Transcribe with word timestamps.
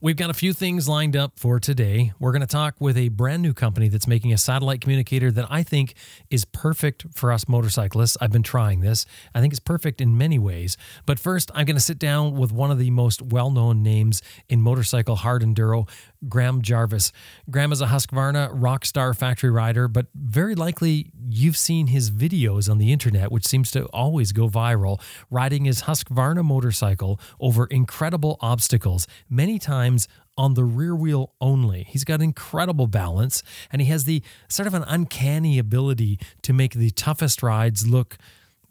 We've 0.00 0.16
got 0.16 0.30
a 0.30 0.34
few 0.34 0.52
things 0.52 0.88
lined 0.88 1.16
up 1.16 1.38
for 1.38 1.60
today. 1.60 2.12
We're 2.18 2.32
going 2.32 2.40
to 2.40 2.46
talk 2.46 2.74
with 2.80 2.96
a 2.96 3.08
brand 3.08 3.42
new 3.42 3.52
company 3.52 3.88
that's 3.88 4.06
making 4.06 4.32
a 4.32 4.38
satellite 4.38 4.80
communicator 4.80 5.30
that 5.32 5.46
I 5.50 5.62
think 5.62 5.94
is 6.30 6.44
perfect 6.44 7.06
for 7.12 7.32
us 7.32 7.48
motorcyclists. 7.48 8.16
I've 8.20 8.32
been 8.32 8.42
trying 8.42 8.80
this. 8.80 9.06
I 9.34 9.40
think 9.40 9.52
it's 9.52 9.60
perfect 9.60 10.00
in 10.00 10.16
many 10.16 10.38
ways. 10.38 10.76
But 11.06 11.18
first, 11.18 11.50
I'm 11.54 11.66
going 11.66 11.76
to 11.76 11.82
sit 11.82 11.98
down 11.98 12.36
with 12.36 12.52
one 12.52 12.70
of 12.70 12.78
the 12.78 12.90
most 12.90 13.22
well 13.22 13.50
known 13.50 13.82
names 13.82 14.22
in 14.48 14.60
motorcycle 14.60 15.16
hard 15.16 15.42
enduro, 15.42 15.88
Graham 16.28 16.62
Jarvis. 16.62 17.12
Graham 17.50 17.72
is 17.72 17.80
a 17.80 17.86
Husqvarna 17.86 18.54
Rockstar 18.58 19.16
factory 19.16 19.50
rider, 19.50 19.88
but 19.88 20.06
very 20.14 20.54
likely 20.54 21.10
you've 21.28 21.56
seen 21.56 21.88
his 21.88 22.10
videos 22.10 22.70
on 22.70 22.78
the 22.78 22.92
internet, 22.92 23.32
which 23.32 23.46
seems 23.46 23.70
to 23.72 23.86
always 23.86 24.32
go 24.32 24.48
viral, 24.48 25.00
riding 25.30 25.64
his 25.64 25.82
Husqvarna 25.82 26.44
motorcycle 26.44 27.20
over 27.40 27.66
incredible 27.66 28.38
obstacles, 28.40 29.06
many 29.28 29.58
times 29.58 30.08
on 30.36 30.54
the 30.54 30.64
rear 30.64 30.94
wheel 30.94 31.34
only. 31.40 31.84
He's 31.84 32.04
got 32.04 32.22
incredible 32.22 32.86
balance 32.86 33.42
and 33.70 33.82
he 33.82 33.88
has 33.88 34.04
the 34.04 34.22
sort 34.48 34.66
of 34.66 34.74
an 34.74 34.84
uncanny 34.86 35.58
ability 35.58 36.18
to 36.42 36.52
make 36.52 36.74
the 36.74 36.90
toughest 36.90 37.42
rides 37.42 37.86
look, 37.86 38.16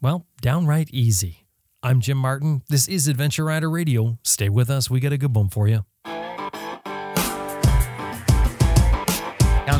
well, 0.00 0.26
downright 0.40 0.90
easy. 0.90 1.46
I'm 1.84 2.00
Jim 2.00 2.18
Martin. 2.18 2.62
This 2.68 2.86
is 2.88 3.08
Adventure 3.08 3.44
Rider 3.44 3.68
Radio. 3.68 4.18
Stay 4.22 4.48
with 4.48 4.70
us. 4.70 4.88
We 4.88 5.00
got 5.00 5.12
a 5.12 5.18
good 5.18 5.34
one 5.34 5.48
for 5.48 5.66
you. 5.66 5.84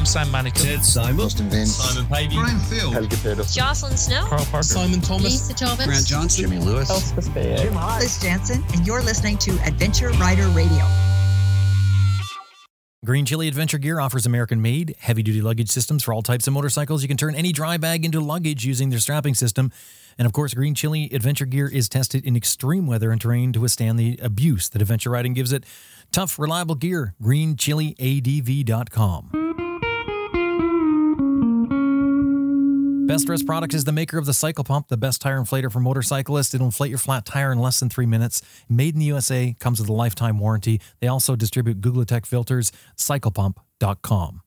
I'm 0.02 0.06
Sam 0.06 0.27
Manicom. 0.33 0.65
Ted 0.65 0.84
Simon. 0.84 1.20
Austin 1.20 1.48
Vince. 1.48 1.77
Simon 1.77 2.10
Pavey. 2.10 2.34
Brian 2.34 2.59
Field. 2.59 2.93
Helge 2.93 3.23
Peter. 3.23 3.45
Jocelyn 3.45 3.97
Snow. 3.97 4.24
Carl 4.24 4.45
Parker. 4.47 4.65
Simon 4.65 5.01
Thomas. 5.01 5.23
Lisa 5.23 5.55
Thomas. 5.55 5.87
Grant 5.87 6.05
Johnson. 6.05 6.43
Jimmy 6.43 6.59
Lewis. 6.59 6.91
Liz 7.16 8.19
Jansen, 8.20 8.65
and 8.74 8.84
you're 8.84 9.01
listening 9.01 9.38
to 9.38 9.52
Adventure 9.65 10.09
Rider 10.19 10.48
Radio. 10.48 10.84
Green 13.05 13.24
Chili 13.24 13.46
Adventure 13.46 13.79
Gear 13.79 14.01
offers 14.01 14.27
American 14.27 14.60
made, 14.60 14.96
heavy 14.99 15.23
duty 15.23 15.40
luggage 15.40 15.68
systems 15.68 16.02
for 16.02 16.12
all 16.12 16.23
types 16.23 16.49
of 16.49 16.52
motorcycles. 16.52 17.02
You 17.02 17.09
can 17.09 17.16
turn 17.16 17.37
any 17.37 17.52
dry 17.52 17.77
bag 17.77 18.05
into 18.05 18.18
luggage 18.18 18.65
using 18.65 18.90
their 18.90 18.99
strapping 18.99 19.34
system. 19.34 19.71
And 20.18 20.27
of 20.27 20.32
course, 20.32 20.52
Green 20.52 20.74
Chili 20.74 21.10
Adventure 21.12 21.46
Gear 21.46 21.68
is 21.68 21.88
tested 21.88 22.27
in 22.27 22.34
extreme 22.34 22.88
weather 22.88 23.12
and 23.12 23.21
terrain 23.21 23.52
to 23.52 23.60
withstand 23.60 24.01
the 24.01 24.18
abuse 24.21 24.68
that 24.71 24.82
adventure 24.82 25.10
riding 25.10 25.32
gives 25.32 25.52
it. 25.52 25.62
Tough, 26.10 26.40
reliable 26.40 26.74
gear. 26.74 27.15
GreenChiliADV.com. 27.23 29.52
Best 33.07 33.29
Rest 33.29 33.47
Product 33.47 33.75
is 33.75 33.83
the 33.83 33.93
maker 33.93 34.17
of 34.17 34.27
the 34.27 34.33
Cycle 34.33 34.63
Pump, 34.63 34.87
the 34.87 34.97
best 34.97 35.21
tire 35.21 35.41
inflator 35.41 35.71
for 35.71 35.81
motorcyclists. 35.81 36.55
It'll 36.55 36.67
inflate 36.67 36.89
your 36.89 36.99
flat 36.99 37.25
tire 37.27 37.51
in 37.51 37.59
less 37.59 37.81
than 37.81 37.89
three 37.89 38.07
minutes. 38.07 38.43
Made 38.69 38.95
in 38.95 39.01
the 39.01 39.07
USA, 39.07 39.57
comes 39.59 39.81
with 39.81 39.89
a 39.89 39.93
lifetime 39.93 40.39
warranty. 40.39 40.81
They 41.01 41.09
also 41.09 41.35
distribute 41.35 41.80
Googletech 41.80 42.27
filters. 42.27 42.71
CyclePump.com. 42.97 44.43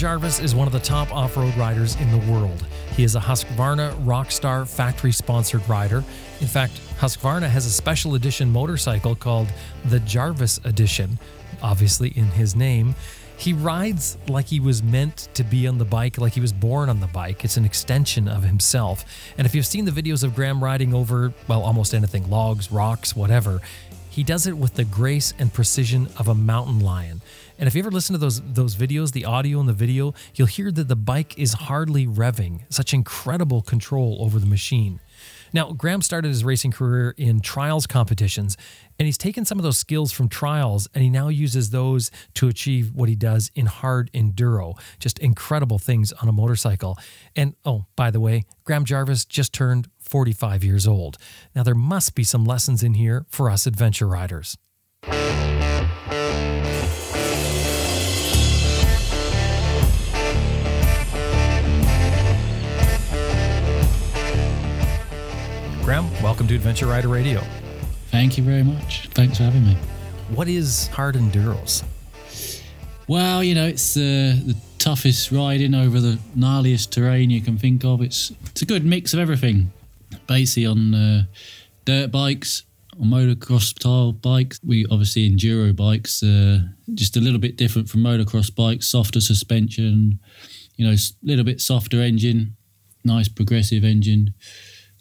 Jarvis 0.00 0.40
is 0.40 0.54
one 0.54 0.66
of 0.66 0.72
the 0.72 0.80
top 0.80 1.14
off 1.14 1.36
road 1.36 1.54
riders 1.56 1.94
in 1.96 2.10
the 2.10 2.32
world. 2.32 2.64
He 2.96 3.04
is 3.04 3.16
a 3.16 3.20
Husqvarna 3.20 4.02
Rockstar 4.02 4.66
factory 4.66 5.12
sponsored 5.12 5.68
rider. 5.68 6.02
In 6.40 6.46
fact, 6.46 6.72
Husqvarna 6.98 7.46
has 7.50 7.66
a 7.66 7.70
special 7.70 8.14
edition 8.14 8.50
motorcycle 8.50 9.14
called 9.14 9.48
the 9.84 10.00
Jarvis 10.00 10.58
Edition, 10.64 11.18
obviously 11.62 12.14
in 12.16 12.24
his 12.24 12.56
name. 12.56 12.94
He 13.36 13.52
rides 13.52 14.16
like 14.26 14.46
he 14.46 14.58
was 14.58 14.82
meant 14.82 15.28
to 15.34 15.44
be 15.44 15.66
on 15.66 15.76
the 15.76 15.84
bike, 15.84 16.16
like 16.16 16.32
he 16.32 16.40
was 16.40 16.54
born 16.54 16.88
on 16.88 17.00
the 17.00 17.06
bike. 17.08 17.44
It's 17.44 17.58
an 17.58 17.66
extension 17.66 18.26
of 18.26 18.42
himself. 18.42 19.04
And 19.36 19.46
if 19.46 19.54
you've 19.54 19.66
seen 19.66 19.84
the 19.84 19.90
videos 19.90 20.24
of 20.24 20.34
Graham 20.34 20.64
riding 20.64 20.94
over, 20.94 21.34
well, 21.46 21.60
almost 21.60 21.92
anything 21.92 22.30
logs, 22.30 22.72
rocks, 22.72 23.14
whatever, 23.14 23.60
he 24.08 24.22
does 24.22 24.46
it 24.46 24.56
with 24.56 24.76
the 24.76 24.84
grace 24.84 25.34
and 25.38 25.52
precision 25.52 26.08
of 26.16 26.26
a 26.26 26.34
mountain 26.34 26.80
lion. 26.80 27.20
And 27.60 27.66
if 27.66 27.74
you 27.74 27.80
ever 27.80 27.90
listen 27.90 28.14
to 28.14 28.18
those 28.18 28.40
those 28.40 28.74
videos, 28.74 29.12
the 29.12 29.26
audio 29.26 29.60
and 29.60 29.68
the 29.68 29.74
video, 29.74 30.14
you'll 30.34 30.46
hear 30.46 30.72
that 30.72 30.88
the 30.88 30.96
bike 30.96 31.38
is 31.38 31.52
hardly 31.52 32.06
revving. 32.06 32.62
Such 32.70 32.94
incredible 32.94 33.60
control 33.60 34.16
over 34.22 34.38
the 34.38 34.46
machine. 34.46 34.98
Now, 35.52 35.72
Graham 35.72 36.00
started 36.00 36.28
his 36.28 36.42
racing 36.42 36.70
career 36.70 37.12
in 37.18 37.40
trials 37.40 37.86
competitions, 37.86 38.56
and 38.98 39.04
he's 39.04 39.18
taken 39.18 39.44
some 39.44 39.58
of 39.58 39.62
those 39.62 39.76
skills 39.76 40.10
from 40.10 40.28
trials 40.30 40.88
and 40.94 41.04
he 41.04 41.10
now 41.10 41.28
uses 41.28 41.68
those 41.68 42.10
to 42.34 42.48
achieve 42.48 42.94
what 42.94 43.10
he 43.10 43.14
does 43.14 43.50
in 43.54 43.66
hard 43.66 44.10
enduro. 44.14 44.78
Just 44.98 45.18
incredible 45.18 45.78
things 45.78 46.12
on 46.12 46.28
a 46.30 46.32
motorcycle. 46.32 46.96
And 47.36 47.56
oh, 47.66 47.84
by 47.94 48.10
the 48.10 48.20
way, 48.20 48.44
Graham 48.64 48.86
Jarvis 48.86 49.26
just 49.26 49.52
turned 49.52 49.88
45 49.98 50.64
years 50.64 50.88
old. 50.88 51.18
Now, 51.54 51.62
there 51.62 51.74
must 51.74 52.14
be 52.14 52.24
some 52.24 52.46
lessons 52.46 52.82
in 52.82 52.94
here 52.94 53.26
for 53.28 53.50
us 53.50 53.66
adventure 53.66 54.06
riders. 54.06 54.56
Graham, 65.90 66.08
welcome 66.22 66.46
to 66.46 66.54
Adventure 66.54 66.86
Rider 66.86 67.08
Radio. 67.08 67.42
Thank 68.12 68.38
you 68.38 68.44
very 68.44 68.62
much. 68.62 69.08
Thanks 69.08 69.38
for 69.38 69.42
having 69.42 69.66
me. 69.66 69.76
What 70.32 70.46
is 70.46 70.86
hard 70.86 71.16
enduros? 71.16 71.82
Well, 73.08 73.42
you 73.42 73.56
know, 73.56 73.66
it's 73.66 73.96
uh, 73.96 74.38
the 74.46 74.56
toughest 74.78 75.32
riding 75.32 75.74
over 75.74 75.98
the 75.98 76.16
gnarliest 76.38 76.90
terrain 76.90 77.28
you 77.30 77.40
can 77.40 77.58
think 77.58 77.84
of. 77.84 78.02
It's 78.02 78.30
it's 78.50 78.62
a 78.62 78.66
good 78.66 78.84
mix 78.84 79.14
of 79.14 79.18
everything. 79.18 79.72
Basically, 80.28 80.64
on 80.64 80.94
uh, 80.94 81.24
dirt 81.86 82.12
bikes, 82.12 82.62
on 83.00 83.08
motocross 83.08 83.62
style 83.62 84.12
bikes, 84.12 84.60
we 84.64 84.86
obviously 84.92 85.28
enduro 85.28 85.74
bikes, 85.74 86.22
uh, 86.22 86.60
just 86.94 87.16
a 87.16 87.20
little 87.20 87.40
bit 87.40 87.56
different 87.56 87.88
from 87.88 88.04
motocross 88.04 88.54
bikes. 88.54 88.86
Softer 88.86 89.20
suspension, 89.20 90.20
you 90.76 90.86
know, 90.86 90.92
a 90.92 90.98
little 91.24 91.44
bit 91.44 91.60
softer 91.60 92.00
engine, 92.00 92.56
nice 93.04 93.28
progressive 93.28 93.82
engine 93.82 94.34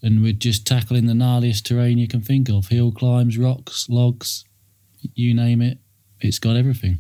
and 0.01 0.21
we're 0.21 0.33
just 0.33 0.65
tackling 0.65 1.07
the 1.07 1.13
gnarliest 1.13 1.63
terrain 1.63 1.97
you 1.97 2.07
can 2.07 2.21
think 2.21 2.49
of 2.49 2.67
hill 2.67 2.91
climbs, 2.91 3.37
rocks, 3.37 3.87
logs, 3.89 4.45
you 5.13 5.33
name 5.33 5.61
it. 5.61 5.77
It's 6.21 6.39
got 6.39 6.55
everything. 6.55 6.99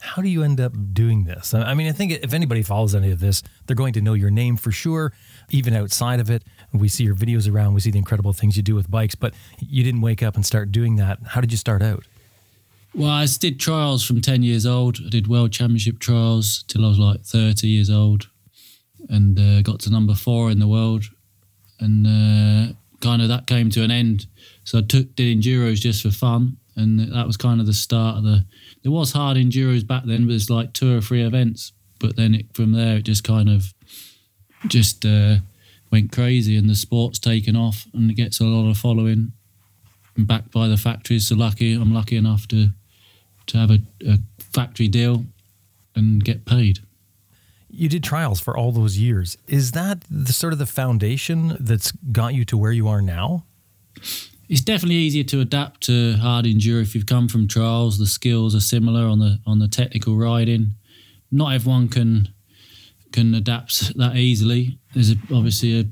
How 0.00 0.20
do 0.20 0.28
you 0.28 0.42
end 0.42 0.60
up 0.60 0.72
doing 0.92 1.24
this? 1.24 1.54
I 1.54 1.74
mean, 1.74 1.86
I 1.86 1.92
think 1.92 2.10
if 2.10 2.34
anybody 2.34 2.62
follows 2.62 2.92
any 2.92 3.12
of 3.12 3.20
this, 3.20 3.40
they're 3.66 3.76
going 3.76 3.92
to 3.92 4.00
know 4.00 4.14
your 4.14 4.30
name 4.30 4.56
for 4.56 4.72
sure, 4.72 5.12
even 5.50 5.74
outside 5.74 6.18
of 6.18 6.28
it. 6.28 6.42
We 6.72 6.88
see 6.88 7.04
your 7.04 7.14
videos 7.14 7.50
around, 7.50 7.74
we 7.74 7.80
see 7.80 7.92
the 7.92 7.98
incredible 7.98 8.32
things 8.32 8.56
you 8.56 8.64
do 8.64 8.74
with 8.74 8.90
bikes, 8.90 9.14
but 9.14 9.32
you 9.60 9.84
didn't 9.84 10.00
wake 10.00 10.22
up 10.22 10.34
and 10.34 10.44
start 10.44 10.72
doing 10.72 10.96
that. 10.96 11.18
How 11.28 11.40
did 11.40 11.52
you 11.52 11.58
start 11.58 11.82
out? 11.82 12.04
Well, 12.94 13.10
I 13.10 13.26
did 13.26 13.60
trials 13.60 14.04
from 14.04 14.20
10 14.20 14.42
years 14.42 14.66
old. 14.66 14.98
I 15.06 15.08
did 15.08 15.28
world 15.28 15.52
championship 15.52 16.00
trials 16.00 16.64
till 16.66 16.84
I 16.84 16.88
was 16.88 16.98
like 16.98 17.22
30 17.22 17.68
years 17.68 17.88
old 17.88 18.28
and 19.08 19.38
uh, 19.38 19.62
got 19.62 19.80
to 19.80 19.90
number 19.90 20.14
four 20.14 20.50
in 20.50 20.58
the 20.58 20.68
world 20.68 21.04
and 21.82 22.06
uh, 22.06 22.72
kind 23.00 23.20
of 23.20 23.28
that 23.28 23.46
came 23.46 23.68
to 23.70 23.82
an 23.82 23.90
end. 23.90 24.26
So 24.64 24.78
I 24.78 24.82
took 24.82 25.14
did 25.16 25.36
enduros 25.36 25.80
just 25.80 26.02
for 26.02 26.10
fun, 26.10 26.56
and 26.76 27.00
that 27.12 27.26
was 27.26 27.36
kind 27.36 27.60
of 27.60 27.66
the 27.66 27.74
start 27.74 28.18
of 28.18 28.24
the. 28.24 28.46
There 28.82 28.92
was 28.92 29.12
hard 29.12 29.36
enduros 29.36 29.86
back 29.86 30.04
then, 30.04 30.26
but 30.26 30.34
it's 30.34 30.50
like 30.50 30.72
two 30.72 30.96
or 30.96 31.00
three 31.00 31.22
events. 31.22 31.72
But 31.98 32.16
then 32.16 32.34
it, 32.34 32.46
from 32.54 32.72
there, 32.72 32.96
it 32.96 33.02
just 33.02 33.24
kind 33.24 33.48
of 33.48 33.74
just 34.66 35.04
uh, 35.04 35.36
went 35.90 36.12
crazy, 36.12 36.56
and 36.56 36.70
the 36.70 36.74
sport's 36.74 37.18
taken 37.18 37.56
off, 37.56 37.86
and 37.92 38.10
it 38.10 38.14
gets 38.14 38.40
a 38.40 38.44
lot 38.44 38.70
of 38.70 38.78
following. 38.78 39.32
And 40.16 40.26
backed 40.26 40.52
by 40.52 40.68
the 40.68 40.76
factories, 40.76 41.28
so 41.28 41.36
lucky 41.36 41.74
I'm 41.74 41.94
lucky 41.94 42.16
enough 42.16 42.46
to 42.48 42.70
to 43.46 43.58
have 43.58 43.70
a, 43.70 43.80
a 44.06 44.18
factory 44.38 44.88
deal 44.88 45.24
and 45.96 46.22
get 46.22 46.44
paid. 46.44 46.80
You 47.72 47.88
did 47.88 48.04
trials 48.04 48.40
for 48.40 48.56
all 48.56 48.70
those 48.70 48.98
years. 48.98 49.38
Is 49.48 49.72
that 49.72 50.04
the 50.10 50.32
sort 50.32 50.52
of 50.52 50.58
the 50.58 50.66
foundation 50.66 51.56
that's 51.58 51.90
got 52.12 52.34
you 52.34 52.44
to 52.44 52.56
where 52.56 52.72
you 52.72 52.86
are 52.86 53.00
now? 53.00 53.44
It's 54.48 54.60
definitely 54.60 54.96
easier 54.96 55.24
to 55.24 55.40
adapt 55.40 55.80
to 55.84 56.14
hard 56.16 56.44
enduro 56.44 56.82
if 56.82 56.94
you've 56.94 57.06
come 57.06 57.28
from 57.28 57.48
trials. 57.48 57.98
The 57.98 58.06
skills 58.06 58.54
are 58.54 58.60
similar 58.60 59.06
on 59.06 59.18
the 59.18 59.38
on 59.46 59.58
the 59.58 59.68
technical 59.68 60.16
riding. 60.16 60.74
Not 61.30 61.54
everyone 61.54 61.88
can 61.88 62.28
can 63.12 63.34
adapt 63.34 63.96
that 63.96 64.16
easily. 64.16 64.78
There's 64.92 65.12
a, 65.12 65.16
obviously 65.32 65.80
a 65.80 65.84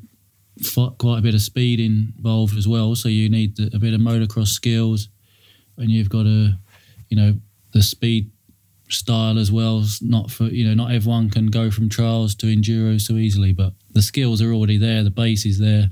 quite 0.98 1.18
a 1.18 1.22
bit 1.22 1.34
of 1.34 1.40
speed 1.40 1.80
involved 1.80 2.56
as 2.58 2.68
well, 2.68 2.94
so 2.94 3.08
you 3.08 3.30
need 3.30 3.58
a 3.72 3.78
bit 3.78 3.94
of 3.94 4.00
motocross 4.00 4.48
skills, 4.48 5.08
and 5.78 5.90
you've 5.90 6.10
got 6.10 6.24
to, 6.24 6.52
you 7.08 7.16
know, 7.16 7.34
the 7.72 7.82
speed 7.82 8.30
style 8.92 9.38
as 9.38 9.50
well. 9.50 9.80
It's 9.80 10.02
not 10.02 10.30
for 10.30 10.44
you 10.44 10.66
know 10.66 10.74
not 10.74 10.92
everyone 10.92 11.30
can 11.30 11.46
go 11.46 11.70
from 11.70 11.88
trials 11.88 12.34
to 12.36 12.46
enduro 12.46 13.00
so 13.00 13.14
easily, 13.14 13.52
but 13.52 13.72
the 13.92 14.02
skills 14.02 14.42
are 14.42 14.52
already 14.52 14.78
there. 14.78 15.02
The 15.02 15.10
base 15.10 15.46
is 15.46 15.58
there. 15.58 15.90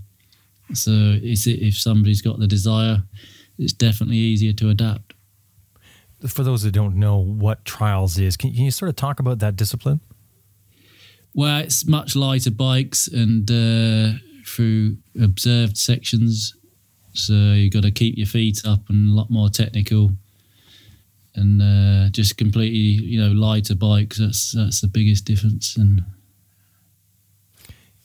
So 0.74 1.18
it's, 1.22 1.46
if 1.46 1.78
somebody's 1.78 2.22
got 2.22 2.38
the 2.38 2.46
desire, 2.46 3.02
it's 3.58 3.72
definitely 3.72 4.16
easier 4.16 4.52
to 4.54 4.68
adapt. 4.68 5.14
For 6.26 6.42
those 6.42 6.62
that 6.62 6.72
don't 6.72 6.96
know 6.96 7.16
what 7.16 7.64
trials 7.64 8.18
is, 8.18 8.36
can, 8.36 8.52
can 8.52 8.64
you 8.64 8.70
sort 8.70 8.88
of 8.88 8.96
talk 8.96 9.20
about 9.20 9.38
that 9.38 9.56
discipline? 9.56 10.00
Well, 11.34 11.60
it's 11.60 11.86
much 11.86 12.16
lighter 12.16 12.50
bikes 12.50 13.06
and 13.06 13.50
uh, 13.50 14.18
through 14.44 14.96
observed 15.20 15.76
sections. 15.76 16.54
So 17.12 17.32
you've 17.32 17.72
got 17.72 17.84
to 17.84 17.90
keep 17.90 18.16
your 18.16 18.26
feet 18.26 18.62
up 18.64 18.80
and 18.88 19.10
a 19.10 19.14
lot 19.14 19.30
more 19.30 19.48
technical 19.48 20.12
and 21.38 21.62
uh, 21.62 22.10
just 22.10 22.36
completely, 22.36 22.78
you 22.78 23.20
know, 23.20 23.32
lighter 23.32 23.74
bikes. 23.74 24.18
That's 24.18 24.52
that's 24.52 24.80
the 24.80 24.88
biggest 24.88 25.24
difference. 25.24 25.76
And 25.76 26.02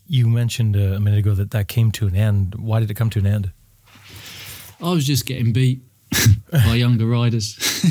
you 0.08 0.28
mentioned 0.28 0.76
uh, 0.76 0.96
a 0.96 1.00
minute 1.00 1.20
ago 1.20 1.34
that 1.34 1.52
that 1.52 1.68
came 1.68 1.92
to 1.94 2.08
an 2.08 2.16
end. 2.16 2.56
Why 2.56 2.80
did 2.80 2.92
it 2.92 2.96
come 2.96 3.10
to 3.12 3.20
an 3.20 3.26
end? 3.26 3.52
I 4.82 4.92
was 4.92 5.06
just 5.06 5.26
getting 5.26 5.54
beat 5.54 5.82
by 6.52 6.76
younger 6.76 7.06
riders. 7.06 7.56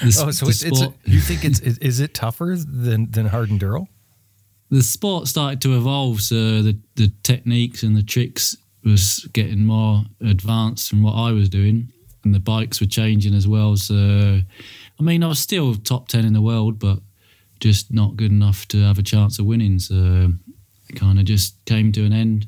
the, 0.00 0.24
oh, 0.26 0.30
so 0.30 0.48
it's, 0.48 0.62
it's 0.62 0.80
a, 0.80 0.92
you 1.04 1.20
think 1.20 1.44
it's 1.44 1.60
is 1.60 2.00
it 2.00 2.14
tougher 2.14 2.56
than 2.56 3.10
than 3.10 3.26
hard 3.26 3.50
enduro? 3.50 3.88
The 4.70 4.82
sport 4.82 5.28
started 5.28 5.60
to 5.62 5.76
evolve, 5.76 6.22
so 6.22 6.62
the 6.62 6.78
the 6.94 7.12
techniques 7.22 7.82
and 7.82 7.96
the 7.96 8.02
tricks 8.02 8.56
was 8.84 9.28
getting 9.32 9.64
more 9.64 10.04
advanced 10.20 10.88
from 10.88 11.02
what 11.02 11.14
I 11.14 11.30
was 11.32 11.48
doing, 11.48 11.92
and 12.24 12.34
the 12.34 12.40
bikes 12.40 12.80
were 12.80 12.86
changing 12.86 13.34
as 13.34 13.46
well. 13.48 13.76
So, 13.76 14.40
I 14.98 15.02
mean, 15.02 15.22
I 15.22 15.28
was 15.28 15.38
still 15.38 15.74
top 15.74 16.08
ten 16.08 16.24
in 16.24 16.32
the 16.32 16.42
world, 16.42 16.78
but 16.78 16.98
just 17.60 17.92
not 17.92 18.16
good 18.16 18.30
enough 18.30 18.66
to 18.68 18.82
have 18.82 18.98
a 18.98 19.02
chance 19.02 19.38
of 19.38 19.46
winning. 19.46 19.78
So, 19.78 20.32
it 20.88 20.96
kind 20.96 21.18
of 21.18 21.24
just 21.24 21.64
came 21.64 21.92
to 21.92 22.04
an 22.04 22.12
end, 22.12 22.46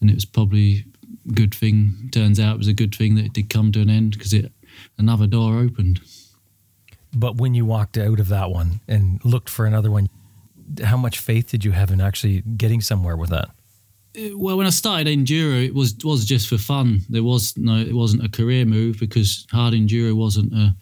and 0.00 0.10
it 0.10 0.14
was 0.14 0.24
probably 0.24 0.84
a 1.28 1.32
good 1.32 1.54
thing. 1.54 2.08
Turns 2.12 2.40
out 2.40 2.54
it 2.54 2.58
was 2.58 2.68
a 2.68 2.72
good 2.72 2.94
thing 2.94 3.14
that 3.16 3.26
it 3.26 3.32
did 3.32 3.50
come 3.50 3.72
to 3.72 3.80
an 3.80 3.90
end 3.90 4.12
because 4.12 4.32
it 4.32 4.52
another 4.96 5.26
door 5.26 5.58
opened. 5.58 6.00
But 7.14 7.36
when 7.36 7.54
you 7.54 7.64
walked 7.64 7.96
out 7.96 8.20
of 8.20 8.28
that 8.28 8.50
one 8.50 8.80
and 8.86 9.24
looked 9.24 9.48
for 9.48 9.64
another 9.64 9.90
one, 9.90 10.08
how 10.84 10.96
much 10.96 11.18
faith 11.18 11.50
did 11.50 11.64
you 11.64 11.72
have 11.72 11.90
in 11.90 12.00
actually 12.00 12.42
getting 12.42 12.80
somewhere 12.80 13.16
with 13.16 13.30
that? 13.30 13.48
Well, 14.16 14.56
when 14.56 14.66
I 14.66 14.70
started 14.70 15.06
enduro, 15.06 15.64
it 15.64 15.74
was 15.74 15.94
was 16.02 16.24
just 16.24 16.48
for 16.48 16.58
fun. 16.58 17.02
There 17.08 17.22
was 17.22 17.56
no, 17.56 17.76
it 17.76 17.94
wasn't 17.94 18.24
a 18.24 18.28
career 18.28 18.64
move 18.64 18.98
because 18.98 19.46
hard 19.52 19.74
enduro 19.74 20.14
wasn't 20.14 20.52
a 20.52 20.74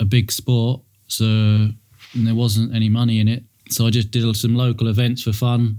a 0.00 0.04
big 0.04 0.32
sport, 0.32 0.80
so 1.06 1.68
there 2.14 2.34
wasn't 2.34 2.74
any 2.74 2.88
money 2.88 3.20
in 3.20 3.28
it. 3.28 3.44
So 3.70 3.86
I 3.86 3.90
just 3.90 4.10
did 4.10 4.36
some 4.36 4.54
local 4.54 4.88
events 4.88 5.22
for 5.22 5.32
fun, 5.32 5.78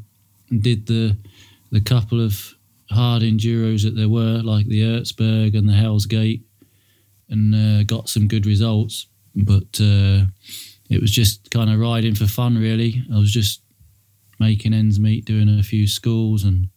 and 0.50 0.62
did 0.62 0.86
the 0.86 1.18
the 1.72 1.82
couple 1.82 2.24
of 2.24 2.54
hard 2.90 3.24
enduros 3.24 3.84
that 3.84 3.96
there 3.96 4.10
were, 4.10 4.42
like 4.44 4.68
the 4.68 4.82
Erzberg 4.82 5.58
and 5.58 5.68
the 5.68 5.74
Hell's 5.74 6.06
Gate, 6.06 6.44
and 7.30 7.54
uh, 7.56 7.84
got 7.84 8.10
some 8.10 8.28
good 8.28 8.46
results. 8.46 9.08
But 9.36 9.80
uh, 9.82 10.26
it 10.90 11.02
was 11.02 11.12
just 11.12 11.52
kind 11.52 11.70
of 11.70 11.80
riding 11.80 12.16
for 12.16 12.28
fun, 12.28 12.58
really. 12.58 13.04
I 13.14 13.18
was 13.18 13.32
just 13.32 13.62
making 14.40 14.74
ends 14.74 15.00
meet, 15.00 15.26
doing 15.26 15.50
a 15.50 15.64
few 15.64 15.88
schools 15.88 16.44
and 16.44 16.70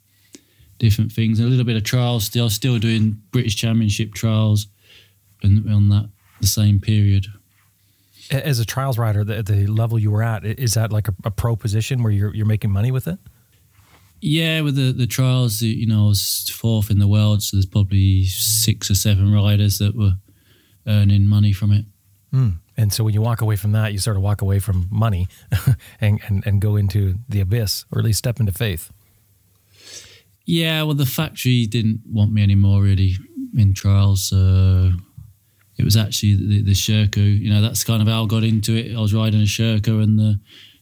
different 0.78 1.12
things, 1.12 1.40
a 1.40 1.44
little 1.44 1.64
bit 1.64 1.76
of 1.76 1.84
trials. 1.84 2.24
Still, 2.24 2.50
still 2.50 2.78
doing 2.78 3.20
British 3.30 3.56
Championship 3.56 4.14
trials, 4.14 4.66
and 5.42 5.68
on 5.72 5.88
that 5.88 6.08
the 6.40 6.46
same 6.46 6.80
period. 6.80 7.26
As 8.30 8.58
a 8.58 8.64
trials 8.64 8.98
rider, 8.98 9.24
the, 9.24 9.42
the 9.42 9.66
level 9.66 9.98
you 9.98 10.10
were 10.10 10.22
at, 10.22 10.44
is 10.44 10.74
that 10.74 10.92
like 10.92 11.08
a, 11.08 11.14
a 11.24 11.30
pro 11.30 11.56
position 11.56 12.02
where 12.02 12.12
you're 12.12 12.34
you're 12.34 12.46
making 12.46 12.70
money 12.70 12.90
with 12.90 13.08
it? 13.08 13.18
Yeah, 14.20 14.62
with 14.62 14.74
the, 14.74 14.92
the 14.92 15.06
trials, 15.06 15.62
you 15.62 15.86
know, 15.86 16.06
I 16.06 16.08
was 16.08 16.50
fourth 16.50 16.90
in 16.90 16.98
the 16.98 17.06
world, 17.06 17.42
so 17.42 17.56
there's 17.56 17.66
probably 17.66 18.24
six 18.24 18.90
or 18.90 18.96
seven 18.96 19.32
riders 19.32 19.78
that 19.78 19.94
were 19.94 20.14
earning 20.86 21.26
money 21.26 21.52
from 21.52 21.72
it. 21.72 21.84
Mm. 22.34 22.54
And 22.78 22.92
so 22.92 23.02
when 23.02 23.12
you 23.12 23.20
walk 23.20 23.40
away 23.40 23.56
from 23.56 23.72
that, 23.72 23.92
you 23.92 23.98
sort 23.98 24.16
of 24.16 24.22
walk 24.22 24.40
away 24.40 24.60
from 24.60 24.86
money 24.88 25.26
and, 26.00 26.20
and, 26.28 26.46
and 26.46 26.60
go 26.60 26.76
into 26.76 27.16
the 27.28 27.40
abyss, 27.40 27.84
or 27.90 27.98
at 27.98 28.04
least 28.04 28.20
step 28.20 28.38
into 28.38 28.52
faith. 28.52 28.90
Yeah, 30.46 30.84
well, 30.84 30.94
the 30.94 31.04
factory 31.04 31.66
didn't 31.66 32.02
want 32.10 32.32
me 32.32 32.42
anymore, 32.42 32.80
really, 32.80 33.16
in 33.56 33.74
trials. 33.74 34.28
So 34.28 34.92
it 35.76 35.84
was 35.84 35.96
actually 35.96 36.36
the, 36.36 36.62
the 36.62 36.72
Sherco. 36.72 37.16
You 37.16 37.52
know, 37.52 37.60
that's 37.60 37.82
kind 37.82 38.00
of 38.00 38.08
how 38.08 38.24
I 38.24 38.26
got 38.26 38.44
into 38.44 38.76
it. 38.76 38.96
I 38.96 39.00
was 39.00 39.12
riding 39.12 39.40
a 39.40 39.44
Sherco, 39.44 40.00
and 40.02 40.18
the 40.18 40.38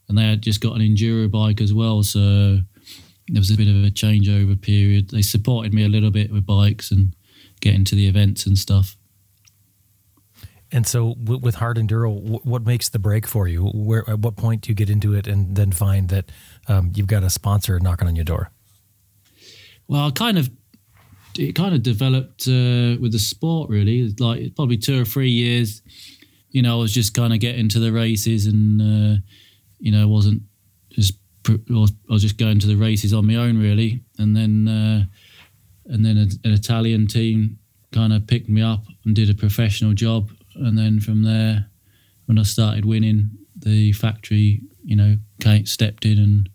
and 0.09 0.17
they 0.17 0.23
had 0.23 0.43
just 0.43 0.61
got 0.61 0.77
an 0.77 0.83
enduro 0.83 1.31
bike 1.31 1.61
as 1.61 1.73
well. 1.75 2.03
So 2.03 2.61
there 3.29 3.41
was 3.41 3.51
a 3.51 3.57
bit 3.57 3.69
of 3.69 3.75
a 3.75 3.91
changeover 3.91 4.61
period. 4.61 5.11
They 5.11 5.23
supported 5.23 5.75
me 5.75 5.85
a 5.85 5.89
little 5.89 6.11
bit 6.11 6.31
with 6.31 6.47
bikes 6.47 6.93
and 6.93 7.15
getting 7.61 7.85
to 7.87 7.95
the 7.95 8.07
events 8.07 8.47
and 8.47 8.57
stuff. 8.57 8.96
And 10.73 10.87
so, 10.87 11.15
with 11.25 11.57
hard 11.57 11.77
enduro, 11.77 12.45
what 12.45 12.67
makes 12.67 12.89
the 12.89 12.99
break 12.99 13.27
for 13.27 13.47
you? 13.47 13.67
Where 13.67 14.09
at 14.11 14.19
what 14.19 14.37
point 14.37 14.63
do 14.63 14.71
you 14.71 14.75
get 14.75 14.91
into 14.91 15.15
it 15.15 15.29
and 15.29 15.55
then 15.55 15.71
find 15.71 16.09
that 16.09 16.25
um, 16.67 16.91
you've 16.95 17.07
got 17.07 17.23
a 17.23 17.31
sponsor 17.31 17.79
knocking 17.79 18.09
on 18.09 18.17
your 18.17 18.25
door? 18.25 18.51
Well, 19.87 20.09
I 20.09 20.11
kind 20.11 20.39
of 20.39 20.51
it 21.39 21.55
kind 21.55 21.75
of 21.75 21.83
developed 21.83 22.49
uh, 22.49 22.97
with 23.01 23.13
the 23.13 23.19
sport 23.19 23.71
really. 23.71 24.13
Like 24.19 24.57
probably 24.57 24.77
two 24.77 25.01
or 25.01 25.05
three 25.05 25.31
years, 25.31 25.83
you 26.51 26.63
know, 26.63 26.79
I 26.79 26.81
was 26.81 26.93
just 26.93 27.15
kind 27.15 27.33
of 27.33 27.39
getting 27.39 27.69
to 27.69 27.79
the 27.79 27.93
races 27.93 28.47
and 28.47 28.81
uh, 28.81 29.21
you 29.79 29.93
know 29.93 30.09
wasn't 30.09 30.43
just 30.91 31.15
I 31.49 31.87
was 32.09 32.23
just 32.23 32.39
going 32.39 32.59
to 32.59 32.67
the 32.67 32.77
races 32.77 33.13
on 33.13 33.27
my 33.27 33.37
own 33.37 33.59
really, 33.59 34.01
and 34.19 34.35
then 34.35 34.67
uh, 34.67 35.05
and 35.87 36.05
then 36.05 36.17
an 36.17 36.53
Italian 36.53 37.07
team 37.07 37.59
kind 37.93 38.13
of 38.13 38.27
picked 38.27 38.49
me 38.49 38.63
up 38.63 38.85
and 39.05 39.15
did 39.15 39.31
a 39.31 39.35
professional 39.35 39.93
job, 39.93 40.31
and 40.57 40.79
then 40.79 41.01
from 41.01 41.23
there, 41.23 41.67
when 42.27 42.39
I 42.39 42.43
started 42.43 42.85
winning, 42.85 43.31
the 43.57 43.93
factory 43.93 44.61
you 44.85 44.97
know 44.97 45.17
came, 45.41 45.67
stepped 45.67 46.05
in 46.05 46.19
and 46.19 46.49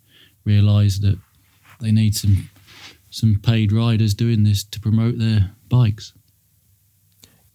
realised 0.45 1.01
that 1.01 1.17
they 1.79 1.91
need 1.91 2.15
some 2.15 2.49
some 3.09 3.39
paid 3.41 3.71
riders 3.71 4.13
doing 4.13 4.43
this 4.43 4.63
to 4.63 4.79
promote 4.79 5.19
their 5.19 5.51
bikes. 5.69 6.13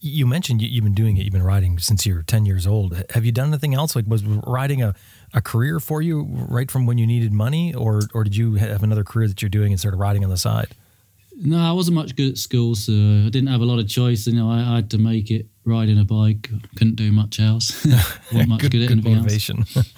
You 0.00 0.26
mentioned 0.26 0.60
you've 0.60 0.84
been 0.84 0.94
doing 0.94 1.16
it. 1.16 1.24
You've 1.24 1.32
been 1.32 1.42
riding 1.42 1.78
since 1.78 2.04
you're 2.06 2.22
10 2.22 2.44
years 2.44 2.66
old. 2.66 3.02
Have 3.10 3.24
you 3.24 3.32
done 3.32 3.48
anything 3.48 3.74
else? 3.74 3.96
Like, 3.96 4.04
was 4.06 4.22
riding 4.22 4.82
a, 4.82 4.94
a 5.32 5.40
career 5.40 5.80
for 5.80 6.02
you 6.02 6.26
right 6.48 6.70
from 6.70 6.86
when 6.86 6.98
you 6.98 7.06
needed 7.06 7.32
money, 7.32 7.74
or 7.74 8.02
or 8.14 8.22
did 8.22 8.36
you 8.36 8.54
have 8.54 8.82
another 8.82 9.02
career 9.02 9.26
that 9.26 9.40
you're 9.42 9.48
doing 9.48 9.72
and 9.72 9.80
started 9.80 9.96
riding 9.96 10.22
on 10.22 10.30
the 10.30 10.36
side? 10.36 10.68
No, 11.38 11.58
I 11.58 11.72
wasn't 11.72 11.96
much 11.96 12.14
good 12.14 12.30
at 12.30 12.38
school, 12.38 12.74
so 12.74 12.92
I 12.92 13.28
didn't 13.30 13.48
have 13.48 13.60
a 13.60 13.64
lot 13.64 13.78
of 13.78 13.88
choice. 13.88 14.26
You 14.26 14.34
know, 14.34 14.50
I, 14.50 14.60
I 14.60 14.76
had 14.76 14.90
to 14.90 14.98
make 14.98 15.30
it 15.30 15.46
riding 15.66 15.98
a 15.98 16.04
bike. 16.04 16.48
Couldn't 16.76 16.94
do 16.94 17.12
much 17.12 17.40
else. 17.40 17.84
wasn't 18.32 18.38
much 18.48 18.60
good, 18.62 18.72
good 18.72 18.82
at 18.82 18.88
good 18.88 18.92
anything 18.92 19.16
motivation. 19.16 19.58
else. 19.58 19.76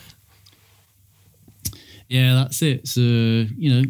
yeah, 2.09 2.35
that's 2.35 2.63
it. 2.63 2.89
So 2.89 3.01
you 3.01 3.75
know, 3.75 3.83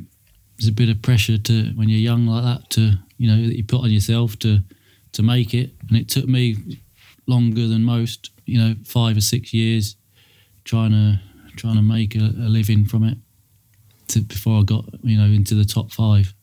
there's 0.59 0.69
a 0.69 0.73
bit 0.73 0.89
of 0.89 1.01
pressure 1.01 1.39
to 1.39 1.65
when 1.75 1.89
you're 1.89 2.01
young 2.01 2.27
like 2.27 2.45
that 2.45 2.71
to 2.71 2.93
you 3.17 3.31
know 3.31 3.47
that 3.47 3.57
you 3.57 3.65
put 3.65 3.83
on 3.83 3.91
yourself 3.91 4.39
to 4.41 4.61
to 5.13 5.23
make 5.23 5.55
it, 5.55 5.71
and 5.89 5.97
it 5.97 6.09
took 6.09 6.27
me 6.27 6.57
longer 7.27 7.67
than 7.67 7.85
most. 7.85 8.31
You 8.45 8.59
know, 8.59 8.75
five 8.85 9.17
or 9.17 9.21
six 9.21 9.53
years 9.53 9.97
trying 10.65 10.91
to 10.91 11.21
trying 11.57 11.77
to 11.77 11.83
make 11.83 12.15
a, 12.15 12.21
a 12.21 12.49
living 12.49 12.85
from 12.85 13.05
it 13.05 13.19
to, 14.09 14.21
before 14.21 14.61
I 14.61 14.63
got 14.63 14.85
you 15.03 15.19
know 15.19 15.25
into 15.25 15.55
the 15.55 15.65
top 15.65 15.93
five. 15.93 16.35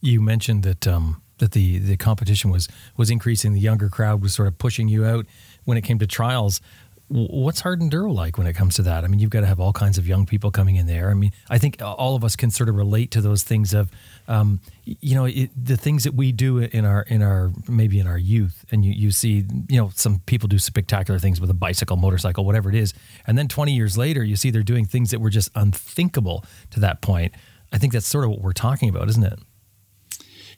You 0.00 0.20
mentioned 0.20 0.64
that 0.64 0.86
um, 0.86 1.21
that 1.38 1.52
the 1.52 1.78
the 1.78 1.96
competition 1.96 2.50
was 2.50 2.68
was 2.96 3.10
increasing. 3.10 3.52
The 3.52 3.60
younger 3.60 3.88
crowd 3.88 4.22
was 4.22 4.34
sort 4.34 4.48
of 4.48 4.58
pushing 4.58 4.88
you 4.88 5.04
out 5.04 5.26
when 5.64 5.76
it 5.76 5.82
came 5.82 5.98
to 5.98 6.06
trials. 6.06 6.60
What's 7.08 7.60
hard 7.60 7.80
enduro 7.80 8.14
like 8.14 8.38
when 8.38 8.46
it 8.46 8.54
comes 8.54 8.76
to 8.76 8.82
that? 8.82 9.04
I 9.04 9.06
mean, 9.06 9.20
you've 9.20 9.28
got 9.28 9.40
to 9.40 9.46
have 9.46 9.60
all 9.60 9.74
kinds 9.74 9.98
of 9.98 10.06
young 10.08 10.24
people 10.24 10.50
coming 10.50 10.76
in 10.76 10.86
there. 10.86 11.10
I 11.10 11.14
mean, 11.14 11.32
I 11.50 11.58
think 11.58 11.82
all 11.82 12.16
of 12.16 12.24
us 12.24 12.36
can 12.36 12.50
sort 12.50 12.70
of 12.70 12.74
relate 12.74 13.10
to 13.10 13.20
those 13.20 13.42
things 13.42 13.74
of, 13.74 13.90
um, 14.28 14.60
you 14.84 15.14
know, 15.14 15.26
it, 15.26 15.50
the 15.54 15.76
things 15.76 16.04
that 16.04 16.14
we 16.14 16.32
do 16.32 16.58
in 16.58 16.86
our 16.86 17.02
in 17.02 17.22
our 17.22 17.52
maybe 17.68 17.98
in 17.98 18.06
our 18.06 18.16
youth, 18.16 18.64
and 18.70 18.82
you 18.82 18.92
you 18.92 19.10
see, 19.10 19.44
you 19.68 19.78
know, 19.78 19.90
some 19.94 20.20
people 20.20 20.48
do 20.48 20.58
spectacular 20.58 21.18
things 21.18 21.38
with 21.38 21.50
a 21.50 21.54
bicycle, 21.54 21.96
motorcycle, 21.96 22.46
whatever 22.46 22.70
it 22.70 22.76
is, 22.76 22.94
and 23.26 23.36
then 23.36 23.46
20 23.46 23.74
years 23.74 23.98
later, 23.98 24.24
you 24.24 24.36
see 24.36 24.50
they're 24.50 24.62
doing 24.62 24.86
things 24.86 25.10
that 25.10 25.20
were 25.20 25.30
just 25.30 25.50
unthinkable 25.54 26.46
to 26.70 26.80
that 26.80 27.02
point. 27.02 27.34
I 27.72 27.78
think 27.78 27.92
that's 27.92 28.06
sort 28.06 28.24
of 28.24 28.30
what 28.30 28.40
we're 28.40 28.52
talking 28.52 28.88
about, 28.88 29.08
isn't 29.10 29.24
it? 29.24 29.38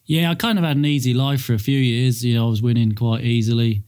Yeah, 0.06 0.30
I 0.30 0.34
kind 0.34 0.58
of 0.58 0.64
had 0.64 0.76
an 0.76 0.84
easy 0.84 1.14
life 1.14 1.42
for 1.42 1.54
a 1.54 1.58
few 1.58 1.78
years. 1.78 2.24
You 2.24 2.34
know, 2.34 2.46
I 2.46 2.50
was 2.50 2.60
winning 2.60 2.94
quite 2.94 3.24
easily 3.24 3.82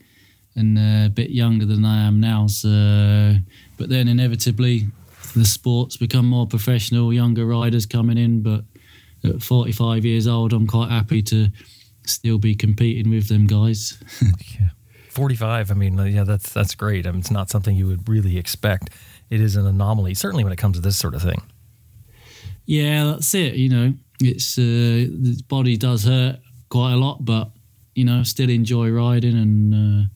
and 0.55 0.79
uh, 0.79 1.07
a 1.07 1.11
bit 1.11 1.31
younger 1.31 1.67
than 1.67 1.85
I 1.85 2.07
am 2.07 2.21
now. 2.21 2.47
So, 2.47 3.37
but 3.77 3.91
then 3.91 4.09
inevitably, 4.09 4.87
the 5.35 5.45
sports 5.45 5.97
become 5.99 6.27
more 6.27 6.47
professional. 6.47 7.13
Younger 7.13 7.45
riders 7.45 7.85
coming 7.85 8.17
in, 8.17 8.43
but 8.43 8.65
at 9.23 9.43
45 9.43 10.05
years 10.05 10.27
old, 10.27 10.53
I'm 10.53 10.67
quite 10.67 10.91
happy 10.91 11.23
to 11.23 11.49
still 12.07 12.39
be 12.39 12.55
competing 12.55 13.11
with 13.11 13.29
them 13.29 13.47
guys. 13.47 14.03
yeah. 14.59 14.69
45. 15.11 15.71
I 15.71 15.75
mean, 15.75 15.99
yeah, 15.99 16.25
that's 16.25 16.53
that's 16.53 16.75
great. 16.75 17.07
I 17.07 17.11
mean, 17.11 17.21
it's 17.21 17.31
not 17.31 17.51
something 17.51 17.77
you 17.77 17.87
would 17.87 18.09
really 18.09 18.37
expect. 18.39 18.91
It 19.31 19.41
is 19.41 19.57
an 19.57 19.67
anomaly, 19.67 20.15
certainly 20.15 20.45
when 20.45 20.53
it 20.53 20.57
comes 20.57 20.77
to 20.77 20.83
this 20.83 20.99
sort 20.99 21.15
of 21.15 21.23
thing. 21.23 21.43
Yeah, 22.67 23.05
that's 23.05 23.35
it. 23.35 23.55
You 23.55 23.69
know, 23.69 23.95
it's 24.21 24.59
uh, 24.59 24.63
the 24.63 25.43
body 25.49 25.77
does 25.77 26.05
hurt 26.05 26.39
quite 26.69 26.93
a 26.93 26.97
lot, 26.97 27.25
but 27.25 27.51
you 27.95 28.05
know, 28.05 28.23
still 28.23 28.51
enjoy 28.51 28.91
riding 28.91 29.37
and 29.37 29.75
uh, 29.75 30.09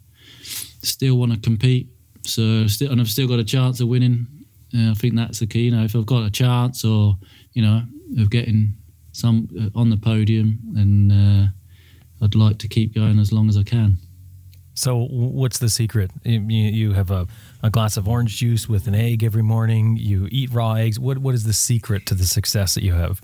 still 0.83 1.17
want 1.17 1.33
to 1.33 1.39
compete. 1.41 1.89
So 2.25 2.67
still, 2.67 2.93
and 2.93 3.01
I've 3.01 3.09
still 3.09 3.29
got 3.29 3.39
a 3.39 3.45
chance 3.45 3.81
of 3.81 3.89
winning. 3.89 4.27
Uh, 4.75 4.91
I 4.91 4.95
think 4.95 5.17
that's 5.17 5.41
the 5.41 5.47
key. 5.47 5.63
You 5.63 5.73
know, 5.73 5.85
if 5.85 5.97
I've 5.97 6.07
got 6.07 6.25
a 6.25 6.31
chance, 6.31 6.85
or 6.85 7.17
you 7.55 7.63
know, 7.63 7.83
of 8.19 8.31
getting 8.31 8.75
some 9.13 9.49
uh, 9.59 9.79
on 9.79 9.91
the 9.91 9.97
podium, 9.97 10.59
then 10.73 11.11
uh, 11.11 12.25
I'd 12.25 12.35
like 12.35 12.59
to 12.59 12.69
keep 12.69 12.95
going 12.95 13.19
as 13.19 13.33
long 13.33 13.49
as 13.49 13.57
I 13.57 13.63
can. 13.63 13.97
So, 14.75 15.09
what's 15.11 15.59
the 15.59 15.69
secret? 15.69 16.11
You, 16.25 16.41
you 16.41 16.93
have 16.93 17.11
a, 17.11 17.27
a 17.63 17.71
glass 17.71 17.97
of 17.97 18.09
orange 18.09 18.37
juice 18.39 18.69
with 18.69 18.87
an 18.87 18.95
egg 18.95 19.25
every 19.25 19.43
morning. 19.43 19.97
You 19.97 20.29
eat 20.31 20.51
raw 20.53 20.75
eggs. 20.75 20.99
What 20.99 21.19
What 21.19 21.35
is 21.35 21.45
the 21.45 21.53
secret 21.53 22.07
to 22.07 22.15
the 22.15 22.25
success 22.25 22.75
that 22.75 22.85
you 22.85 22.95
have? 22.95 23.21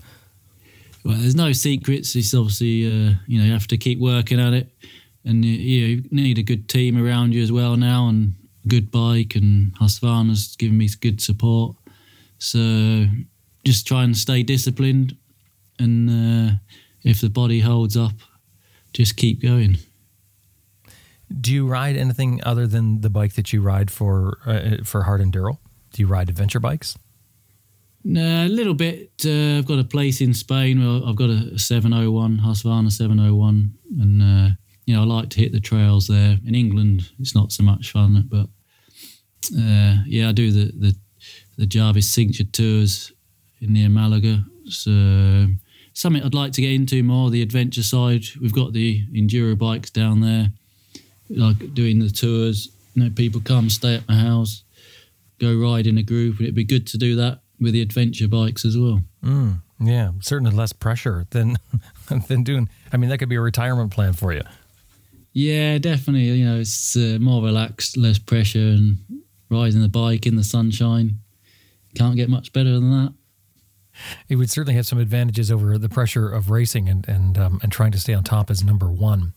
Well, 1.07 1.15
there's 1.15 1.35
no 1.35 1.53
secrets. 1.53 2.17
It's 2.17 2.33
obviously 2.33 2.85
uh, 2.85 3.13
you 3.27 3.39
know 3.39 3.45
you 3.45 3.53
have 3.53 3.67
to 3.67 3.77
keep 3.77 3.97
working 3.97 4.41
at 4.41 4.51
it, 4.53 4.67
and 5.23 5.45
you, 5.45 5.53
you 5.53 6.03
need 6.11 6.37
a 6.37 6.43
good 6.43 6.67
team 6.67 7.01
around 7.01 7.33
you 7.33 7.41
as 7.41 7.49
well 7.49 7.77
now, 7.77 8.09
and 8.09 8.33
a 8.65 8.67
good 8.67 8.91
bike. 8.91 9.33
And 9.33 9.73
Husqvarna's 9.75 10.57
given 10.57 10.77
me 10.77 10.89
good 10.99 11.21
support. 11.21 11.77
So 12.39 13.05
just 13.65 13.87
try 13.87 14.03
and 14.03 14.17
stay 14.17 14.43
disciplined, 14.43 15.15
and 15.79 16.09
uh, 16.09 16.53
if 17.03 17.21
the 17.21 17.29
body 17.29 17.61
holds 17.61 17.95
up, 17.95 18.15
just 18.91 19.15
keep 19.15 19.41
going. 19.41 19.77
Do 21.39 21.53
you 21.53 21.65
ride 21.65 21.95
anything 21.95 22.41
other 22.43 22.67
than 22.67 22.99
the 22.99 23.09
bike 23.09 23.35
that 23.35 23.53
you 23.53 23.61
ride 23.61 23.89
for 23.89 24.39
uh, 24.45 24.83
for 24.83 25.03
hard 25.03 25.21
enduro? 25.21 25.57
Do 25.93 26.01
you 26.01 26.07
ride 26.07 26.27
adventure 26.27 26.59
bikes? 26.59 26.97
A 28.05 28.47
little 28.47 28.73
bit. 28.73 29.11
Uh, 29.25 29.57
I've 29.57 29.65
got 29.65 29.79
a 29.79 29.83
place 29.83 30.21
in 30.21 30.33
Spain 30.33 30.79
where 30.79 31.07
I've 31.07 31.15
got 31.15 31.29
a 31.29 31.59
701, 31.59 32.37
Husqvarna 32.37 32.91
701, 32.91 33.73
and 33.99 34.21
uh, 34.21 34.55
you 34.85 34.95
know 34.95 35.01
I 35.01 35.05
like 35.05 35.29
to 35.31 35.41
hit 35.41 35.51
the 35.51 35.59
trails 35.59 36.07
there. 36.07 36.37
In 36.45 36.55
England, 36.55 37.09
it's 37.19 37.35
not 37.35 37.51
so 37.51 37.63
much 37.63 37.91
fun, 37.91 38.25
but 38.29 38.47
uh, 39.57 40.03
yeah, 40.05 40.29
I 40.29 40.31
do 40.31 40.51
the 40.51 40.71
the 40.77 40.95
the 41.57 41.65
Jarvis 41.65 42.09
Signature 42.09 42.45
Tours 42.45 43.11
in 43.61 43.73
near 43.73 43.89
Malaga. 43.89 44.45
So 44.69 45.47
something 45.93 46.23
I'd 46.23 46.33
like 46.33 46.53
to 46.53 46.61
get 46.61 46.71
into 46.71 47.03
more 47.03 47.29
the 47.29 47.41
adventure 47.41 47.83
side. 47.83 48.23
We've 48.39 48.53
got 48.53 48.71
the 48.71 49.05
enduro 49.13 49.57
bikes 49.57 49.89
down 49.89 50.21
there, 50.21 50.51
like 51.29 51.73
doing 51.73 51.99
the 51.99 52.09
tours. 52.09 52.69
You 52.93 53.03
know, 53.03 53.09
people 53.09 53.41
come 53.41 53.69
stay 53.69 53.95
at 53.95 54.07
my 54.07 54.15
house, 54.15 54.63
go 55.39 55.53
ride 55.53 55.87
in 55.87 55.97
a 55.97 56.03
group, 56.03 56.37
and 56.37 56.43
it'd 56.43 56.55
be 56.55 56.63
good 56.63 56.87
to 56.87 56.97
do 56.97 57.15
that 57.17 57.41
with 57.59 57.73
the 57.73 57.81
adventure 57.81 58.27
bikes 58.27 58.65
as 58.65 58.77
well. 58.77 59.01
Mm, 59.23 59.61
yeah, 59.79 60.11
certainly 60.21 60.55
less 60.55 60.73
pressure 60.73 61.25
than 61.31 61.57
than 62.27 62.43
doing. 62.43 62.69
I 62.91 62.97
mean, 62.97 63.09
that 63.09 63.17
could 63.17 63.29
be 63.29 63.35
a 63.35 63.41
retirement 63.41 63.91
plan 63.91 64.13
for 64.13 64.33
you. 64.33 64.43
Yeah, 65.33 65.77
definitely. 65.77 66.23
You 66.31 66.45
know, 66.45 66.59
it's 66.59 66.95
uh, 66.95 67.17
more 67.19 67.43
relaxed, 67.43 67.95
less 67.97 68.17
pressure, 68.17 68.59
and 68.59 68.97
riding 69.49 69.81
the 69.81 69.89
bike 69.89 70.25
in 70.25 70.35
the 70.35 70.43
sunshine. 70.43 71.19
Can't 71.95 72.15
get 72.15 72.29
much 72.29 72.53
better 72.53 72.71
than 72.71 72.91
that. 72.91 73.13
It 74.29 74.35
would 74.35 74.49
certainly 74.49 74.75
have 74.75 74.85
some 74.85 74.99
advantages 74.99 75.51
over 75.51 75.77
the 75.77 75.89
pressure 75.89 76.29
of 76.29 76.49
racing 76.49 76.87
and 76.89 77.07
and 77.07 77.37
um, 77.37 77.59
and 77.63 77.71
trying 77.71 77.91
to 77.91 77.99
stay 77.99 78.13
on 78.13 78.23
top 78.23 78.49
as 78.49 78.63
number 78.63 78.87
one. 78.87 79.33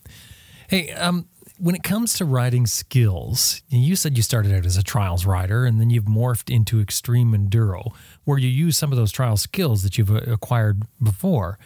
Hey, 0.69 0.91
um, 0.93 1.27
when 1.61 1.75
it 1.75 1.83
comes 1.83 2.15
to 2.15 2.25
riding 2.25 2.67
skills, 2.67 3.61
you 3.69 3.95
said 3.95 4.17
you 4.17 4.23
started 4.23 4.53
out 4.53 4.65
as 4.65 4.79
a 4.79 4.83
trials 4.83 5.27
rider 5.27 5.67
and 5.67 5.79
then 5.79 5.91
you've 5.91 6.07
morphed 6.07 6.53
into 6.53 6.81
extreme 6.81 7.33
enduro, 7.33 7.93
where 8.25 8.39
you 8.39 8.49
use 8.49 8.79
some 8.79 8.93
of 8.93 8.97
those 8.97 9.13
trial 9.13 9.37
skills 9.37 9.83
that 9.83 9.99
you've 9.99 10.11
uh, 10.11 10.21
acquired 10.27 10.83
before. 11.03 11.59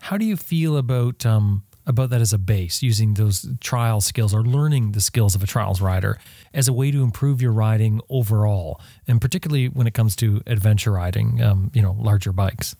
How 0.00 0.16
do 0.18 0.24
you 0.24 0.36
feel 0.36 0.76
about 0.76 1.24
um, 1.24 1.62
about 1.86 2.10
that 2.10 2.20
as 2.20 2.32
a 2.32 2.38
base, 2.38 2.82
using 2.82 3.14
those 3.14 3.46
trial 3.60 4.00
skills 4.00 4.34
or 4.34 4.42
learning 4.42 4.92
the 4.92 5.00
skills 5.00 5.36
of 5.36 5.42
a 5.44 5.46
trials 5.46 5.80
rider 5.80 6.18
as 6.52 6.66
a 6.66 6.72
way 6.72 6.90
to 6.90 7.04
improve 7.04 7.40
your 7.40 7.52
riding 7.52 8.00
overall, 8.10 8.80
and 9.06 9.20
particularly 9.20 9.68
when 9.68 9.86
it 9.86 9.94
comes 9.94 10.16
to 10.16 10.42
adventure 10.48 10.90
riding, 10.90 11.40
um, 11.40 11.70
you 11.72 11.80
know, 11.80 11.96
larger 12.00 12.32
bikes? 12.32 12.74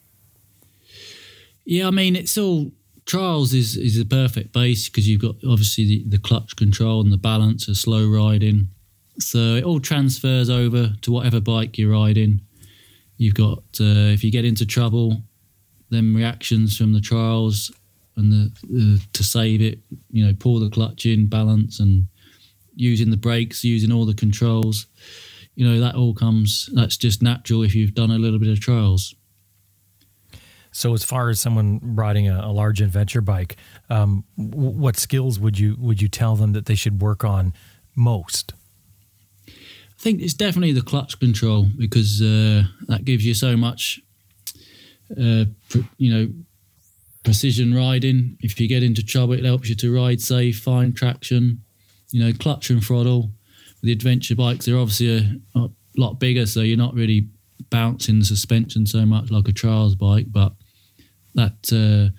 Yeah, 1.64 1.86
I 1.86 1.90
mean, 1.92 2.16
it's 2.16 2.36
all 2.36 2.72
trials 3.06 3.54
is 3.54 3.76
is 3.76 3.96
the 3.96 4.04
perfect 4.04 4.52
base 4.52 4.88
because 4.88 5.08
you've 5.08 5.22
got 5.22 5.36
obviously 5.48 5.84
the, 5.84 6.04
the 6.08 6.18
clutch 6.18 6.56
control 6.56 7.00
and 7.00 7.12
the 7.12 7.16
balance 7.16 7.68
of 7.68 7.76
slow 7.76 8.06
riding. 8.08 8.68
So 9.18 9.38
it 9.54 9.64
all 9.64 9.80
transfers 9.80 10.50
over 10.50 10.92
to 11.00 11.12
whatever 11.12 11.40
bike 11.40 11.78
you're 11.78 11.92
riding. 11.92 12.40
You've 13.16 13.34
got 13.34 13.58
uh, 13.80 14.12
if 14.12 14.22
you 14.22 14.30
get 14.30 14.44
into 14.44 14.66
trouble, 14.66 15.22
then 15.90 16.14
reactions 16.14 16.76
from 16.76 16.92
the 16.92 17.00
trials 17.00 17.72
and 18.16 18.32
the 18.32 18.50
uh, 18.64 19.04
to 19.12 19.24
save 19.24 19.62
it, 19.62 19.78
you 20.10 20.26
know, 20.26 20.34
pull 20.38 20.60
the 20.60 20.70
clutch 20.70 21.06
in, 21.06 21.26
balance, 21.26 21.80
and 21.80 22.06
using 22.74 23.10
the 23.10 23.16
brakes, 23.16 23.64
using 23.64 23.92
all 23.92 24.04
the 24.04 24.14
controls. 24.14 24.86
You 25.54 25.66
know 25.66 25.80
that 25.80 25.94
all 25.94 26.12
comes. 26.12 26.68
That's 26.74 26.98
just 26.98 27.22
natural 27.22 27.62
if 27.62 27.74
you've 27.74 27.94
done 27.94 28.10
a 28.10 28.18
little 28.18 28.38
bit 28.38 28.50
of 28.50 28.60
trials. 28.60 29.14
So, 30.76 30.92
as 30.92 31.02
far 31.02 31.30
as 31.30 31.40
someone 31.40 31.80
riding 31.82 32.28
a, 32.28 32.38
a 32.44 32.52
large 32.52 32.82
adventure 32.82 33.22
bike, 33.22 33.56
um, 33.88 34.24
w- 34.36 34.78
what 34.78 34.98
skills 34.98 35.40
would 35.40 35.58
you 35.58 35.74
would 35.78 36.02
you 36.02 36.08
tell 36.08 36.36
them 36.36 36.52
that 36.52 36.66
they 36.66 36.74
should 36.74 37.00
work 37.00 37.24
on 37.24 37.54
most? 37.94 38.52
I 39.48 39.52
think 39.96 40.20
it's 40.20 40.34
definitely 40.34 40.72
the 40.72 40.82
clutch 40.82 41.18
control 41.18 41.64
because 41.78 42.20
uh, 42.20 42.64
that 42.88 43.06
gives 43.06 43.24
you 43.24 43.32
so 43.32 43.56
much, 43.56 44.02
uh, 45.12 45.46
you 45.96 46.12
know, 46.14 46.28
precision 47.24 47.72
riding. 47.74 48.36
If 48.42 48.60
you 48.60 48.68
get 48.68 48.82
into 48.82 49.02
trouble, 49.02 49.32
it 49.32 49.46
helps 49.46 49.70
you 49.70 49.76
to 49.76 49.94
ride 49.96 50.20
safe, 50.20 50.60
find 50.60 50.94
traction. 50.94 51.62
You 52.10 52.22
know, 52.22 52.32
clutch 52.38 52.68
and 52.68 52.84
throttle. 52.84 53.30
The 53.82 53.92
adventure 53.92 54.36
bikes, 54.36 54.66
they're 54.66 54.76
obviously 54.76 55.40
a, 55.54 55.58
a 55.58 55.70
lot 55.96 56.20
bigger, 56.20 56.44
so 56.44 56.60
you're 56.60 56.76
not 56.76 56.92
really 56.92 57.28
bouncing 57.70 58.18
the 58.18 58.26
suspension 58.26 58.84
so 58.84 59.06
much 59.06 59.30
like 59.30 59.48
a 59.48 59.52
trials 59.52 59.94
bike, 59.94 60.26
but 60.30 60.52
that 61.36 61.72
uh, 61.72 62.12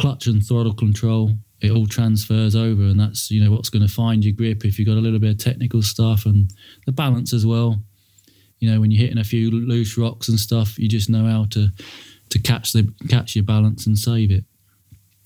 clutch 0.00 0.26
and 0.26 0.44
throttle 0.44 0.74
control 0.74 1.36
it 1.60 1.70
all 1.70 1.86
transfers 1.86 2.56
over 2.56 2.82
and 2.82 2.98
that's 2.98 3.30
you 3.30 3.42
know 3.42 3.50
what's 3.50 3.68
going 3.68 3.86
to 3.86 3.92
find 3.92 4.24
your 4.24 4.34
grip 4.34 4.64
if 4.64 4.78
you've 4.78 4.88
got 4.88 4.96
a 4.96 5.00
little 5.00 5.18
bit 5.18 5.30
of 5.30 5.38
technical 5.38 5.82
stuff 5.82 6.26
and 6.26 6.50
the 6.86 6.92
balance 6.92 7.32
as 7.32 7.44
well. 7.44 7.82
You 8.58 8.70
know 8.70 8.80
when 8.80 8.90
you're 8.90 9.00
hitting 9.00 9.18
a 9.18 9.24
few 9.24 9.50
loose 9.50 9.96
rocks 9.96 10.28
and 10.28 10.38
stuff 10.38 10.78
you 10.78 10.88
just 10.88 11.10
know 11.10 11.26
how 11.26 11.46
to 11.50 11.68
to 12.30 12.38
catch 12.38 12.72
the 12.72 12.92
catch 13.08 13.34
your 13.34 13.44
balance 13.44 13.86
and 13.86 13.98
save 13.98 14.30
it. 14.30 14.44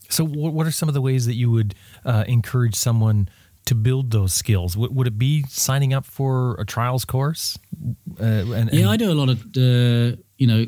So 0.08 0.24
what 0.24 0.66
are 0.66 0.70
some 0.70 0.88
of 0.88 0.94
the 0.94 1.00
ways 1.00 1.26
that 1.26 1.34
you 1.34 1.50
would 1.50 1.74
uh, 2.04 2.24
encourage 2.28 2.74
someone 2.74 3.28
to 3.64 3.74
build 3.74 4.10
those 4.10 4.34
skills? 4.34 4.76
Would, 4.76 4.94
would 4.94 5.06
it 5.06 5.18
be 5.18 5.44
signing 5.48 5.94
up 5.94 6.04
for 6.04 6.54
a 6.60 6.66
trials 6.66 7.04
course? 7.04 7.58
Uh, 8.20 8.24
and, 8.24 8.72
yeah 8.72 8.88
i 8.88 8.96
do 8.96 9.10
a 9.10 9.14
lot 9.14 9.28
of 9.28 9.40
uh, 9.56 10.16
you 10.36 10.46
know 10.46 10.66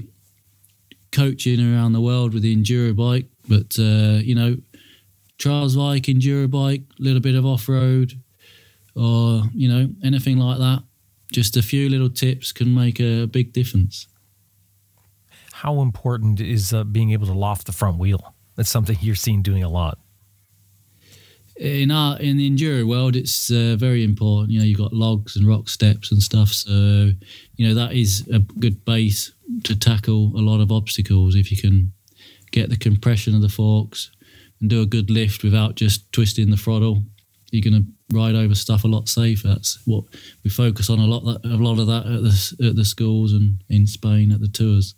coaching 1.17 1.61
around 1.61 1.95
the 1.95 2.01
world 2.01 2.35
with 2.35 2.43
the 2.43 2.55
enduro 2.55 2.95
bike, 2.95 3.27
but 3.49 3.79
uh, 3.79 4.21
you 4.23 4.35
know, 4.35 4.57
trials 5.39 5.75
bike, 5.75 6.05
enduro 6.05 6.49
bike, 6.49 6.83
a 6.99 7.03
little 7.03 7.21
bit 7.21 7.35
of 7.35 7.47
off 7.47 7.69
road, 7.69 8.13
or 8.95 9.45
you 9.55 9.67
know, 9.67 9.89
anything 10.05 10.37
like 10.37 10.59
that. 10.59 10.83
Just 11.33 11.57
a 11.57 11.63
few 11.63 11.89
little 11.89 12.11
tips 12.11 12.53
can 12.53 12.73
make 12.75 13.01
a 13.01 13.25
big 13.27 13.53
difference. 13.55 14.07
How 15.53 15.81
important 15.81 16.39
is 16.41 16.75
uh, 16.75 16.85
being 16.85 17.13
able 17.13 17.27
to 17.27 17.33
loft 17.33 17.67
the 17.67 17.73
front 17.73 17.99
wheel? 17.99 18.35
That's 18.57 18.71
something 18.71 18.99
you're 19.01 19.15
seeing 19.15 19.41
doing 19.43 19.63
a 19.63 19.71
lot. 19.71 19.99
In 21.57 21.91
our 21.91 22.21
in 22.21 22.37
the 22.37 22.51
enduro 22.51 22.87
world, 22.87 23.17
it's 23.17 23.51
uh, 23.51 23.77
very 23.79 24.05
important. 24.05 24.51
You 24.51 24.59
know, 24.59 24.67
you've 24.67 24.79
got 24.79 24.93
logs 24.93 25.35
and 25.37 25.49
rock 25.49 25.71
steps 25.71 26.13
and 26.13 26.23
stuff, 26.23 26.51
so 26.51 27.13
you 27.57 27.67
know 27.67 27.75
that 27.75 27.95
is 27.95 28.29
a 28.31 28.41
good 28.41 28.85
base 28.85 29.33
to 29.65 29.79
tackle 29.79 30.33
a 30.37 30.43
lot 30.43 30.61
of 30.61 30.73
obstacles 30.73 31.35
if 31.35 31.51
you 31.51 31.57
can 31.57 31.93
get 32.51 32.71
the 32.71 32.77
compression 32.77 33.35
of 33.35 33.43
the 33.43 33.49
forks 33.49 34.11
and 34.61 34.71
do 34.71 34.83
a 34.83 34.87
good 34.87 35.11
lift 35.11 35.45
without 35.45 35.75
just 35.75 36.11
twisting 36.13 36.51
the 36.51 36.57
throttle. 36.57 37.03
You're 37.51 37.71
going 37.71 37.83
to 37.83 38.17
ride 38.17 38.35
over 38.35 38.55
stuff 38.55 38.85
a 38.85 38.89
lot 38.89 39.09
safer. 39.09 39.49
That's 39.49 39.79
what 39.87 40.05
we 40.43 40.51
focus 40.51 40.91
on 40.91 40.99
a 40.99 41.07
lot. 41.07 41.25
That, 41.25 41.49
a 41.49 41.57
lot 41.57 41.79
of 41.79 41.87
that 41.87 42.07
at 42.07 42.23
the 42.23 42.69
at 42.69 42.77
the 42.77 42.85
schools 42.85 43.33
and 43.33 43.63
in 43.69 43.87
Spain 43.87 44.33
at 44.33 44.41
the 44.41 44.49
tours. 44.49 44.95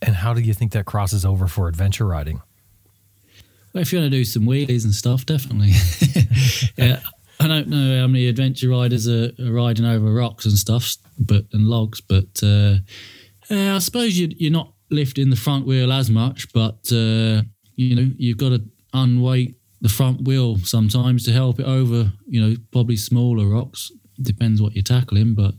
And 0.00 0.14
how 0.14 0.34
do 0.34 0.40
you 0.40 0.54
think 0.54 0.72
that 0.72 0.86
crosses 0.86 1.24
over 1.24 1.46
for 1.46 1.66
adventure 1.66 2.06
riding? 2.06 2.42
Well, 3.72 3.82
if 3.82 3.92
you 3.92 3.98
want 3.98 4.12
to 4.12 4.16
do 4.16 4.24
some 4.24 4.44
wheelies 4.44 4.84
and 4.84 4.94
stuff, 4.94 5.26
definitely. 5.26 5.72
yeah, 6.76 7.00
I 7.40 7.48
don't 7.48 7.68
know 7.68 8.00
how 8.00 8.06
many 8.06 8.28
adventure 8.28 8.68
riders 8.68 9.08
are, 9.08 9.32
are, 9.40 9.52
riding 9.52 9.84
over 9.84 10.12
rocks 10.12 10.44
and 10.44 10.56
stuff, 10.56 10.96
but 11.18 11.46
and 11.52 11.68
logs, 11.68 12.00
but 12.00 12.28
uh, 12.42 12.76
uh, 13.50 13.76
I 13.76 13.78
suppose 13.78 14.18
you, 14.18 14.28
you're 14.36 14.52
not 14.52 14.72
lifting 14.90 15.30
the 15.30 15.36
front 15.36 15.66
wheel 15.66 15.92
as 15.92 16.10
much, 16.10 16.52
but 16.52 16.78
uh, 16.92 17.42
you 17.76 17.96
know 17.96 18.10
you've 18.16 18.38
got 18.38 18.50
to 18.50 18.62
unweight 18.92 19.56
the 19.80 19.88
front 19.88 20.22
wheel 20.26 20.56
sometimes 20.58 21.24
to 21.24 21.32
help 21.32 21.60
it 21.60 21.66
over, 21.66 22.10
you 22.26 22.40
know, 22.40 22.56
probably 22.72 22.96
smaller 22.96 23.46
rocks. 23.46 23.92
Depends 24.20 24.62
what 24.62 24.74
you're 24.74 24.82
tackling, 24.82 25.34
but 25.34 25.54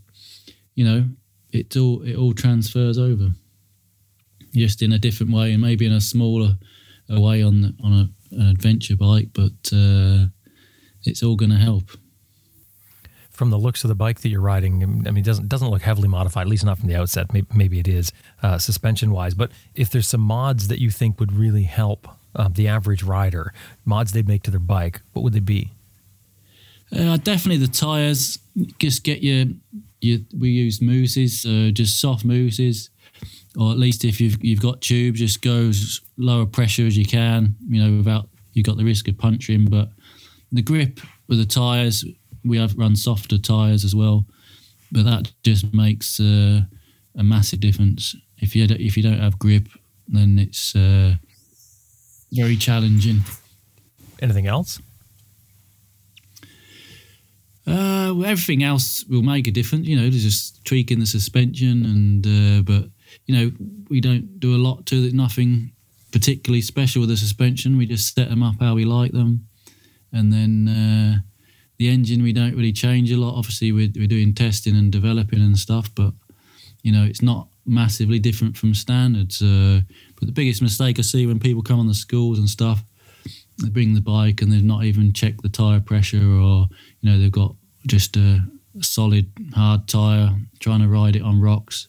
you 0.73 0.83
know, 0.83 1.09
it 1.51 1.75
all 1.77 2.01
it 2.01 2.15
all 2.15 2.33
transfers 2.33 2.97
over, 2.97 3.29
just 4.53 4.81
in 4.81 4.93
a 4.93 4.99
different 4.99 5.31
way, 5.31 5.51
and 5.51 5.61
maybe 5.61 5.85
in 5.85 5.91
a 5.91 6.01
smaller 6.01 6.57
way 7.09 7.43
on 7.43 7.75
on 7.83 7.93
a, 7.93 8.35
an 8.35 8.47
adventure 8.47 8.95
bike, 8.95 9.29
but 9.33 9.71
uh, 9.73 10.25
it's 11.03 11.21
all 11.21 11.35
going 11.35 11.51
to 11.51 11.57
help. 11.57 11.91
From 13.35 13.49
the 13.49 13.57
looks 13.57 13.83
of 13.83 13.89
the 13.89 13.95
bike 13.95 14.21
that 14.21 14.29
you're 14.29 14.41
riding, 14.41 14.81
I 14.81 15.11
mean, 15.11 15.17
it 15.17 15.25
doesn't 15.25 15.49
doesn't 15.49 15.69
look 15.69 15.81
heavily 15.81 16.07
modified, 16.07 16.41
at 16.41 16.47
least 16.47 16.63
not 16.63 16.79
from 16.79 16.87
the 16.87 16.95
outset. 16.95 17.33
Maybe, 17.33 17.47
maybe 17.53 17.79
it 17.79 17.87
is 17.87 18.13
uh, 18.41 18.57
suspension 18.57 19.11
wise, 19.11 19.33
but 19.33 19.51
if 19.75 19.89
there's 19.89 20.07
some 20.07 20.21
mods 20.21 20.69
that 20.69 20.79
you 20.79 20.89
think 20.89 21.19
would 21.19 21.33
really 21.33 21.63
help 21.63 22.07
uh, 22.35 22.47
the 22.47 22.67
average 22.67 23.03
rider, 23.03 23.53
mods 23.83 24.13
they'd 24.13 24.27
make 24.27 24.43
to 24.43 24.51
their 24.51 24.59
bike, 24.59 25.01
what 25.13 25.23
would 25.23 25.33
they 25.33 25.39
be? 25.39 25.71
Uh, 26.97 27.17
definitely 27.17 27.57
the 27.57 27.71
tires. 27.71 28.39
Just 28.79 29.03
get 29.03 29.21
your, 29.21 29.47
your 29.99 30.19
we 30.37 30.49
use 30.49 30.81
mousses, 30.81 31.45
uh, 31.45 31.71
just 31.73 31.99
soft 31.99 32.23
mousses, 32.23 32.89
or 33.57 33.71
at 33.71 33.77
least 33.77 34.05
if 34.05 34.21
you've 34.21 34.43
you've 34.43 34.61
got 34.61 34.81
tubes, 34.81 35.19
just 35.19 35.41
go 35.41 35.67
as 35.67 35.99
lower 36.17 36.45
pressure 36.45 36.85
as 36.87 36.97
you 36.97 37.05
can. 37.05 37.55
You 37.67 37.83
know, 37.83 37.97
without 37.97 38.29
you 38.53 38.63
got 38.63 38.77
the 38.77 38.85
risk 38.85 39.07
of 39.07 39.17
puncturing. 39.17 39.65
But 39.65 39.89
the 40.51 40.61
grip 40.61 41.01
with 41.27 41.39
the 41.39 41.45
tires, 41.45 42.05
we 42.45 42.57
have 42.57 42.77
run 42.77 42.95
softer 42.95 43.37
tires 43.37 43.83
as 43.83 43.95
well, 43.95 44.25
but 44.91 45.03
that 45.05 45.31
just 45.43 45.73
makes 45.73 46.19
uh, 46.19 46.61
a 47.17 47.23
massive 47.23 47.59
difference. 47.59 48.15
If 48.39 48.55
you 48.55 48.65
if 48.69 48.97
you 48.97 49.03
don't 49.03 49.19
have 49.19 49.39
grip, 49.39 49.67
then 50.07 50.37
it's 50.39 50.75
uh, 50.75 51.15
very 52.31 52.57
challenging. 52.57 53.21
Anything 54.21 54.47
else? 54.47 54.79
Uh, 57.67 58.13
well, 58.13 58.25
everything 58.25 58.63
else 58.63 59.03
will 59.09 59.23
make 59.23 59.47
a 59.47 59.51
difference. 59.51 59.87
You 59.87 59.95
know, 59.95 60.09
there's 60.09 60.23
just 60.23 60.63
tweaking 60.65 60.99
the 60.99 61.05
suspension, 61.07 61.85
and 61.85 62.25
uh, 62.25 62.61
but 62.61 62.89
you 63.25 63.35
know 63.35 63.51
we 63.89 64.01
don't 64.01 64.39
do 64.39 64.55
a 64.55 64.61
lot 64.61 64.85
to 64.87 65.07
it. 65.07 65.13
Nothing 65.13 65.71
particularly 66.11 66.61
special 66.61 67.01
with 67.01 67.09
the 67.09 67.17
suspension. 67.17 67.77
We 67.77 67.87
just 67.87 68.13
set 68.13 68.29
them 68.29 68.43
up 68.43 68.55
how 68.59 68.75
we 68.75 68.85
like 68.85 69.13
them, 69.13 69.47
and 70.11 70.31
then 70.31 70.67
uh, 70.67 71.19
the 71.77 71.89
engine 71.89 72.23
we 72.23 72.33
don't 72.33 72.55
really 72.55 72.71
change 72.71 73.11
a 73.11 73.17
lot. 73.17 73.37
Obviously, 73.37 73.71
we're, 73.71 73.91
we're 73.95 74.07
doing 74.07 74.33
testing 74.33 74.75
and 74.75 74.91
developing 74.91 75.39
and 75.39 75.57
stuff, 75.57 75.89
but 75.95 76.13
you 76.83 76.91
know 76.91 77.03
it's 77.03 77.21
not 77.21 77.47
massively 77.65 78.19
different 78.19 78.55
from 78.57 78.73
standards. 78.73 79.41
Uh, 79.41 79.81
but 80.17 80.27
the 80.27 80.33
biggest 80.33 80.61
mistake 80.61 80.99
I 80.99 81.01
see 81.01 81.25
when 81.25 81.39
people 81.39 81.61
come 81.61 81.79
on 81.79 81.87
the 81.87 81.93
schools 81.93 82.39
and 82.39 82.49
stuff 82.49 82.83
they 83.61 83.69
bring 83.69 83.93
the 83.93 84.01
bike 84.01 84.41
and 84.41 84.51
they've 84.51 84.63
not 84.63 84.83
even 84.83 85.13
checked 85.13 85.41
the 85.41 85.49
tire 85.49 85.79
pressure 85.79 86.17
or 86.17 86.67
you 87.01 87.09
know 87.09 87.19
they've 87.19 87.31
got 87.31 87.55
just 87.87 88.17
a, 88.17 88.39
solid 88.81 89.31
hard 89.53 89.87
tire 89.87 90.37
trying 90.59 90.81
to 90.81 90.87
ride 90.89 91.15
it 91.15 91.21
on 91.21 91.39
rocks 91.39 91.87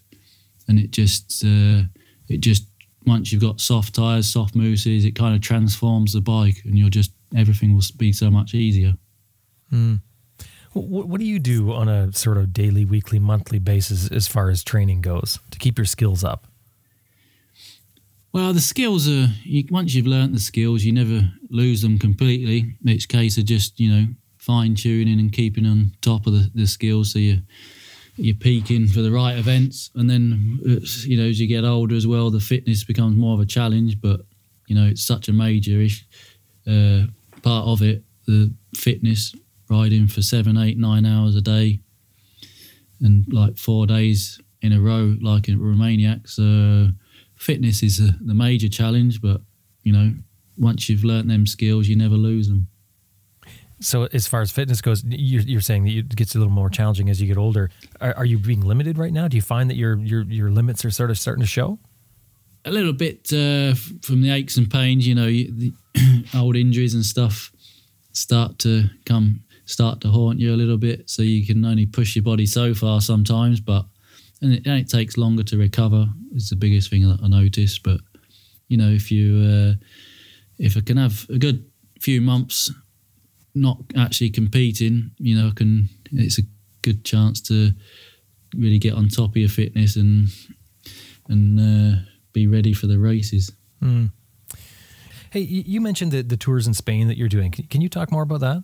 and 0.69 0.79
it 0.79 0.93
just 0.93 1.45
uh, 1.45 1.83
it 2.29 2.39
just 2.39 2.65
once 3.07 3.33
you've 3.33 3.43
got 3.43 3.61
soft 3.61 3.93
tires 3.93 4.29
soft 4.29 4.55
mousses 4.55 5.05
it 5.05 5.17
kind 5.17 5.35
of 5.35 5.41
transforms 5.41 6.13
the 6.13 6.21
bike 6.21 6.63
and 6.65 6.79
you're 6.79 6.89
just 6.89 7.11
everything 7.37 7.75
will 7.75 7.83
be 7.97 8.13
so 8.13 8.31
much 8.31 8.55
easier 8.55 8.95
mm. 9.73 10.01
what, 10.73 11.09
what 11.09 11.21
do 11.21 11.27
you 11.27 11.39
do 11.39 11.73
on 11.73 11.89
a 11.89 12.13
sort 12.13 12.37
of 12.37 12.53
daily 12.53 12.85
weekly 12.85 13.19
monthly 13.19 13.59
basis 13.59 14.11
as 14.11 14.29
far 14.29 14.51
as 14.51 14.63
training 14.63 15.01
goes 15.01 15.39
to 15.51 15.59
keep 15.59 15.79
your 15.79 15.87
skills 15.87 16.25
up 16.25 16.47
well, 18.37 18.53
the 18.53 18.61
skills 18.61 19.09
are 19.09 19.29
you, 19.45 19.65
once 19.71 19.95
you've 19.95 20.07
learnt 20.07 20.35
the 20.35 20.39
skills, 20.39 20.85
you 20.85 20.93
never 20.93 21.33
lose 21.49 21.81
them 21.81 21.99
completely. 21.99 22.75
It's 22.85 23.07
a 23.07 23.09
case 23.09 23.39
of 23.39 23.47
just 23.47 23.81
you 23.81 23.91
know 23.91 24.09
fine 24.37 24.75
tuning 24.75 25.19
and 25.19 25.33
keeping 25.33 25.65
on 25.65 25.93
top 26.03 26.27
of 26.27 26.35
the, 26.35 26.51
the 26.55 26.67
skills, 26.67 27.15
so 27.15 27.19
you 27.19 27.39
you're 28.17 28.35
peaking 28.35 28.89
for 28.89 29.01
the 29.01 29.11
right 29.11 29.39
events, 29.39 29.91
and 29.95 30.11
then 30.11 30.61
you 31.07 31.17
know 31.17 31.23
as 31.23 31.41
you 31.41 31.47
get 31.47 31.65
older 31.65 31.97
as 31.97 32.07
well, 32.07 32.29
the 32.29 32.39
fitness 32.39 32.85
becomes 32.85 33.17
more 33.17 33.33
of 33.33 33.41
a 33.41 33.47
challenge. 33.47 34.03
But 34.03 34.21
you 34.67 34.75
know 34.77 34.87
it's 34.87 35.03
such 35.03 35.29
a 35.29 35.33
major 35.33 35.87
uh, 36.67 37.07
part 37.41 37.67
of 37.67 37.81
it, 37.81 38.03
the 38.27 38.53
fitness, 38.77 39.35
riding 39.69 40.07
for 40.07 40.23
seven, 40.23 40.57
eight, 40.57 40.79
nine 40.79 41.07
hours 41.07 41.37
a 41.37 41.41
day, 41.41 41.81
and 43.01 43.25
like 43.33 43.57
four 43.57 43.87
days 43.87 44.41
in 44.63 44.73
a 44.73 44.81
row, 44.81 45.17
like 45.21 45.49
in 45.49 45.59
Romaniac. 45.59 46.29
So 46.29 46.91
fitness 47.37 47.83
is 47.83 48.01
a, 48.01 48.15
the 48.21 48.35
major 48.35 48.69
challenge, 48.69 49.21
but 49.21 49.41
you 49.83 49.93
know, 49.93 50.15
once 50.59 50.89
you've 50.89 51.05
learnt 51.05 51.29
them 51.29 51.47
skills, 51.47 51.87
you 51.89 51.97
never 51.97 52.15
lose 52.15 52.49
them. 52.49 52.69
So, 53.81 54.09
as 54.13 54.27
far 54.27 54.41
as 54.41 54.51
fitness 54.51 54.81
goes, 54.81 55.05
you're, 55.05 55.43
you're 55.43 55.61
saying 55.61 55.85
that 55.85 55.91
it 55.91 56.17
gets 56.17 56.35
a 56.35 56.39
little 56.39 56.53
more 56.53 56.71
challenging 56.71 57.11
as 57.11 57.21
you 57.21 57.27
get 57.27 57.37
older. 57.37 57.71
Are, 58.01 58.15
are, 58.15 58.25
you 58.25 58.39
being 58.39 58.63
limited 58.63 58.97
right 58.97 59.13
now? 59.13 59.29
Do 59.29 59.37
you 59.37 59.43
find 59.43 59.69
that 59.69 59.77
your 59.77 59.99
your 59.99 60.23
your 60.23 60.51
limits 60.51 60.85
are 60.87 60.91
sort 60.91 61.11
of 61.11 61.19
starting 61.19 61.43
to 61.43 61.47
show? 61.47 61.79
A 62.65 62.71
little 62.71 62.95
bit 62.95 63.31
uh, 63.33 63.75
from 64.03 64.23
the 64.23 64.31
aches 64.31 64.57
and 64.57 64.71
pains, 64.71 65.07
you 65.07 65.15
know, 65.15 65.27
the 65.27 65.73
old 66.35 66.57
injuries 66.57 66.95
and 66.95 67.05
stuff 67.05 67.53
start 68.13 68.59
to 68.61 68.89
come, 69.05 69.45
start 69.67 70.01
to 70.01 70.09
haunt 70.09 70.41
you 70.41 70.55
a 70.55 70.57
little 70.57 70.79
bit. 70.79 71.11
So 71.11 71.23
you 71.23 71.45
can 71.47 71.65
only 71.65 71.87
push 71.87 72.17
your 72.17 72.23
body 72.23 72.47
so 72.47 72.75
far 72.75 73.01
sometimes, 73.01 73.61
but 73.61 73.85
and 74.41 74.55
it, 74.55 74.67
and 74.67 74.81
it 74.81 74.89
takes 74.89 75.17
longer 75.17 75.43
to 75.45 75.59
recover. 75.59 76.07
Is 76.35 76.49
the 76.49 76.57
biggest 76.57 76.91
thing 76.91 77.03
that 77.09 77.21
I 77.23 77.29
noticed. 77.29 77.83
But 77.83 78.01
you 78.69 78.77
know, 78.77 78.89
if 78.89 79.11
you 79.11 79.45
uh, 79.45 79.75
if 80.59 80.77
I 80.77 80.81
can 80.81 80.97
have 80.97 81.27
a 81.29 81.39
good 81.39 81.65
few 82.01 82.21
months 82.21 82.71
not 83.55 83.79
actually 83.97 84.31
competing, 84.31 85.11
you 85.19 85.37
know, 85.37 85.49
I 85.49 85.53
can. 85.55 85.89
It's 86.13 86.39
a 86.39 86.43
good 86.83 87.05
chance 87.05 87.41
to 87.43 87.73
really 88.55 88.79
get 88.79 88.95
on 88.95 89.09
top 89.09 89.31
of 89.31 89.37
your 89.37 89.49
fitness 89.49 89.97
and 89.97 90.29
and 91.29 91.59
uh, 91.59 92.01
be 92.33 92.47
ready 92.47 92.73
for 92.73 92.87
the 92.87 92.99
races. 92.99 93.51
Mm. 93.83 94.11
Hey, 95.31 95.41
you 95.41 95.81
mentioned 95.81 96.13
the, 96.13 96.23
the 96.23 96.37
tours 96.37 96.67
in 96.67 96.75
Spain 96.75 97.09
that 97.09 97.17
you're 97.17 97.29
doing. 97.29 97.51
Can 97.51 97.81
you 97.81 97.89
talk 97.89 98.13
more 98.13 98.23
about 98.23 98.41
that? 98.41 98.63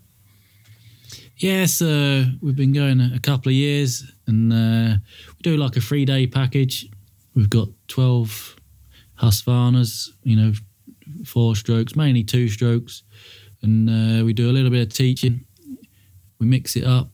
Yes, 1.42 1.74
so 1.74 2.24
we've 2.40 2.54
been 2.54 2.72
going 2.72 3.00
a 3.00 3.18
couple 3.18 3.48
of 3.48 3.54
years, 3.54 4.08
and 4.28 4.52
uh, 4.52 4.98
we 5.26 5.42
do 5.42 5.56
like 5.56 5.76
a 5.76 5.80
three 5.80 6.04
day 6.04 6.24
package. 6.24 6.88
We've 7.34 7.50
got 7.50 7.66
twelve 7.88 8.54
Husqvarnas, 9.20 10.10
you 10.22 10.36
know, 10.36 10.52
four 11.26 11.56
strokes, 11.56 11.96
mainly 11.96 12.22
two 12.22 12.48
strokes, 12.48 13.02
and 13.60 13.90
uh, 13.90 14.24
we 14.24 14.32
do 14.32 14.50
a 14.50 14.52
little 14.52 14.70
bit 14.70 14.86
of 14.86 14.94
teaching. 14.94 15.44
We 16.38 16.46
mix 16.46 16.76
it 16.76 16.84
up, 16.84 17.10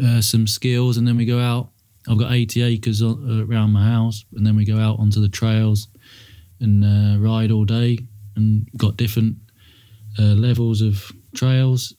uh, 0.00 0.20
some 0.20 0.46
skills, 0.46 0.96
and 0.96 1.08
then 1.08 1.16
we 1.16 1.24
go 1.24 1.40
out. 1.40 1.70
I've 2.08 2.18
got 2.18 2.30
80 2.30 2.62
acres 2.62 3.02
around 3.02 3.72
my 3.72 3.84
house, 3.84 4.24
and 4.36 4.46
then 4.46 4.54
we 4.54 4.64
go 4.64 4.78
out 4.78 5.00
onto 5.00 5.20
the 5.20 5.28
trails 5.28 5.88
and 6.60 6.84
uh, 6.84 7.18
ride 7.18 7.50
all 7.50 7.64
day, 7.64 7.98
and 8.36 8.68
got 8.76 8.96
different 8.96 9.34
uh, 10.16 10.34
levels 10.36 10.80
of 10.80 11.10
trails 11.34 11.92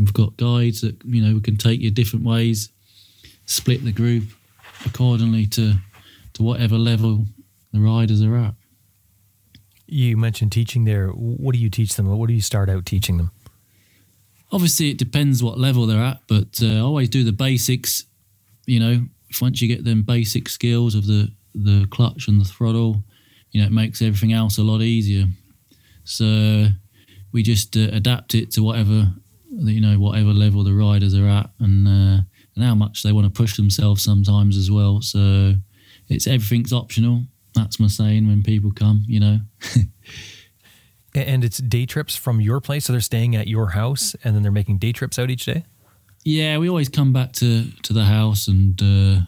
We've 0.00 0.14
got 0.14 0.38
guides 0.38 0.80
that 0.80 0.96
you 1.04 1.22
know 1.22 1.34
we 1.34 1.42
can 1.42 1.58
take 1.58 1.80
you 1.80 1.90
different 1.90 2.24
ways, 2.24 2.70
split 3.44 3.84
the 3.84 3.92
group 3.92 4.24
accordingly 4.86 5.44
to 5.48 5.74
to 6.32 6.42
whatever 6.42 6.78
level 6.78 7.26
the 7.74 7.80
riders 7.80 8.22
are 8.22 8.34
at. 8.34 8.54
You 9.86 10.16
mentioned 10.16 10.52
teaching 10.52 10.84
there. 10.84 11.08
What 11.08 11.52
do 11.52 11.58
you 11.58 11.68
teach 11.68 11.96
them? 11.96 12.06
What 12.06 12.28
do 12.28 12.32
you 12.32 12.40
start 12.40 12.70
out 12.70 12.86
teaching 12.86 13.18
them? 13.18 13.30
Obviously, 14.50 14.90
it 14.90 14.96
depends 14.96 15.42
what 15.42 15.58
level 15.58 15.86
they're 15.86 16.02
at, 16.02 16.22
but 16.26 16.60
uh, 16.62 16.76
I 16.76 16.78
always 16.78 17.10
do 17.10 17.22
the 17.22 17.32
basics. 17.32 18.06
You 18.64 18.80
know, 18.80 19.02
once 19.38 19.60
you 19.60 19.68
get 19.68 19.84
them 19.84 20.00
basic 20.00 20.48
skills 20.48 20.94
of 20.94 21.06
the 21.06 21.30
the 21.54 21.86
clutch 21.90 22.26
and 22.26 22.40
the 22.40 22.46
throttle, 22.46 23.04
you 23.50 23.60
know, 23.60 23.66
it 23.66 23.72
makes 23.72 24.00
everything 24.00 24.32
else 24.32 24.56
a 24.56 24.62
lot 24.62 24.80
easier. 24.80 25.26
So 26.04 26.68
we 27.32 27.42
just 27.42 27.76
uh, 27.76 27.90
adapt 27.92 28.34
it 28.34 28.50
to 28.52 28.62
whatever 28.62 29.12
you 29.68 29.80
know 29.80 29.98
whatever 29.98 30.30
level 30.30 30.64
the 30.64 30.72
riders 30.72 31.14
are 31.14 31.28
at 31.28 31.50
and 31.58 31.86
uh, 31.86 32.22
and 32.54 32.64
how 32.64 32.74
much 32.74 33.02
they 33.02 33.12
want 33.12 33.32
to 33.32 33.42
push 33.42 33.56
themselves 33.56 34.02
sometimes 34.02 34.56
as 34.56 34.70
well. 34.70 35.00
So 35.00 35.54
it's 36.08 36.26
everything's 36.26 36.72
optional. 36.72 37.24
That's 37.54 37.80
my 37.80 37.88
saying 37.88 38.26
when 38.28 38.42
people 38.42 38.70
come, 38.72 39.04
you 39.06 39.20
know. 39.20 39.38
and 41.14 41.44
it's 41.44 41.58
day 41.58 41.86
trips 41.86 42.16
from 42.16 42.40
your 42.40 42.60
place, 42.60 42.84
so 42.84 42.92
they're 42.92 43.00
staying 43.00 43.34
at 43.36 43.48
your 43.48 43.70
house, 43.70 44.14
and 44.22 44.34
then 44.34 44.42
they're 44.42 44.52
making 44.52 44.78
day 44.78 44.92
trips 44.92 45.18
out 45.18 45.30
each 45.30 45.46
day. 45.46 45.64
Yeah, 46.24 46.58
we 46.58 46.68
always 46.68 46.88
come 46.88 47.12
back 47.12 47.32
to 47.34 47.70
to 47.82 47.92
the 47.92 48.04
house, 48.04 48.46
and 48.46 48.80
uh, 48.80 49.22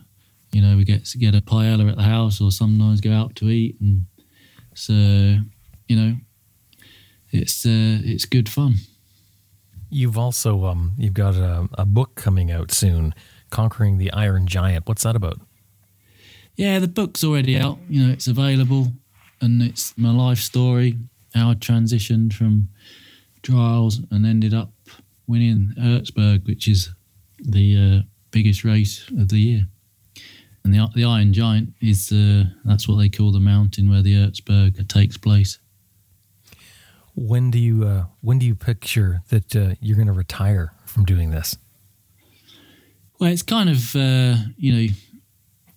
you 0.52 0.62
know 0.62 0.76
we 0.76 0.84
get 0.84 1.04
to 1.06 1.18
get 1.18 1.34
a 1.34 1.40
paella 1.40 1.90
at 1.90 1.96
the 1.96 2.02
house, 2.02 2.40
or 2.40 2.50
sometimes 2.50 3.00
go 3.00 3.12
out 3.12 3.34
to 3.36 3.48
eat, 3.48 3.80
and 3.80 4.06
so 4.74 4.92
you 4.92 5.96
know 5.96 6.16
it's 7.30 7.64
uh, 7.64 7.98
it's 8.04 8.26
good 8.26 8.48
fun. 8.48 8.74
You've 9.92 10.16
also 10.16 10.64
um, 10.64 10.92
you've 10.96 11.12
got 11.12 11.34
a, 11.34 11.68
a 11.74 11.84
book 11.84 12.14
coming 12.14 12.50
out 12.50 12.72
soon, 12.72 13.14
"Conquering 13.50 13.98
the 13.98 14.10
Iron 14.12 14.46
Giant." 14.46 14.88
What's 14.88 15.02
that 15.02 15.14
about? 15.14 15.38
Yeah, 16.56 16.78
the 16.78 16.88
book's 16.88 17.22
already 17.22 17.58
out. 17.58 17.78
You 17.90 18.06
know, 18.06 18.12
it's 18.12 18.26
available, 18.26 18.92
and 19.42 19.62
it's 19.62 19.92
my 19.98 20.10
life 20.10 20.38
story, 20.38 20.96
how 21.34 21.50
I 21.50 21.54
transitioned 21.54 22.32
from 22.32 22.68
trials 23.42 24.00
and 24.10 24.24
ended 24.24 24.54
up 24.54 24.70
winning 25.26 25.74
Erzberg, 25.78 26.46
which 26.46 26.68
is 26.68 26.90
the 27.38 27.76
uh, 27.76 28.02
biggest 28.30 28.64
race 28.64 29.06
of 29.18 29.28
the 29.28 29.38
year. 29.38 29.66
And 30.64 30.72
the 30.72 30.88
the 30.94 31.04
Iron 31.04 31.34
Giant 31.34 31.74
is 31.82 32.10
uh, 32.10 32.44
that's 32.64 32.88
what 32.88 32.96
they 32.96 33.10
call 33.10 33.30
the 33.30 33.40
mountain 33.40 33.90
where 33.90 34.02
the 34.02 34.14
Erzberg 34.14 34.88
takes 34.88 35.18
place. 35.18 35.58
When 37.14 37.50
do 37.50 37.58
you 37.58 37.84
uh, 37.84 38.04
when 38.20 38.38
do 38.38 38.46
you 38.46 38.54
picture 38.54 39.22
that 39.28 39.54
uh, 39.54 39.74
you're 39.80 39.96
going 39.96 40.06
to 40.06 40.12
retire 40.12 40.72
from 40.86 41.04
doing 41.04 41.30
this? 41.30 41.56
Well, 43.18 43.30
it's 43.30 43.42
kind 43.42 43.68
of 43.68 43.94
uh, 43.94 44.36
you 44.56 44.72
know 44.72 44.94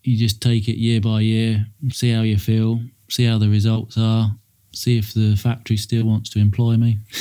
you 0.03 0.17
just 0.17 0.41
take 0.41 0.67
it 0.67 0.77
year 0.77 1.01
by 1.01 1.21
year, 1.21 1.65
see 1.91 2.11
how 2.11 2.21
you 2.21 2.37
feel, 2.37 2.79
see 3.09 3.25
how 3.25 3.37
the 3.37 3.49
results 3.49 3.97
are, 3.97 4.31
see 4.71 4.97
if 4.97 5.13
the 5.13 5.35
factory 5.35 5.77
still 5.77 6.05
wants 6.05 6.29
to 6.31 6.39
employ 6.39 6.77
me. 6.77 6.99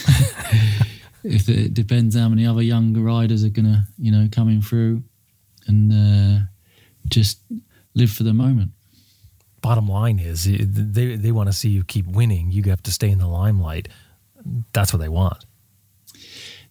if 1.25 1.49
it 1.49 1.73
depends 1.73 2.15
how 2.15 2.29
many 2.29 2.47
other 2.47 2.63
younger 2.63 3.01
riders 3.01 3.45
are 3.45 3.49
going 3.49 3.67
to 3.67 3.85
you 3.99 4.13
know 4.13 4.29
coming 4.31 4.61
through, 4.61 5.03
and 5.67 5.93
uh, 5.93 6.45
just 7.09 7.41
live 7.95 8.11
for 8.11 8.23
the 8.23 8.35
moment. 8.35 8.71
Bottom 9.61 9.89
line 9.89 10.19
is 10.19 10.45
they 10.45 11.17
they 11.17 11.33
want 11.33 11.49
to 11.49 11.53
see 11.53 11.71
you 11.71 11.85
keep 11.85 12.07
winning. 12.07 12.53
You 12.53 12.63
have 12.65 12.83
to 12.85 12.93
stay 12.93 13.11
in 13.11 13.19
the 13.19 13.29
limelight. 13.29 13.89
That's 14.73 14.93
what 14.93 15.01
they 15.01 15.09
want. 15.09 15.45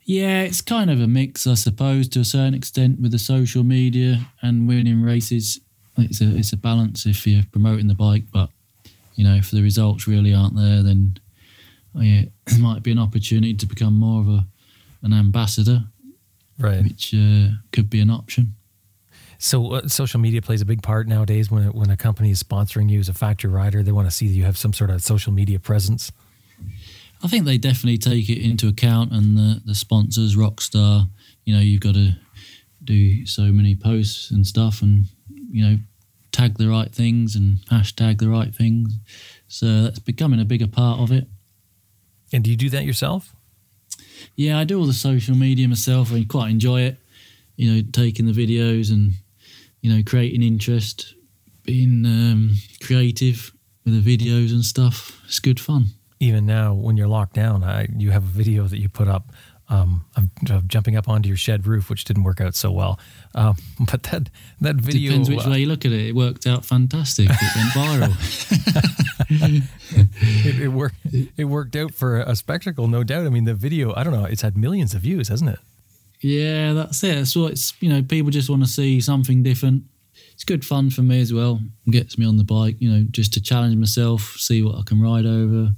Yeah, 0.05 0.41
it's 0.41 0.61
kind 0.61 0.89
of 0.89 0.99
a 0.99 1.07
mix, 1.07 1.47
I 1.47 1.53
suppose, 1.53 2.09
to 2.09 2.19
a 2.19 2.25
certain 2.25 2.53
extent 2.53 2.99
with 2.99 3.11
the 3.11 3.19
social 3.19 3.63
media 3.63 4.27
and 4.41 4.67
winning 4.67 5.01
races. 5.01 5.61
It's 5.97 6.19
a 6.21 6.35
it's 6.35 6.51
a 6.51 6.57
balance 6.57 7.05
if 7.05 7.25
you're 7.25 7.43
promoting 7.51 7.87
the 7.87 7.93
bike, 7.93 8.23
but 8.33 8.49
you 9.15 9.23
know 9.23 9.35
if 9.35 9.51
the 9.51 9.61
results 9.61 10.07
really 10.07 10.33
aren't 10.33 10.55
there, 10.55 10.83
then 10.83 11.17
oh 11.95 12.01
yeah, 12.01 12.23
it 12.47 12.59
might 12.59 12.83
be 12.83 12.91
an 12.91 12.99
opportunity 12.99 13.53
to 13.53 13.65
become 13.65 13.97
more 13.97 14.21
of 14.21 14.27
a 14.27 14.45
an 15.03 15.13
ambassador, 15.13 15.83
Right. 16.59 16.83
which 16.83 17.13
uh, 17.13 17.49
could 17.71 17.89
be 17.89 17.99
an 17.99 18.09
option. 18.09 18.53
So 19.37 19.73
uh, 19.73 19.87
social 19.87 20.19
media 20.19 20.41
plays 20.41 20.61
a 20.61 20.65
big 20.65 20.81
part 20.81 21.07
nowadays. 21.07 21.49
When 21.51 21.71
when 21.73 21.89
a 21.89 21.97
company 21.97 22.31
is 22.31 22.43
sponsoring 22.43 22.89
you 22.89 22.99
as 22.99 23.07
a 23.09 23.13
factory 23.13 23.51
rider, 23.51 23.83
they 23.83 23.91
want 23.93 24.07
to 24.07 24.11
see 24.15 24.27
that 24.27 24.33
you 24.33 24.43
have 24.43 24.57
some 24.57 24.73
sort 24.73 24.89
of 24.89 25.01
social 25.01 25.31
media 25.31 25.59
presence. 25.59 26.11
I 27.23 27.27
think 27.27 27.45
they 27.45 27.57
definitely 27.57 27.97
take 27.97 28.29
it 28.29 28.43
into 28.43 28.67
account, 28.67 29.11
and 29.13 29.37
the, 29.37 29.61
the 29.65 29.75
sponsors, 29.75 30.35
Rockstar, 30.35 31.07
you 31.45 31.55
know, 31.55 31.61
you've 31.61 31.81
got 31.81 31.93
to 31.93 32.15
do 32.83 33.25
so 33.25 33.43
many 33.43 33.75
posts 33.75 34.29
and 34.29 34.45
stuff, 34.45 34.81
and 34.81 35.05
you 35.49 35.63
know, 35.63 35.77
tag 36.31 36.57
the 36.57 36.67
right 36.67 36.93
things 36.93 37.35
and 37.35 37.59
hashtag 37.71 38.19
the 38.19 38.29
right 38.29 38.53
things. 38.53 38.97
So 39.47 39.83
that's 39.83 39.99
becoming 39.99 40.41
a 40.41 40.45
bigger 40.45 40.67
part 40.67 40.99
of 40.99 41.11
it. 41.11 41.27
And 42.33 42.43
do 42.43 42.49
you 42.49 42.57
do 42.57 42.69
that 42.71 42.83
yourself? 42.83 43.33
Yeah, 44.35 44.59
I 44.59 44.63
do 44.63 44.79
all 44.79 44.85
the 44.85 44.93
social 44.93 45.35
media 45.35 45.67
myself. 45.67 46.11
I 46.11 46.25
quite 46.25 46.49
enjoy 46.49 46.81
it. 46.81 46.97
You 47.55 47.71
know, 47.71 47.81
taking 47.91 48.25
the 48.25 48.31
videos 48.31 48.91
and 48.91 49.13
you 49.81 49.93
know, 49.93 50.01
creating 50.05 50.41
interest, 50.41 51.13
being 51.63 52.05
um, 52.05 52.55
creative 52.81 53.51
with 53.85 54.03
the 54.03 54.17
videos 54.17 54.51
and 54.51 54.63
stuff. 54.63 55.21
It's 55.25 55.39
good 55.39 55.59
fun. 55.59 55.87
Even 56.23 56.45
now, 56.45 56.73
when 56.73 56.95
you're 56.95 57.07
locked 57.07 57.33
down, 57.33 57.65
I, 57.65 57.87
you 57.97 58.11
have 58.11 58.23
a 58.23 58.27
video 58.27 58.63
that 58.67 58.79
you 58.79 58.87
put 58.87 59.09
up 59.09 59.25
um, 59.67 60.05
of, 60.15 60.29
of 60.49 60.67
jumping 60.69 60.95
up 60.95 61.09
onto 61.09 61.27
your 61.27 61.37
shed 61.37 61.67
roof, 61.67 61.89
which 61.89 62.05
didn't 62.05 62.23
work 62.23 62.39
out 62.39 62.55
so 62.55 62.71
well. 62.71 62.97
Um, 63.35 63.57
but 63.91 64.03
that 64.03 64.29
that 64.61 64.75
video 64.77 65.11
Depends 65.11 65.29
which 65.29 65.45
uh, 65.45 65.49
way 65.49 65.59
you 65.59 65.67
look 65.67 65.83
at 65.83 65.91
it. 65.91 66.07
It 66.07 66.15
worked 66.15 66.47
out 66.47 66.65
fantastic. 66.65 67.27
It 67.29 67.55
went 67.55 67.71
viral. 67.71 68.13
it, 70.45 70.61
it 70.61 70.67
worked. 70.69 70.95
It 71.37 71.45
worked 71.45 71.75
out 71.75 71.93
for 71.93 72.21
a 72.21 72.35
spectacle, 72.35 72.87
no 72.87 73.03
doubt. 73.03 73.25
I 73.25 73.29
mean, 73.29 73.43
the 73.45 73.53
video. 73.53 73.93
I 73.95 74.03
don't 74.03 74.13
know. 74.13 74.25
It's 74.25 74.43
had 74.43 74.57
millions 74.57 74.93
of 74.93 75.01
views, 75.01 75.27
hasn't 75.27 75.49
it? 75.49 75.59
Yeah, 76.21 76.71
that's 76.71 77.03
it. 77.03 77.25
So 77.25 77.47
it's 77.47 77.73
you 77.81 77.89
know 77.89 78.01
people 78.01 78.31
just 78.31 78.49
want 78.49 78.63
to 78.63 78.69
see 78.69 79.01
something 79.01 79.43
different. 79.43 79.83
It's 80.33 80.43
good 80.43 80.65
fun 80.65 80.89
for 80.89 81.01
me 81.01 81.21
as 81.21 81.33
well. 81.33 81.59
Gets 81.89 82.17
me 82.17 82.25
on 82.25 82.37
the 82.37 82.43
bike, 82.43 82.77
you 82.79 82.89
know, 82.89 83.05
just 83.11 83.33
to 83.33 83.41
challenge 83.41 83.75
myself, 83.75 84.35
see 84.37 84.63
what 84.63 84.75
I 84.75 84.81
can 84.83 85.01
ride 85.01 85.25
over, 85.25 85.73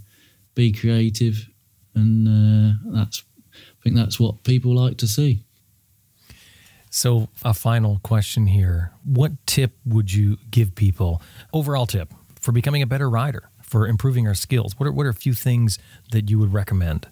be 0.56 0.72
creative, 0.72 1.48
and 1.94 2.28
uh, 2.28 2.74
that's 2.92 3.24
I 3.54 3.84
think 3.84 3.96
that's 3.96 4.20
what 4.20 4.44
people 4.44 4.74
like 4.76 4.98
to 4.98 5.08
see. 5.08 5.44
So, 6.90 7.28
a 7.44 7.54
final 7.54 8.00
question 8.04 8.48
here: 8.48 8.92
What 9.04 9.34
tip 9.46 9.74
would 9.86 10.14
you 10.14 10.38
give 10.50 10.76
people? 10.76 11.22
Overall 11.54 11.86
tip 11.86 12.14
for 12.40 12.52
becoming 12.52 12.82
a 12.82 12.88
better 12.88 13.10
rider, 13.10 13.50
for 13.62 13.88
improving 13.88 14.28
our 14.28 14.34
skills. 14.34 14.80
What 14.80 14.88
are 14.88 14.92
what 14.92 15.06
are 15.06 15.10
a 15.10 15.14
few 15.14 15.34
things 15.34 15.78
that 16.12 16.30
you 16.30 16.40
would 16.40 16.54
recommend? 16.54 17.08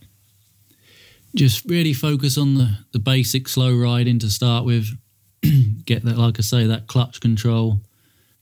Just 1.35 1.65
really 1.65 1.93
focus 1.93 2.37
on 2.37 2.55
the 2.55 2.77
the 2.91 2.99
basic 2.99 3.47
slow 3.49 3.75
riding 3.75 4.19
to 4.19 4.29
start 4.29 4.65
with. 4.65 4.87
get 5.85 6.05
that, 6.05 6.17
like 6.17 6.39
I 6.39 6.41
say, 6.41 6.65
that 6.67 6.87
clutch 6.87 7.19
control, 7.19 7.81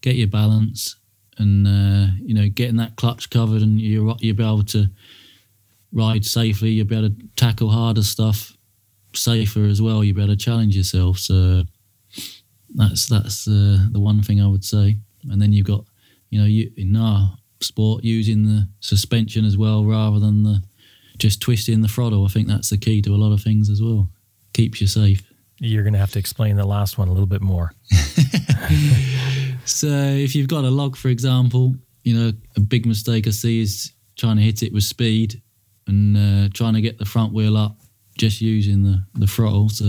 get 0.01 0.15
your 0.15 0.27
balance, 0.27 0.97
and 1.37 1.67
uh, 1.67 2.11
you 2.21 2.33
know, 2.33 2.49
getting 2.49 2.77
that 2.77 2.95
clutch 2.95 3.29
covered, 3.29 3.61
and 3.61 3.79
you 3.79 4.15
you'll 4.19 4.35
be 4.35 4.43
able 4.43 4.63
to 4.65 4.87
ride 5.93 6.25
safely. 6.25 6.71
You'll 6.71 6.87
be 6.87 6.97
able 6.97 7.09
to 7.09 7.15
tackle 7.35 7.69
harder 7.69 8.03
stuff 8.03 8.53
safer 9.13 9.65
as 9.65 9.81
well. 9.81 10.03
You'll 10.03 10.15
be 10.15 10.23
able 10.23 10.33
to 10.33 10.37
challenge 10.37 10.75
yourself. 10.75 11.19
So 11.19 11.63
that's 12.75 13.07
that's 13.07 13.47
uh, 13.47 13.87
the 13.91 13.99
one 13.99 14.21
thing 14.21 14.41
I 14.41 14.47
would 14.47 14.63
say. 14.65 14.97
And 15.29 15.41
then 15.41 15.53
you've 15.53 15.67
got, 15.67 15.85
you 16.29 16.39
know, 16.39 16.47
you 16.47 16.71
in 16.77 16.95
our 16.95 17.37
sport 17.59 18.03
using 18.03 18.45
the 18.45 18.67
suspension 18.79 19.45
as 19.45 19.57
well 19.57 19.85
rather 19.85 20.19
than 20.19 20.43
the 20.43 20.63
just 21.17 21.41
twisting 21.41 21.81
the 21.81 21.87
throttle. 21.87 22.25
I 22.25 22.29
think 22.29 22.47
that's 22.47 22.69
the 22.69 22.77
key 22.77 23.01
to 23.03 23.13
a 23.13 23.17
lot 23.17 23.33
of 23.33 23.41
things 23.41 23.69
as 23.69 23.81
well. 23.81 24.09
Keeps 24.53 24.81
you 24.81 24.87
safe. 24.87 25.21
You're 25.59 25.83
going 25.83 25.93
to 25.93 25.99
have 25.99 26.11
to 26.11 26.19
explain 26.19 26.55
the 26.55 26.65
last 26.65 26.97
one 26.97 27.07
a 27.07 27.11
little 27.11 27.27
bit 27.27 27.41
more. 27.41 27.73
So 29.65 29.87
if 29.87 30.35
you've 30.35 30.47
got 30.47 30.63
a 30.63 30.69
log, 30.69 30.95
for 30.95 31.09
example, 31.09 31.75
you 32.03 32.17
know, 32.17 32.31
a 32.55 32.59
big 32.59 32.85
mistake 32.85 33.27
I 33.27 33.31
see 33.31 33.61
is 33.61 33.91
trying 34.17 34.37
to 34.37 34.43
hit 34.43 34.63
it 34.63 34.73
with 34.73 34.83
speed 34.83 35.41
and 35.87 36.17
uh, 36.17 36.49
trying 36.53 36.73
to 36.73 36.81
get 36.81 36.97
the 36.97 37.05
front 37.05 37.33
wheel 37.33 37.57
up 37.57 37.75
just 38.17 38.41
using 38.41 38.83
the, 38.83 39.03
the 39.15 39.27
throttle. 39.27 39.69
So, 39.69 39.85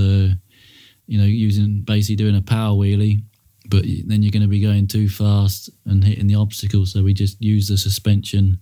you 1.06 1.18
know, 1.18 1.24
using 1.24 1.82
basically 1.82 2.16
doing 2.16 2.37
a 2.37 2.42
power 2.42 2.74
wheelie, 2.74 3.20
but 3.68 3.85
then 4.06 4.22
you're 4.22 4.30
going 4.30 4.42
to 4.42 4.48
be 4.48 4.61
going 4.61 4.87
too 4.87 5.08
fast 5.08 5.70
and 5.87 6.04
hitting 6.04 6.26
the 6.26 6.35
obstacle. 6.37 6.87
So 6.87 7.02
we 7.02 7.14
just 7.14 7.40
use 7.42 7.68
the 7.68 7.76
suspension 7.76 8.61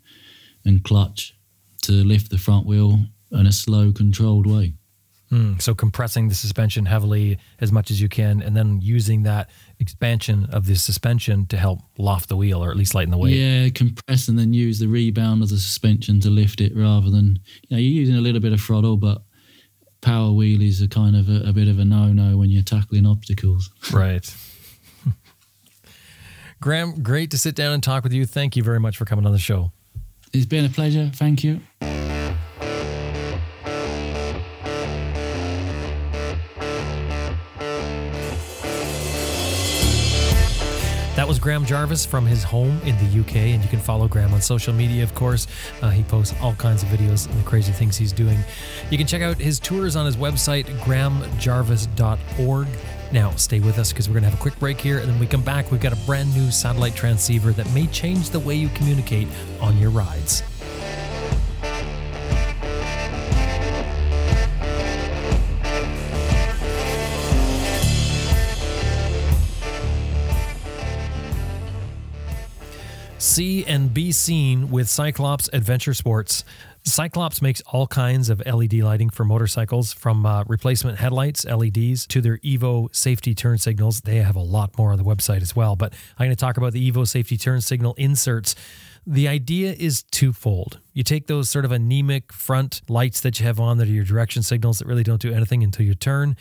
and 0.64 0.82
clutch 0.82 1.34
to 1.82 1.92
lift 1.92 2.30
the 2.30 2.38
front 2.38 2.66
wheel 2.66 3.00
in 3.32 3.46
a 3.46 3.52
slow, 3.52 3.92
controlled 3.92 4.46
way. 4.46 4.74
Hmm, 5.30 5.58
so 5.58 5.74
compressing 5.76 6.28
the 6.28 6.34
suspension 6.34 6.86
heavily 6.86 7.38
as 7.60 7.70
much 7.70 7.92
as 7.92 8.00
you 8.00 8.08
can, 8.08 8.42
and 8.42 8.56
then 8.56 8.80
using 8.82 9.22
that 9.22 9.48
expansion 9.78 10.48
of 10.52 10.66
the 10.66 10.74
suspension 10.74 11.46
to 11.46 11.56
help 11.56 11.78
loft 11.98 12.28
the 12.28 12.36
wheel 12.36 12.62
or 12.64 12.70
at 12.70 12.76
least 12.76 12.96
lighten 12.96 13.12
the 13.12 13.16
weight. 13.16 13.36
Yeah, 13.36 13.68
compress 13.68 14.26
and 14.26 14.36
then 14.36 14.52
use 14.52 14.80
the 14.80 14.88
rebound 14.88 15.42
of 15.44 15.48
the 15.48 15.58
suspension 15.58 16.18
to 16.20 16.30
lift 16.30 16.60
it 16.60 16.72
rather 16.74 17.10
than, 17.10 17.38
you 17.68 17.76
know, 17.76 17.78
you're 17.78 17.92
using 17.92 18.16
a 18.16 18.20
little 18.20 18.40
bit 18.40 18.52
of 18.52 18.60
throttle, 18.60 18.96
but 18.96 19.22
power 20.00 20.30
wheelies 20.30 20.82
are 20.82 20.88
kind 20.88 21.14
of 21.14 21.28
a, 21.28 21.48
a 21.48 21.52
bit 21.52 21.68
of 21.68 21.78
a 21.78 21.84
no 21.84 22.12
no 22.12 22.36
when 22.36 22.50
you're 22.50 22.62
tackling 22.62 23.06
obstacles. 23.06 23.70
Right. 23.92 24.34
Graham, 26.60 27.02
great 27.02 27.30
to 27.30 27.38
sit 27.38 27.54
down 27.54 27.72
and 27.72 27.82
talk 27.82 28.04
with 28.04 28.12
you. 28.12 28.26
Thank 28.26 28.54
you 28.54 28.62
very 28.62 28.80
much 28.80 28.98
for 28.98 29.06
coming 29.06 29.24
on 29.24 29.32
the 29.32 29.38
show. 29.38 29.72
It's 30.32 30.44
been 30.44 30.66
a 30.66 30.68
pleasure. 30.68 31.10
Thank 31.14 31.42
you. 31.42 31.60
Graham 41.40 41.64
Jarvis 41.64 42.04
from 42.04 42.26
his 42.26 42.44
home 42.44 42.80
in 42.84 42.96
the 42.98 43.20
UK, 43.20 43.36
and 43.36 43.62
you 43.62 43.68
can 43.68 43.78
follow 43.78 44.06
Graham 44.06 44.34
on 44.34 44.42
social 44.42 44.74
media, 44.74 45.02
of 45.02 45.14
course. 45.14 45.46
Uh, 45.80 45.88
he 45.90 46.02
posts 46.02 46.34
all 46.42 46.54
kinds 46.54 46.82
of 46.82 46.90
videos 46.90 47.28
and 47.28 47.38
the 47.38 47.44
crazy 47.44 47.72
things 47.72 47.96
he's 47.96 48.12
doing. 48.12 48.38
You 48.90 48.98
can 48.98 49.06
check 49.06 49.22
out 49.22 49.38
his 49.38 49.58
tours 49.58 49.96
on 49.96 50.04
his 50.04 50.16
website, 50.16 50.66
grahamjarvis.org. 50.80 52.68
Now, 53.12 53.30
stay 53.32 53.58
with 53.58 53.78
us 53.78 53.92
because 53.92 54.08
we're 54.08 54.14
going 54.14 54.24
to 54.24 54.30
have 54.30 54.38
a 54.38 54.42
quick 54.42 54.58
break 54.58 54.80
here, 54.80 54.98
and 54.98 55.08
then 55.08 55.18
we 55.18 55.26
come 55.26 55.42
back. 55.42 55.70
We've 55.70 55.80
got 55.80 55.92
a 55.92 56.06
brand 56.06 56.34
new 56.34 56.50
satellite 56.50 56.94
transceiver 56.94 57.52
that 57.52 57.72
may 57.72 57.86
change 57.86 58.30
the 58.30 58.40
way 58.40 58.54
you 58.54 58.68
communicate 58.70 59.26
on 59.60 59.78
your 59.78 59.90
rides. 59.90 60.42
See 73.40 73.64
and 73.64 73.94
be 73.94 74.12
seen 74.12 74.70
with 74.70 74.86
Cyclops 74.86 75.48
Adventure 75.54 75.94
Sports. 75.94 76.44
Cyclops 76.82 77.40
makes 77.40 77.62
all 77.62 77.86
kinds 77.86 78.28
of 78.28 78.42
LED 78.44 78.74
lighting 78.74 79.08
for 79.08 79.24
motorcycles, 79.24 79.94
from 79.94 80.26
uh, 80.26 80.44
replacement 80.46 80.98
headlights, 80.98 81.46
LEDs, 81.46 82.06
to 82.08 82.20
their 82.20 82.36
Evo 82.40 82.94
safety 82.94 83.34
turn 83.34 83.56
signals. 83.56 84.02
They 84.02 84.16
have 84.16 84.36
a 84.36 84.42
lot 84.42 84.76
more 84.76 84.92
on 84.92 84.98
the 84.98 85.04
website 85.04 85.40
as 85.40 85.56
well, 85.56 85.74
but 85.74 85.94
I'm 86.18 86.26
going 86.26 86.36
to 86.36 86.36
talk 86.36 86.58
about 86.58 86.74
the 86.74 86.90
Evo 86.92 87.08
safety 87.08 87.38
turn 87.38 87.62
signal 87.62 87.94
inserts. 87.94 88.54
The 89.06 89.26
idea 89.26 89.72
is 89.72 90.02
twofold. 90.02 90.78
You 90.92 91.02
take 91.02 91.26
those 91.26 91.48
sort 91.48 91.64
of 91.64 91.72
anemic 91.72 92.34
front 92.34 92.82
lights 92.90 93.22
that 93.22 93.40
you 93.40 93.46
have 93.46 93.58
on 93.58 93.78
that 93.78 93.88
are 93.88 93.90
your 93.90 94.04
direction 94.04 94.42
signals 94.42 94.80
that 94.80 94.86
really 94.86 95.02
don't 95.02 95.22
do 95.22 95.32
anything 95.32 95.64
until 95.64 95.86
you 95.86 95.94
turn, 95.94 96.36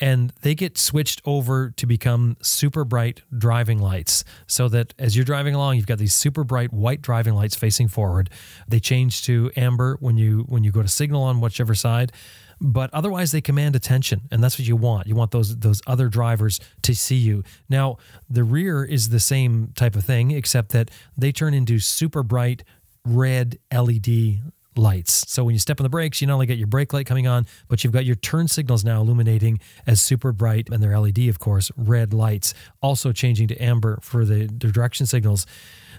and 0.00 0.32
they 0.42 0.54
get 0.54 0.76
switched 0.76 1.20
over 1.24 1.70
to 1.76 1.86
become 1.86 2.36
super 2.42 2.84
bright 2.84 3.22
driving 3.36 3.78
lights 3.78 4.24
so 4.46 4.68
that 4.68 4.92
as 4.98 5.16
you're 5.16 5.24
driving 5.24 5.54
along 5.54 5.76
you've 5.76 5.86
got 5.86 5.98
these 5.98 6.14
super 6.14 6.44
bright 6.44 6.72
white 6.72 7.00
driving 7.00 7.34
lights 7.34 7.54
facing 7.54 7.88
forward. 7.88 8.30
They 8.66 8.80
change 8.80 9.24
to 9.24 9.50
amber 9.56 9.96
when 10.00 10.16
you 10.16 10.44
when 10.48 10.64
you 10.64 10.72
go 10.72 10.82
to 10.82 10.88
signal 10.88 11.22
on 11.22 11.40
whichever 11.40 11.74
side 11.74 12.12
but 12.60 12.92
otherwise 12.94 13.32
they 13.32 13.40
command 13.40 13.76
attention 13.76 14.22
and 14.30 14.42
that's 14.42 14.58
what 14.58 14.66
you 14.66 14.76
want. 14.76 15.06
You 15.06 15.14
want 15.14 15.30
those 15.30 15.56
those 15.58 15.80
other 15.86 16.08
drivers 16.08 16.60
to 16.82 16.94
see 16.94 17.16
you. 17.16 17.44
Now 17.68 17.98
the 18.28 18.44
rear 18.44 18.84
is 18.84 19.10
the 19.10 19.20
same 19.20 19.72
type 19.74 19.96
of 19.96 20.04
thing 20.04 20.30
except 20.30 20.70
that 20.70 20.90
they 21.16 21.32
turn 21.32 21.54
into 21.54 21.78
super 21.78 22.22
bright 22.22 22.64
red 23.04 23.58
led 23.70 24.40
lights. 24.76 25.30
So 25.30 25.44
when 25.44 25.54
you 25.54 25.58
step 25.58 25.80
on 25.80 25.84
the 25.84 25.90
brakes, 25.90 26.20
you 26.20 26.26
not 26.26 26.34
only 26.34 26.46
get 26.46 26.58
your 26.58 26.66
brake 26.66 26.92
light 26.92 27.06
coming 27.06 27.26
on, 27.26 27.46
but 27.68 27.84
you've 27.84 27.92
got 27.92 28.04
your 28.04 28.16
turn 28.16 28.48
signals 28.48 28.84
now 28.84 29.00
illuminating 29.00 29.60
as 29.86 30.00
super 30.00 30.32
bright 30.32 30.68
and 30.70 30.82
their 30.82 30.98
LED, 30.98 31.20
of 31.28 31.38
course, 31.38 31.70
red 31.76 32.12
lights, 32.12 32.54
also 32.80 33.12
changing 33.12 33.48
to 33.48 33.56
amber 33.58 33.98
for 34.02 34.24
the, 34.24 34.46
the 34.46 34.70
direction 34.70 35.06
signals. 35.06 35.46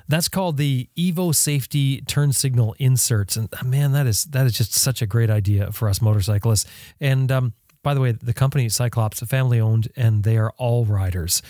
That's 0.08 0.30
called 0.30 0.58
the 0.58 0.88
Evo 0.96 1.34
Safety 1.34 2.02
Turn 2.02 2.32
Signal 2.32 2.76
Inserts, 2.78 3.36
and 3.36 3.52
uh, 3.60 3.64
man, 3.64 3.92
that 3.94 4.06
is 4.06 4.26
that 4.26 4.46
is 4.46 4.56
just 4.56 4.74
such 4.74 5.02
a 5.02 5.08
great 5.08 5.32
idea 5.32 5.72
for 5.72 5.90
us 5.90 6.00
motorcyclists. 6.00 6.70
And 7.02 7.32
um, 7.32 7.54
by 7.82 7.96
the 7.96 8.02
way, 8.02 8.12
the 8.12 8.34
company 8.34 8.70
Cyclops, 8.70 9.20
family 9.22 9.60
owned, 9.60 9.90
and 9.96 10.24
they 10.24 10.38
are 10.38 10.52
all 10.58 10.86
riders. 10.86 11.42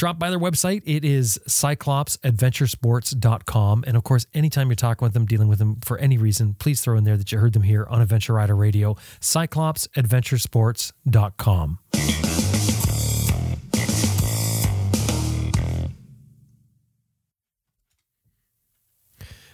Drop 0.00 0.18
by 0.18 0.30
their 0.30 0.38
website. 0.38 0.82
It 0.86 1.04
is 1.04 1.38
cyclopsadventuresports.com. 1.46 3.84
And 3.86 3.98
of 3.98 4.02
course, 4.02 4.26
anytime 4.32 4.68
you're 4.68 4.74
talking 4.74 5.04
with 5.04 5.12
them, 5.12 5.26
dealing 5.26 5.48
with 5.48 5.58
them 5.58 5.76
for 5.82 5.98
any 5.98 6.16
reason, 6.16 6.54
please 6.54 6.80
throw 6.80 6.96
in 6.96 7.04
there 7.04 7.18
that 7.18 7.30
you 7.30 7.36
heard 7.36 7.52
them 7.52 7.64
here 7.64 7.86
on 7.90 8.00
Adventure 8.00 8.32
Rider 8.32 8.56
Radio, 8.56 8.96
cyclopsadventuresports.com. 9.20 11.78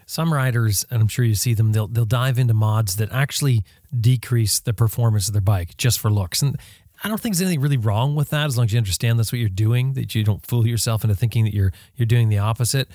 Some 0.09 0.33
riders, 0.33 0.87
and 0.93 1.03
I'm 1.03 1.09
sure 1.09 1.25
you 1.25 1.35
see 1.35 1.55
them, 1.55 1.73
they'll 1.73 1.89
they'll 1.89 2.05
dive 2.05 2.39
into 2.39 2.55
mods 2.55 2.95
that 2.97 3.11
actually 3.11 3.65
decrease 4.01 4.61
the 4.61 4.73
performance 4.73 5.27
of 5.27 5.33
their 5.33 5.43
bike 5.43 5.77
just 5.77 5.99
for 5.99 6.09
looks. 6.09 6.41
And 6.41 6.57
I 7.03 7.09
don't 7.09 7.21
think 7.21 7.35
there's 7.35 7.43
anything 7.43 7.61
really 7.61 7.77
wrong 7.77 8.15
with 8.15 8.31
that 8.31 8.47
as 8.47 8.57
long 8.57 8.67
as 8.67 8.73
you 8.73 8.79
understand 8.79 9.19
that's 9.19 9.33
what 9.33 9.39
you're 9.39 9.49
doing, 9.49 9.93
that 9.95 10.15
you 10.15 10.25
don't 10.25 10.45
fool 10.45 10.67
yourself 10.67 11.05
into 11.05 11.15
thinking 11.15 11.45
that 11.45 11.55
you're 11.55 11.73
you're 11.97 12.07
doing 12.07 12.29
the 12.29 12.39
opposite. 12.39 12.89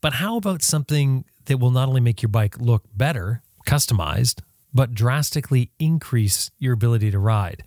But 0.00 0.14
how 0.14 0.36
about 0.36 0.62
something 0.62 1.24
that 1.46 1.58
will 1.58 1.70
not 1.70 1.88
only 1.88 2.00
make 2.00 2.22
your 2.22 2.28
bike 2.28 2.58
look 2.58 2.84
better, 2.94 3.42
customized, 3.66 4.40
but 4.74 4.94
drastically 4.94 5.70
increase 5.78 6.50
your 6.58 6.74
ability 6.74 7.10
to 7.10 7.18
ride? 7.18 7.62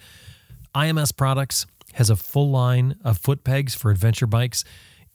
IMS 0.76 1.16
Products 1.16 1.66
has 1.94 2.10
a 2.10 2.16
full 2.16 2.52
line 2.52 2.96
of 3.04 3.18
foot 3.18 3.44
pegs 3.44 3.74
for 3.74 3.90
adventure 3.90 4.28
bikes, 4.28 4.64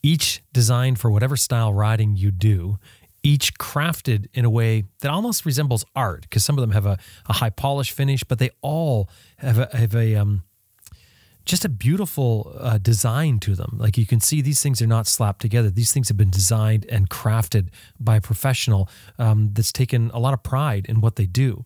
each 0.02 0.42
designed 0.52 0.98
for 0.98 1.10
whatever 1.10 1.36
style 1.36 1.72
riding 1.72 2.16
you 2.16 2.30
do 2.30 2.78
each 3.24 3.54
crafted 3.54 4.26
in 4.34 4.44
a 4.44 4.50
way 4.50 4.84
that 5.00 5.10
almost 5.10 5.46
resembles 5.46 5.84
art 5.96 6.22
because 6.22 6.44
some 6.44 6.56
of 6.58 6.60
them 6.60 6.72
have 6.72 6.86
a, 6.86 6.98
a 7.26 7.32
high 7.32 7.50
polish 7.50 7.90
finish, 7.90 8.22
but 8.22 8.38
they 8.38 8.50
all 8.60 9.08
have 9.38 9.58
a, 9.58 9.76
have 9.76 9.96
a 9.96 10.14
um, 10.14 10.44
just 11.44 11.64
a 11.64 11.68
beautiful 11.68 12.56
uh, 12.58 12.78
design 12.78 13.38
to 13.40 13.54
them. 13.54 13.76
Like 13.78 13.98
you 13.98 14.06
can 14.06 14.20
see, 14.20 14.40
these 14.40 14.62
things 14.62 14.80
are 14.80 14.86
not 14.86 15.06
slapped 15.06 15.42
together. 15.42 15.70
These 15.70 15.92
things 15.92 16.08
have 16.08 16.16
been 16.16 16.30
designed 16.30 16.86
and 16.88 17.10
crafted 17.10 17.68
by 18.00 18.16
a 18.16 18.20
professional 18.20 18.88
um, 19.18 19.50
that's 19.52 19.72
taken 19.72 20.10
a 20.14 20.18
lot 20.18 20.34
of 20.34 20.42
pride 20.42 20.86
in 20.88 21.00
what 21.00 21.16
they 21.16 21.26
do. 21.26 21.64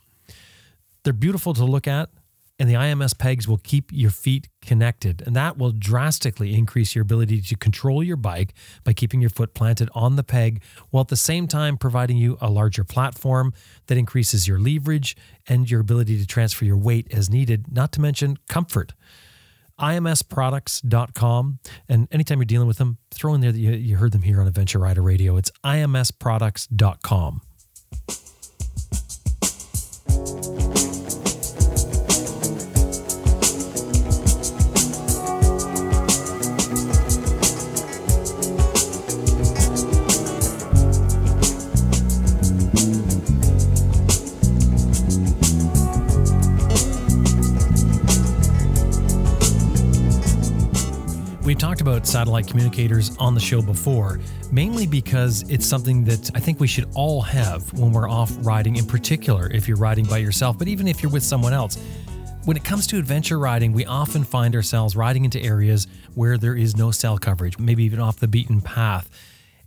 They're 1.04 1.12
beautiful 1.12 1.54
to 1.54 1.64
look 1.64 1.86
at, 1.86 2.10
and 2.58 2.68
the 2.68 2.74
IMS 2.74 3.16
pegs 3.16 3.46
will 3.46 3.58
keep 3.58 3.92
your 3.92 4.10
feet 4.10 4.48
connected, 4.62 5.22
and 5.24 5.36
that 5.36 5.56
will 5.56 5.70
drastically 5.70 6.54
increase 6.54 6.92
your 6.96 7.02
ability 7.02 7.40
to 7.40 7.56
control 7.56 8.02
your 8.02 8.16
bike 8.16 8.52
by 8.82 8.92
keeping 8.92 9.20
your 9.20 9.30
foot 9.30 9.54
planted 9.54 9.88
on 9.94 10.16
the 10.16 10.24
peg, 10.24 10.60
while 10.90 11.02
at 11.02 11.08
the 11.08 11.16
same 11.16 11.46
time 11.46 11.78
providing 11.78 12.16
you 12.16 12.36
a 12.40 12.50
larger 12.50 12.82
platform 12.82 13.54
that 13.86 13.96
increases 13.96 14.48
your 14.48 14.58
leverage 14.58 15.16
and 15.46 15.70
your 15.70 15.80
ability 15.80 16.18
to 16.18 16.26
transfer 16.26 16.64
your 16.64 16.76
weight 16.76 17.06
as 17.12 17.30
needed, 17.30 17.72
not 17.72 17.92
to 17.92 18.00
mention 18.00 18.36
comfort 18.48 18.92
imsproducts.com. 19.78 21.58
And 21.88 22.08
anytime 22.12 22.38
you're 22.38 22.44
dealing 22.46 22.68
with 22.68 22.78
them, 22.78 22.98
throw 23.10 23.34
in 23.34 23.40
there 23.40 23.52
that 23.52 23.58
you, 23.58 23.70
you 23.72 23.96
heard 23.96 24.12
them 24.12 24.22
here 24.22 24.40
on 24.40 24.46
Adventure 24.46 24.78
Rider 24.78 25.02
Radio. 25.02 25.36
It's 25.36 25.50
imsproducts.com. 25.64 27.42
talked 51.58 51.80
about 51.80 52.06
satellite 52.06 52.46
communicators 52.46 53.16
on 53.16 53.34
the 53.34 53.40
show 53.40 53.60
before, 53.60 54.20
mainly 54.52 54.86
because 54.86 55.42
it's 55.50 55.66
something 55.66 56.04
that 56.04 56.30
I 56.34 56.40
think 56.40 56.60
we 56.60 56.68
should 56.68 56.88
all 56.94 57.20
have 57.22 57.72
when 57.72 57.92
we're 57.92 58.08
off 58.08 58.32
riding, 58.46 58.76
in 58.76 58.86
particular 58.86 59.50
if 59.50 59.66
you're 59.66 59.76
riding 59.76 60.04
by 60.04 60.18
yourself, 60.18 60.56
but 60.56 60.68
even 60.68 60.86
if 60.86 61.02
you're 61.02 61.10
with 61.10 61.24
someone 61.24 61.52
else. 61.52 61.76
When 62.44 62.56
it 62.56 62.64
comes 62.64 62.86
to 62.88 62.98
adventure 62.98 63.38
riding, 63.38 63.72
we 63.72 63.84
often 63.84 64.22
find 64.22 64.54
ourselves 64.54 64.94
riding 64.94 65.24
into 65.24 65.42
areas 65.42 65.88
where 66.14 66.38
there 66.38 66.54
is 66.54 66.76
no 66.76 66.92
cell 66.92 67.18
coverage, 67.18 67.58
maybe 67.58 67.82
even 67.82 67.98
off 67.98 68.20
the 68.20 68.28
beaten 68.28 68.60
path. 68.60 69.10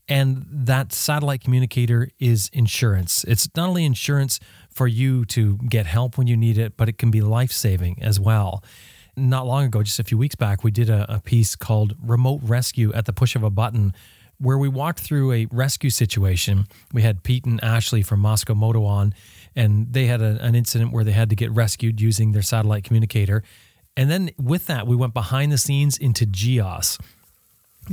And 0.08 0.46
that 0.50 0.94
satellite 0.94 1.42
communicator 1.42 2.10
is 2.20 2.50
insurance. 2.54 3.26
It's 3.26 3.50
not 3.56 3.68
only 3.68 3.84
insurance 3.84 4.40
for 4.70 4.88
you 4.88 5.26
to 5.26 5.58
get 5.58 5.86
help 5.86 6.18
when 6.18 6.28
you 6.28 6.38
need 6.38 6.58
it, 6.58 6.78
but 6.78 6.88
it 6.88 6.98
can 6.98 7.12
be 7.12 7.22
life 7.22 7.52
saving 7.52 8.02
as 8.02 8.18
well 8.20 8.64
not 9.30 9.46
long 9.46 9.66
ago, 9.66 9.84
just 9.84 10.00
a 10.00 10.04
few 10.04 10.18
weeks 10.18 10.36
back, 10.36 10.64
we 10.64 10.72
did 10.72 10.90
a, 10.90 11.06
a 11.14 11.20
piece 11.20 11.56
called 11.56 11.96
Remote 12.02 12.42
Rescue 12.44 12.92
at 12.94 13.06
the 13.06 13.14
Push 13.14 13.36
of 13.36 13.44
a 13.44 13.50
Button, 13.50 13.94
where 14.40 14.58
we 14.58 14.68
walked 14.68 15.00
through 15.00 15.32
a 15.32 15.48
rescue 15.52 15.90
situation. 15.90 16.66
We 16.92 17.04
had 17.04 17.24
Pete 17.24 17.46
and 17.46 17.64
Ashley 17.64 18.02
from 18.02 18.20
Moscow 18.20 18.56
Moto 18.56 18.84
on, 18.86 19.14
and 19.56 19.94
they 19.94 20.08
had 20.08 20.22
a, 20.22 20.44
an 20.44 20.56
incident 20.56 20.92
where 20.92 21.04
they 21.04 21.12
had 21.12 21.30
to 21.30 21.36
get 21.36 21.52
rescued 21.52 22.02
using 22.02 22.32
their 22.32 22.42
satellite 22.42 22.84
communicator. 22.84 23.44
And 23.96 24.10
then 24.10 24.32
with 24.42 24.68
that, 24.68 24.88
we 24.88 24.96
went 24.96 25.14
behind 25.14 25.52
the 25.52 25.58
scenes 25.58 25.98
into 25.98 26.26
GEOS. 26.26 26.98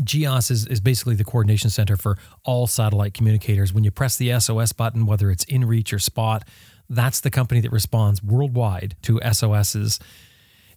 GEOS 0.03 0.51
is, 0.51 0.67
is 0.67 0.81
basically 0.81 1.15
the 1.15 1.25
coordination 1.25 1.71
center 1.71 1.97
for 1.97 2.17
all 2.45 2.67
satellite 2.67 3.15
communicators. 3.15 3.73
When 3.73 3.85
you 3.85 3.91
press 3.91 4.17
the 4.17 4.39
SOS 4.39 4.73
button, 4.73 5.07
whether 5.07 5.31
it's 5.31 5.45
InReach 5.47 5.93
or 5.93 5.99
Spot, 5.99 6.45
that's 6.89 7.21
the 7.21 7.31
company 7.31 7.61
that 7.61 7.73
responds 7.73 8.23
worldwide 8.23 8.97
to 9.03 9.21
SOSs. 9.33 9.99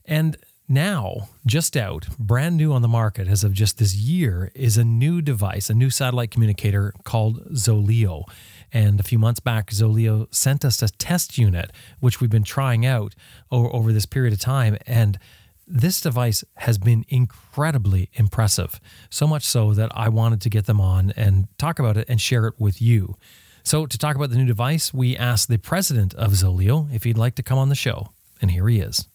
And 0.05 0.37
now, 0.71 1.27
just 1.45 1.75
out, 1.75 2.07
brand 2.17 2.55
new 2.55 2.71
on 2.71 2.81
the 2.81 2.87
market 2.87 3.27
as 3.27 3.43
of 3.43 3.51
just 3.51 3.77
this 3.77 3.93
year, 3.93 4.51
is 4.55 4.77
a 4.77 4.85
new 4.85 5.21
device, 5.21 5.69
a 5.69 5.73
new 5.73 5.89
satellite 5.89 6.31
communicator 6.31 6.93
called 7.03 7.43
Zoleo. 7.55 8.23
And 8.71 8.97
a 8.97 9.03
few 9.03 9.19
months 9.19 9.41
back, 9.41 9.69
Zoleo 9.71 10.33
sent 10.33 10.63
us 10.63 10.81
a 10.81 10.87
test 10.87 11.37
unit, 11.37 11.71
which 11.99 12.21
we've 12.21 12.29
been 12.29 12.45
trying 12.45 12.85
out 12.85 13.15
over, 13.51 13.91
this 13.91 14.05
period 14.05 14.33
of 14.33 14.39
time. 14.39 14.77
And 14.87 15.19
this 15.67 15.99
device 15.99 16.43
has 16.55 16.77
been 16.77 17.05
incredibly 17.09 18.09
impressive, 18.13 18.79
so 19.09 19.27
much 19.27 19.43
so 19.43 19.73
that 19.73 19.91
I 19.93 20.07
wanted 20.07 20.39
to 20.39 20.49
get 20.49 20.67
them 20.67 20.79
on 20.79 21.11
and 21.17 21.47
talk 21.57 21.79
about 21.79 21.97
it 21.97 22.07
and 22.07 22.21
share 22.21 22.47
it 22.47 22.53
with 22.57 22.81
you. 22.81 23.17
So, 23.63 23.85
to 23.85 23.97
talk 23.97 24.15
about 24.15 24.29
the 24.29 24.37
new 24.37 24.45
device, 24.45 24.93
we 24.93 25.17
asked 25.17 25.49
the 25.49 25.57
president 25.57 26.13
of 26.13 26.31
Zoleo 26.31 26.87
if 26.93 27.03
he'd 27.03 27.17
like 27.17 27.35
to 27.35 27.43
come 27.43 27.57
on 27.57 27.67
the 27.67 27.75
show. 27.75 28.11
And 28.41 28.51
here 28.51 28.67
he 28.69 28.79
is. 28.79 29.07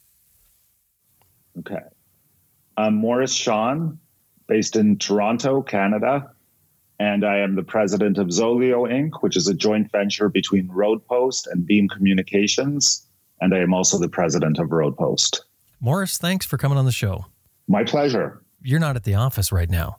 Okay. 1.58 1.82
I'm 2.76 2.94
Morris 2.94 3.32
Sean, 3.32 3.98
based 4.46 4.76
in 4.76 4.98
Toronto, 4.98 5.62
Canada, 5.62 6.30
and 6.98 7.24
I 7.24 7.38
am 7.38 7.54
the 7.54 7.62
president 7.62 8.18
of 8.18 8.28
Zoleo 8.28 8.90
Inc., 8.90 9.22
which 9.22 9.36
is 9.36 9.48
a 9.48 9.54
joint 9.54 9.90
venture 9.90 10.28
between 10.28 10.68
Roadpost 10.68 11.46
and 11.50 11.66
Beam 11.66 11.88
Communications. 11.88 13.06
And 13.40 13.54
I 13.54 13.58
am 13.58 13.74
also 13.74 13.98
the 13.98 14.08
president 14.08 14.58
of 14.58 14.68
Roadpost. 14.68 15.40
Morris, 15.80 16.16
thanks 16.16 16.46
for 16.46 16.56
coming 16.56 16.78
on 16.78 16.84
the 16.84 16.92
show. 16.92 17.26
My 17.68 17.84
pleasure. 17.84 18.40
You're 18.62 18.80
not 18.80 18.96
at 18.96 19.04
the 19.04 19.14
office 19.14 19.52
right 19.52 19.68
now. 19.68 19.98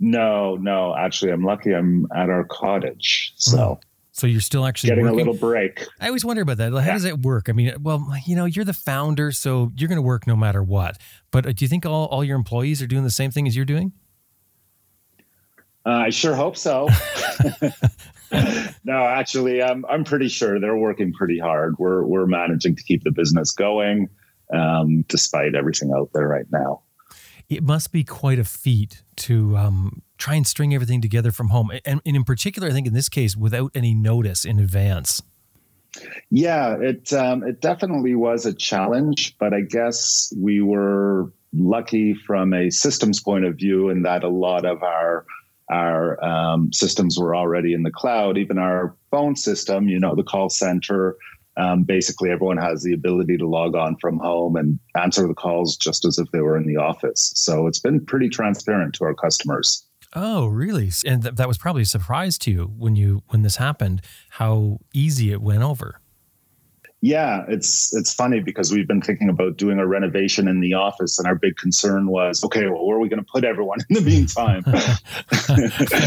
No, 0.00 0.56
no. 0.56 0.96
Actually, 0.96 1.32
I'm 1.32 1.44
lucky 1.44 1.74
I'm 1.74 2.06
at 2.14 2.30
our 2.30 2.44
cottage. 2.44 3.32
So. 3.36 3.74
Hmm. 3.74 3.87
So 4.18 4.26
you're 4.26 4.40
still 4.40 4.66
actually 4.66 4.88
getting 4.90 5.04
working. 5.04 5.20
a 5.20 5.30
little 5.30 5.38
break. 5.48 5.86
I 6.00 6.08
always 6.08 6.24
wonder 6.24 6.42
about 6.42 6.56
that. 6.56 6.72
How 6.72 6.78
Yeah. 6.78 6.92
does 6.94 7.04
it 7.04 7.20
work? 7.20 7.48
I 7.48 7.52
mean, 7.52 7.72
well, 7.80 8.04
you 8.26 8.34
know, 8.34 8.46
you're 8.46 8.64
the 8.64 8.72
founder, 8.72 9.30
so 9.30 9.70
you're 9.76 9.86
going 9.88 9.96
to 9.96 10.02
work 10.02 10.26
no 10.26 10.34
matter 10.34 10.60
what. 10.62 10.98
But 11.30 11.46
uh, 11.46 11.52
do 11.52 11.64
you 11.64 11.68
think 11.68 11.86
all, 11.86 12.06
all 12.06 12.24
your 12.24 12.34
employees 12.36 12.82
are 12.82 12.88
doing 12.88 13.04
the 13.04 13.10
same 13.12 13.30
thing 13.30 13.46
as 13.46 13.54
you're 13.54 13.64
doing? 13.64 13.92
Uh, 15.86 15.90
I 15.90 16.10
sure 16.10 16.34
hope 16.34 16.56
so. 16.56 16.88
no, 18.84 19.04
actually, 19.04 19.62
I'm 19.62 19.86
I'm 19.86 20.04
pretty 20.04 20.28
sure 20.28 20.58
they're 20.60 20.76
working 20.76 21.12
pretty 21.12 21.38
hard. 21.38 21.76
We're 21.78 22.04
we're 22.04 22.26
managing 22.26 22.76
to 22.76 22.82
keep 22.82 23.04
the 23.04 23.12
business 23.12 23.52
going 23.52 24.08
um, 24.52 25.02
despite 25.08 25.54
everything 25.54 25.92
out 25.96 26.10
there 26.12 26.26
right 26.28 26.46
now. 26.50 26.82
It 27.48 27.62
must 27.62 27.92
be 27.92 28.04
quite 28.04 28.38
a 28.38 28.44
feat 28.44 29.02
to 29.18 29.56
um, 29.56 30.02
try 30.18 30.34
and 30.34 30.46
string 30.46 30.74
everything 30.74 31.00
together 31.00 31.32
from 31.32 31.48
home, 31.48 31.70
and, 31.84 32.00
and 32.04 32.16
in 32.16 32.24
particular, 32.24 32.68
I 32.68 32.72
think 32.72 32.86
in 32.86 32.94
this 32.94 33.08
case, 33.08 33.36
without 33.36 33.70
any 33.74 33.94
notice 33.94 34.44
in 34.44 34.58
advance. 34.58 35.22
Yeah, 36.30 36.76
it 36.80 37.12
um, 37.12 37.42
it 37.42 37.60
definitely 37.60 38.14
was 38.14 38.44
a 38.44 38.52
challenge, 38.52 39.36
but 39.38 39.54
I 39.54 39.62
guess 39.62 40.32
we 40.36 40.60
were 40.60 41.32
lucky 41.54 42.14
from 42.14 42.52
a 42.52 42.70
systems 42.70 43.20
point 43.20 43.44
of 43.44 43.56
view 43.56 43.88
in 43.88 44.02
that 44.02 44.22
a 44.22 44.28
lot 44.28 44.64
of 44.64 44.82
our 44.82 45.24
our 45.70 46.22
um, 46.24 46.72
systems 46.72 47.18
were 47.18 47.34
already 47.34 47.72
in 47.72 47.82
the 47.82 47.90
cloud. 47.90 48.38
Even 48.38 48.58
our 48.58 48.94
phone 49.10 49.36
system, 49.36 49.88
you 49.88 49.98
know, 49.98 50.14
the 50.14 50.22
call 50.22 50.50
center. 50.50 51.16
Um, 51.56 51.82
basically, 51.82 52.30
everyone 52.30 52.58
has 52.58 52.84
the 52.84 52.92
ability 52.92 53.36
to 53.38 53.48
log 53.48 53.74
on 53.74 53.96
from 53.96 54.18
home 54.18 54.54
and 54.54 54.78
answer 54.96 55.26
the 55.26 55.34
calls 55.34 55.76
just 55.76 56.04
as 56.04 56.16
if 56.16 56.30
they 56.30 56.40
were 56.40 56.56
in 56.56 56.68
the 56.68 56.76
office. 56.76 57.32
So 57.34 57.66
it's 57.66 57.80
been 57.80 58.04
pretty 58.04 58.28
transparent 58.28 58.94
to 58.94 59.04
our 59.04 59.14
customers. 59.14 59.84
Oh, 60.14 60.46
really? 60.46 60.90
And 61.06 61.22
th- 61.22 61.34
that 61.34 61.48
was 61.48 61.58
probably 61.58 61.82
a 61.82 61.86
surprise 61.86 62.38
to 62.38 62.50
you 62.50 62.72
when 62.76 62.96
you 62.96 63.22
when 63.28 63.42
this 63.42 63.56
happened. 63.56 64.02
How 64.30 64.78
easy 64.94 65.32
it 65.32 65.42
went 65.42 65.62
over. 65.62 66.00
Yeah, 67.00 67.44
it's 67.46 67.94
it's 67.94 68.12
funny 68.12 68.40
because 68.40 68.72
we've 68.72 68.88
been 68.88 69.02
thinking 69.02 69.28
about 69.28 69.56
doing 69.56 69.78
a 69.78 69.86
renovation 69.86 70.48
in 70.48 70.60
the 70.60 70.74
office, 70.74 71.18
and 71.18 71.28
our 71.28 71.36
big 71.36 71.56
concern 71.56 72.08
was, 72.08 72.42
okay, 72.42 72.66
well, 72.66 72.84
where 72.84 72.96
are 72.96 73.00
we 73.00 73.08
going 73.08 73.24
to 73.24 73.30
put 73.30 73.44
everyone 73.44 73.78
in 73.88 73.94
the 73.94 74.00
meantime? 74.00 74.64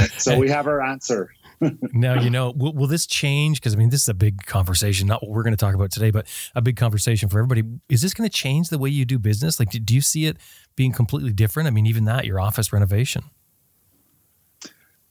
so 0.18 0.38
we 0.38 0.50
have 0.50 0.68
our 0.68 0.82
answer. 0.82 1.30
now 1.94 2.20
you 2.20 2.32
know 2.32 2.52
will, 2.58 2.74
will 2.74 2.88
this 2.88 3.06
change 3.06 3.60
because 3.60 3.76
i 3.76 3.78
mean 3.78 3.92
this 3.92 4.02
is 4.02 4.10
a 4.10 4.16
big 4.16 4.44
conversation 4.48 5.08
not 5.08 5.22
what 5.22 5.30
we're 5.30 5.44
going 5.44 5.54
to 5.54 5.58
talk 5.58 5.76
about 5.76 5.92
today 5.92 6.10
but 6.10 6.26
a 6.56 6.62
big 6.62 6.76
conversation 6.76 7.30
for 7.30 7.38
everybody 7.38 7.62
is 7.88 8.02
this 8.02 8.16
going 8.16 8.28
to 8.28 8.36
change 8.36 8.70
the 8.70 8.80
way 8.80 8.90
you 8.90 9.06
do 9.06 9.20
business 9.20 9.60
like 9.60 9.70
do, 9.70 9.78
do 9.78 9.94
you 9.94 10.02
see 10.02 10.26
it 10.26 10.38
being 10.76 10.92
completely 10.92 11.32
different 11.32 11.68
i 11.68 11.70
mean 11.70 11.86
even 11.86 12.06
that 12.06 12.26
your 12.26 12.40
office 12.40 12.74
renovation 12.74 13.26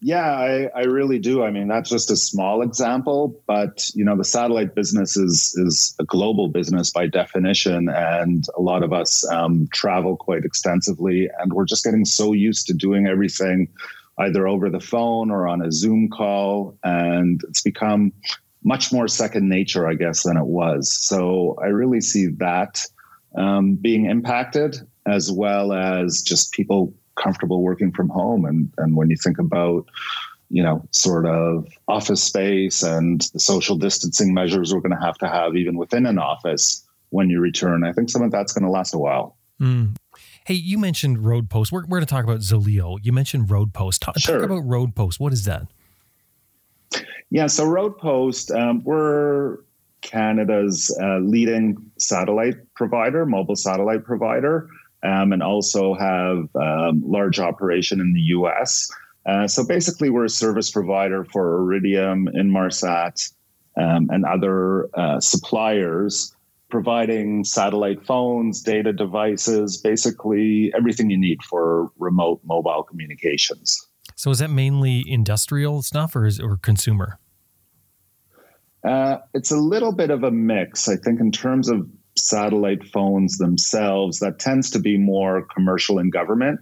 Yeah, 0.03 0.31
I, 0.31 0.71
I 0.75 0.85
really 0.85 1.19
do. 1.19 1.43
I 1.43 1.51
mean, 1.51 1.69
that's 1.69 1.91
just 1.91 2.11
a 2.11 2.17
small 2.17 2.63
example, 2.63 3.39
but 3.47 3.91
you 3.95 4.03
know, 4.03 4.17
the 4.17 4.25
satellite 4.25 4.75
business 4.75 5.15
is 5.15 5.55
is 5.59 5.95
a 5.99 6.05
global 6.05 6.49
business 6.49 6.91
by 6.91 7.07
definition, 7.07 7.91
and 7.91 8.47
a 8.57 8.63
lot 8.63 8.83
of 8.83 8.95
us 8.95 9.31
um, 9.31 9.69
travel 9.75 10.17
quite 10.17 10.45
extensively, 10.45 11.29
and 11.39 11.53
we're 11.53 11.67
just 11.67 11.85
getting 11.85 12.07
so 12.07 12.33
used 12.33 12.67
to 12.69 12.73
doing 12.73 13.07
everything 13.07 13.69
either 14.19 14.49
over 14.49 14.71
the 14.71 14.81
phone 14.81 15.31
or 15.31 15.47
on 15.47 15.61
a 15.61 15.71
Zoom 15.71 16.09
call, 16.09 16.79
and 16.83 17.43
it's 17.49 17.61
become 17.61 18.11
much 18.65 18.93
more 18.93 19.07
second 19.07 19.51
nature, 19.51 19.87
I 19.87 19.95
guess, 19.95 20.23
than 20.23 20.39
it 20.39 20.47
was. 20.47 20.91
So 20.93 21.59
I 21.63 21.67
really 21.67 22.01
see 22.01 22.29
that 22.39 22.87
um, 23.35 23.75
being 23.75 24.07
impacted, 24.07 24.77
as 25.07 25.31
well 25.31 25.75
as 25.75 26.23
just 26.23 26.53
people 26.53 26.95
comfortable 27.23 27.63
working 27.63 27.93
from 27.93 28.09
home. 28.09 28.45
And 28.45 28.73
and 28.79 28.97
when 28.97 29.11
you 29.11 29.17
think 29.17 29.39
about 29.39 29.87
you 30.51 30.63
know 30.63 30.83
sort 30.91 31.27
of 31.27 31.69
office 31.87 32.23
space 32.23 32.83
and 32.83 33.21
the 33.33 33.41
social 33.41 33.77
distancing 33.77 34.35
measures 34.35 34.75
we're 34.75 34.81
going 34.81 34.99
to 34.99 35.05
have 35.05 35.19
to 35.19 35.29
have 35.29 35.55
even 35.57 35.77
within 35.77 36.07
an 36.07 36.19
office 36.19 36.85
when 37.11 37.29
you 37.29 37.41
return, 37.41 37.85
I 37.85 37.93
think 37.93 38.09
some 38.11 38.23
of 38.23 38.31
that's 38.31 38.53
going 38.53 38.65
to 38.65 38.71
last 38.71 38.95
a 38.95 38.99
while. 38.99 39.37
Mm. 39.61 39.97
Hey, 40.45 40.55
you 40.55 40.79
mentioned 40.79 41.19
Roadpost. 41.19 41.71
We're, 41.71 41.83
we're 41.83 41.99
going 41.99 42.07
to 42.07 42.07
talk 42.07 42.25
about 42.25 42.39
Zoleo. 42.41 42.99
You 43.03 43.13
mentioned 43.13 43.49
Roadpost. 43.49 44.01
Talk, 44.01 44.19
Sure. 44.19 44.41
talk 44.41 44.51
about 44.51 44.65
Roadpost. 44.65 45.21
What 45.21 45.33
is 45.33 45.45
that? 45.45 45.67
Yeah, 47.31 47.47
so 47.47 47.65
Roadpost, 47.65 48.57
um, 48.59 48.83
we're 48.83 49.59
Canada's 50.03 50.97
uh, 51.01 51.19
leading 51.19 51.77
satellite 51.99 52.57
provider, 52.75 53.27
mobile 53.27 53.55
satellite 53.57 54.05
provider, 54.05 54.69
um, 55.03 55.33
and 55.33 55.43
also 55.43 55.95
have 55.95 56.49
um, 56.57 57.03
large 57.05 57.39
operation 57.39 58.01
in 58.01 58.13
the 58.13 58.21
U.S. 58.21 58.91
Uh, 59.27 59.47
so 59.47 59.67
basically, 59.67 60.11
we're 60.11 60.25
a 60.25 60.31
service 60.31 60.71
provider 60.71 61.25
for 61.25 61.59
Iridium, 61.59 62.27
Inmarsat, 62.29 63.33
um, 63.77 64.09
and 64.11 64.25
other 64.25 64.89
uh, 64.99 65.21
suppliers, 65.21 66.35
providing 66.71 67.45
satellite 67.45 68.05
phones, 68.05 68.63
data 68.63 68.93
devices, 68.93 69.77
basically 69.77 70.73
everything 70.77 71.11
you 71.11 71.19
need 71.19 71.43
for 71.43 71.91
remote 71.99 72.41
mobile 72.45 72.83
communications. 72.83 73.87
So 74.17 74.31
is 74.31 74.39
that 74.39 74.51
mainly 74.51 75.05
industrial 75.07 75.83
stuff 75.83 76.15
or 76.15 76.27
is 76.27 76.39
or 76.41 76.57
consumer? 76.57 77.19
Uh, 78.85 79.19
it's 79.35 79.51
a 79.51 79.57
little 79.57 79.93
bit 79.93 80.11
of 80.11 80.25
a 80.25 80.31
mix. 80.31 80.89
I 80.89 80.97
think 80.97 81.21
in 81.21 81.31
terms 81.31 81.69
of 81.69 81.89
satellite 82.17 82.85
phones 82.85 83.39
themselves, 83.39 84.19
that 84.19 84.39
tends 84.39 84.71
to 84.71 84.79
be 84.79 84.99
more 84.99 85.47
commercial 85.55 85.99
and 85.99 86.13
government. 86.13 86.61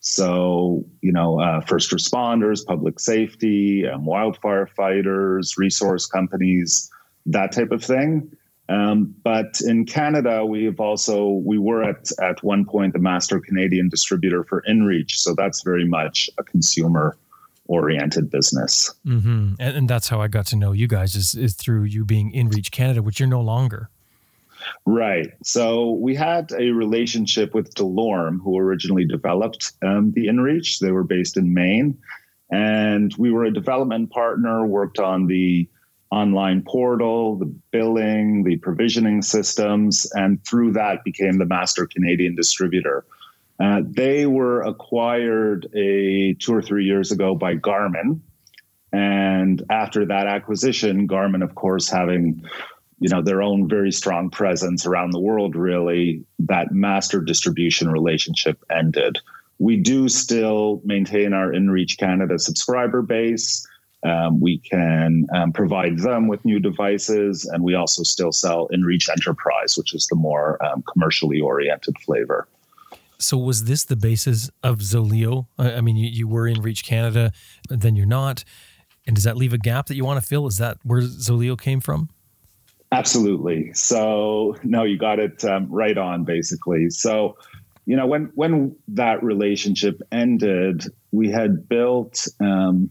So, 0.00 0.84
you 1.02 1.12
know, 1.12 1.40
uh, 1.40 1.60
first 1.60 1.90
responders, 1.90 2.64
public 2.64 2.98
safety, 2.98 3.86
um, 3.86 4.06
wildfire 4.06 4.66
fighters, 4.66 5.56
resource 5.58 6.06
companies, 6.06 6.90
that 7.26 7.52
type 7.52 7.70
of 7.70 7.84
thing. 7.84 8.32
Um, 8.70 9.14
but 9.24 9.60
in 9.60 9.84
Canada, 9.84 10.46
we've 10.46 10.78
also 10.78 11.28
we 11.44 11.58
were 11.58 11.82
at 11.82 12.08
at 12.22 12.42
one 12.42 12.64
point 12.64 12.92
the 12.92 13.00
master 13.00 13.40
Canadian 13.40 13.88
distributor 13.88 14.44
for 14.44 14.62
InReach, 14.68 15.10
so 15.12 15.34
that's 15.34 15.62
very 15.62 15.84
much 15.84 16.30
a 16.38 16.44
consumer 16.44 17.16
oriented 17.66 18.30
business. 18.30 18.94
Mm-hmm. 19.06 19.54
And, 19.58 19.76
and 19.76 19.88
that's 19.88 20.08
how 20.08 20.20
I 20.20 20.28
got 20.28 20.46
to 20.46 20.56
know 20.56 20.72
you 20.72 20.86
guys 20.86 21.14
is, 21.14 21.34
is 21.34 21.54
through 21.54 21.84
you 21.84 22.04
being 22.04 22.32
InReach 22.32 22.70
Canada, 22.70 23.02
which 23.02 23.20
you're 23.20 23.28
no 23.28 23.40
longer. 23.40 23.90
Right. 24.86 25.32
So 25.42 25.92
we 25.92 26.14
had 26.14 26.52
a 26.52 26.70
relationship 26.70 27.54
with 27.54 27.74
DeLorme, 27.74 28.40
who 28.42 28.58
originally 28.58 29.04
developed 29.04 29.72
um, 29.82 30.12
the 30.12 30.26
InReach. 30.26 30.78
They 30.78 30.92
were 30.92 31.04
based 31.04 31.36
in 31.36 31.54
Maine. 31.54 31.98
And 32.50 33.14
we 33.16 33.30
were 33.30 33.44
a 33.44 33.52
development 33.52 34.10
partner, 34.10 34.66
worked 34.66 34.98
on 34.98 35.26
the 35.26 35.68
online 36.10 36.62
portal, 36.62 37.36
the 37.36 37.54
billing, 37.70 38.42
the 38.42 38.56
provisioning 38.56 39.22
systems, 39.22 40.10
and 40.12 40.44
through 40.44 40.72
that 40.72 41.04
became 41.04 41.38
the 41.38 41.46
master 41.46 41.86
Canadian 41.86 42.34
distributor. 42.34 43.04
Uh, 43.60 43.82
they 43.84 44.26
were 44.26 44.62
acquired 44.62 45.68
a 45.74 46.34
two 46.34 46.52
or 46.52 46.62
three 46.62 46.84
years 46.84 47.12
ago 47.12 47.34
by 47.34 47.54
Garmin. 47.54 48.18
And 48.92 49.62
after 49.70 50.04
that 50.06 50.26
acquisition, 50.26 51.06
Garmin, 51.06 51.44
of 51.44 51.54
course, 51.54 51.88
having 51.88 52.42
you 53.00 53.08
know 53.08 53.22
their 53.22 53.42
own 53.42 53.68
very 53.68 53.90
strong 53.90 54.30
presence 54.30 54.86
around 54.86 55.10
the 55.10 55.18
world 55.18 55.56
really 55.56 56.22
that 56.38 56.70
master 56.70 57.20
distribution 57.20 57.90
relationship 57.90 58.62
ended 58.70 59.18
we 59.58 59.76
do 59.76 60.08
still 60.08 60.80
maintain 60.84 61.32
our 61.32 61.50
inreach 61.50 61.98
canada 61.98 62.38
subscriber 62.38 63.02
base 63.02 63.66
um, 64.02 64.40
we 64.40 64.56
can 64.58 65.26
um, 65.34 65.52
provide 65.52 65.98
them 65.98 66.26
with 66.26 66.42
new 66.44 66.58
devices 66.58 67.44
and 67.44 67.62
we 67.62 67.74
also 67.74 68.02
still 68.02 68.32
sell 68.32 68.68
inreach 68.68 69.08
enterprise 69.08 69.76
which 69.76 69.94
is 69.94 70.06
the 70.06 70.16
more 70.16 70.62
um, 70.64 70.82
commercially 70.92 71.40
oriented 71.40 71.96
flavor 72.04 72.46
So 73.18 73.36
was 73.36 73.64
this 73.64 73.84
the 73.84 73.96
basis 73.96 74.50
of 74.62 74.78
Zoleo? 74.78 75.44
I 75.58 75.82
mean, 75.82 75.96
you, 75.96 76.08
you 76.08 76.26
were 76.26 76.48
InReach 76.48 76.84
Canada, 76.84 77.32
then 77.68 77.94
you're 77.94 78.06
not. 78.06 78.44
And 79.06 79.14
does 79.14 79.24
that 79.24 79.36
leave 79.36 79.52
a 79.52 79.58
gap 79.58 79.88
that 79.88 79.94
you 79.94 80.06
want 80.06 80.18
to 80.22 80.26
fill? 80.26 80.46
Is 80.46 80.56
that 80.56 80.78
where 80.84 81.02
Zoleo 81.02 81.60
came 81.60 81.80
from? 81.80 82.08
Absolutely. 82.92 83.72
So 83.74 84.56
no, 84.64 84.82
you 84.82 84.98
got 84.98 85.18
it 85.18 85.44
um, 85.44 85.70
right 85.70 85.96
on. 85.96 86.24
Basically, 86.24 86.90
so 86.90 87.36
you 87.86 87.96
know 87.96 88.06
when 88.06 88.32
when 88.34 88.76
that 88.88 89.22
relationship 89.22 90.02
ended, 90.10 90.86
we 91.12 91.30
had 91.30 91.68
built 91.68 92.26
um, 92.40 92.90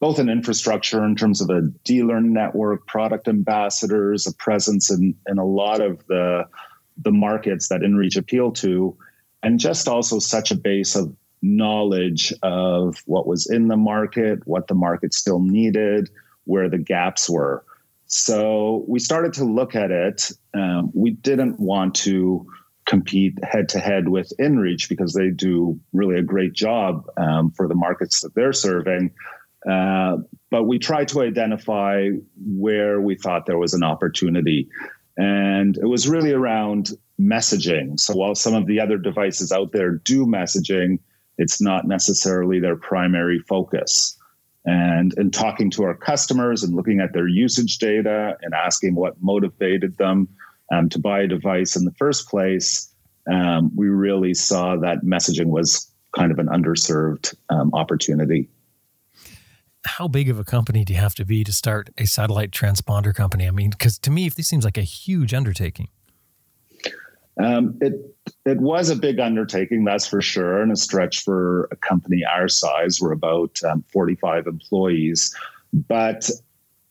both 0.00 0.18
an 0.18 0.28
infrastructure 0.28 1.04
in 1.04 1.14
terms 1.14 1.40
of 1.40 1.50
a 1.50 1.62
dealer 1.84 2.20
network, 2.20 2.86
product 2.86 3.28
ambassadors, 3.28 4.26
a 4.26 4.34
presence 4.34 4.90
in 4.90 5.14
in 5.28 5.38
a 5.38 5.44
lot 5.44 5.80
of 5.80 6.04
the 6.06 6.44
the 7.00 7.12
markets 7.12 7.68
that 7.68 7.82
InReach 7.82 8.16
appeal 8.16 8.50
to, 8.50 8.96
and 9.44 9.60
just 9.60 9.86
also 9.86 10.18
such 10.18 10.50
a 10.50 10.56
base 10.56 10.96
of 10.96 11.14
knowledge 11.42 12.32
of 12.42 13.00
what 13.06 13.28
was 13.28 13.48
in 13.48 13.68
the 13.68 13.76
market, 13.76 14.44
what 14.46 14.66
the 14.66 14.74
market 14.74 15.14
still 15.14 15.38
needed, 15.38 16.10
where 16.44 16.68
the 16.68 16.78
gaps 16.78 17.30
were. 17.30 17.64
So 18.08 18.84
we 18.88 18.98
started 18.98 19.34
to 19.34 19.44
look 19.44 19.76
at 19.76 19.90
it. 19.90 20.32
Um, 20.54 20.90
we 20.94 21.10
didn't 21.10 21.60
want 21.60 21.94
to 21.96 22.46
compete 22.86 23.34
head 23.44 23.68
to 23.68 23.78
head 23.78 24.08
with 24.08 24.32
InReach 24.40 24.88
because 24.88 25.12
they 25.12 25.28
do 25.28 25.78
really 25.92 26.18
a 26.18 26.22
great 26.22 26.54
job 26.54 27.04
um, 27.18 27.50
for 27.50 27.68
the 27.68 27.74
markets 27.74 28.22
that 28.22 28.34
they're 28.34 28.54
serving. 28.54 29.12
Uh, 29.70 30.16
but 30.50 30.64
we 30.64 30.78
tried 30.78 31.08
to 31.08 31.20
identify 31.20 32.08
where 32.46 33.00
we 33.00 33.14
thought 33.14 33.44
there 33.44 33.58
was 33.58 33.74
an 33.74 33.82
opportunity. 33.82 34.68
And 35.18 35.76
it 35.76 35.86
was 35.86 36.08
really 36.08 36.32
around 36.32 36.92
messaging. 37.20 38.00
So 38.00 38.14
while 38.14 38.34
some 38.34 38.54
of 38.54 38.66
the 38.66 38.80
other 38.80 38.96
devices 38.96 39.52
out 39.52 39.72
there 39.72 39.92
do 39.92 40.24
messaging, 40.24 40.98
it's 41.36 41.60
not 41.60 41.86
necessarily 41.86 42.58
their 42.58 42.76
primary 42.76 43.40
focus. 43.40 44.17
And 44.64 45.14
in 45.16 45.30
talking 45.30 45.70
to 45.72 45.84
our 45.84 45.94
customers 45.94 46.62
and 46.62 46.74
looking 46.74 47.00
at 47.00 47.12
their 47.12 47.28
usage 47.28 47.78
data 47.78 48.36
and 48.42 48.52
asking 48.54 48.94
what 48.94 49.14
motivated 49.20 49.96
them 49.96 50.28
um, 50.72 50.88
to 50.90 50.98
buy 50.98 51.20
a 51.20 51.26
device 51.26 51.76
in 51.76 51.84
the 51.84 51.92
first 51.92 52.28
place, 52.28 52.92
um, 53.30 53.70
we 53.74 53.88
really 53.88 54.34
saw 54.34 54.76
that 54.76 55.04
messaging 55.04 55.46
was 55.46 55.90
kind 56.16 56.32
of 56.32 56.38
an 56.38 56.46
underserved 56.46 57.34
um, 57.50 57.70
opportunity. 57.74 58.48
How 59.84 60.08
big 60.08 60.28
of 60.28 60.38
a 60.38 60.44
company 60.44 60.84
do 60.84 60.92
you 60.92 60.98
have 60.98 61.14
to 61.14 61.24
be 61.24 61.44
to 61.44 61.52
start 61.52 61.90
a 61.96 62.04
satellite 62.04 62.50
transponder 62.50 63.14
company? 63.14 63.46
I 63.46 63.50
mean, 63.50 63.70
because 63.70 63.98
to 64.00 64.10
me, 64.10 64.28
this 64.28 64.48
seems 64.48 64.64
like 64.64 64.76
a 64.76 64.82
huge 64.82 65.32
undertaking. 65.32 65.88
Um, 67.38 67.78
it 67.80 67.92
it 68.44 68.58
was 68.60 68.90
a 68.90 68.96
big 68.96 69.20
undertaking, 69.20 69.84
that's 69.84 70.06
for 70.06 70.20
sure, 70.20 70.60
and 70.60 70.72
a 70.72 70.76
stretch 70.76 71.22
for 71.22 71.68
a 71.70 71.76
company 71.76 72.24
our 72.24 72.48
size. 72.48 73.00
We're 73.00 73.12
about 73.12 73.58
um, 73.68 73.84
45 73.92 74.46
employees, 74.46 75.34
but 75.72 76.28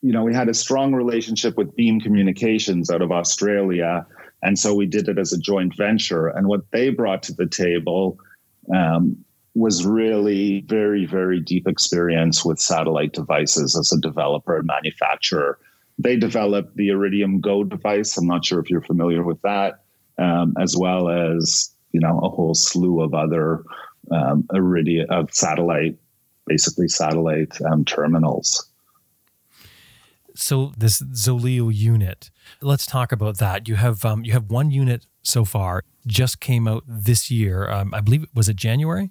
you 0.02 0.14
know 0.14 0.24
we 0.24 0.34
had 0.34 0.50
a 0.50 0.54
strong 0.54 0.94
relationship 0.94 1.58
with 1.58 1.76
Beam 1.76 2.00
Communications 2.00 2.90
out 2.90 3.02
of 3.02 3.12
Australia, 3.12 4.06
and 4.42 4.58
so 4.58 4.74
we 4.74 4.86
did 4.86 5.10
it 5.10 5.18
as 5.18 5.34
a 5.34 5.38
joint 5.38 5.76
venture. 5.76 6.28
And 6.28 6.48
what 6.48 6.70
they 6.72 6.90
brought 6.90 7.24
to 7.24 7.34
the 7.34 7.48
table 7.48 8.18
um, 8.74 9.18
was 9.54 9.86
really 9.86 10.62
very 10.62 11.06
very 11.06 11.42
deep 11.42 11.68
experience 11.68 12.46
with 12.46 12.60
satellite 12.60 13.12
devices 13.12 13.78
as 13.78 13.92
a 13.92 14.00
developer 14.00 14.58
and 14.58 14.66
manufacturer. 14.66 15.60
They 16.00 16.16
developed 16.16 16.78
the 16.78 16.90
Iridium 16.90 17.42
Go 17.42 17.64
device. 17.64 18.18
I'm 18.18 18.28
not 18.28 18.46
sure 18.46 18.60
if 18.60 18.70
you're 18.70 18.82
familiar 18.82 19.24
with 19.24 19.42
that 19.42 19.82
um, 20.18 20.54
as 20.60 20.76
well 20.78 21.10
as 21.10 21.72
you 21.92 22.00
know 22.00 22.20
a 22.20 22.30
whole 22.30 22.56
slew 22.56 23.02
of 23.02 23.14
other 23.14 23.64
um, 24.12 24.46
of 25.10 25.34
satellite, 25.34 25.98
basically 26.46 26.88
satellite 26.88 27.60
um, 27.62 27.86
terminals. 27.86 28.68
So 30.36 30.72
this 30.78 31.02
Zoleo 31.02 31.74
unit, 31.74 32.30
let's 32.62 32.86
talk 32.86 33.12
about 33.12 33.38
that. 33.38 33.68
You 33.68 33.76
have 33.76 34.06
um, 34.06 34.24
you 34.24 34.34
have 34.34 34.50
one 34.50 34.72
unit 34.72 35.06
so 35.24 35.46
far, 35.46 35.84
just 36.06 36.40
came 36.40 36.68
out 36.68 36.84
this 36.88 37.30
year. 37.30 37.70
Um, 37.70 37.94
I 37.94 38.02
believe 38.02 38.24
it 38.24 38.30
was 38.34 38.48
it 38.48 38.56
January. 38.56 39.10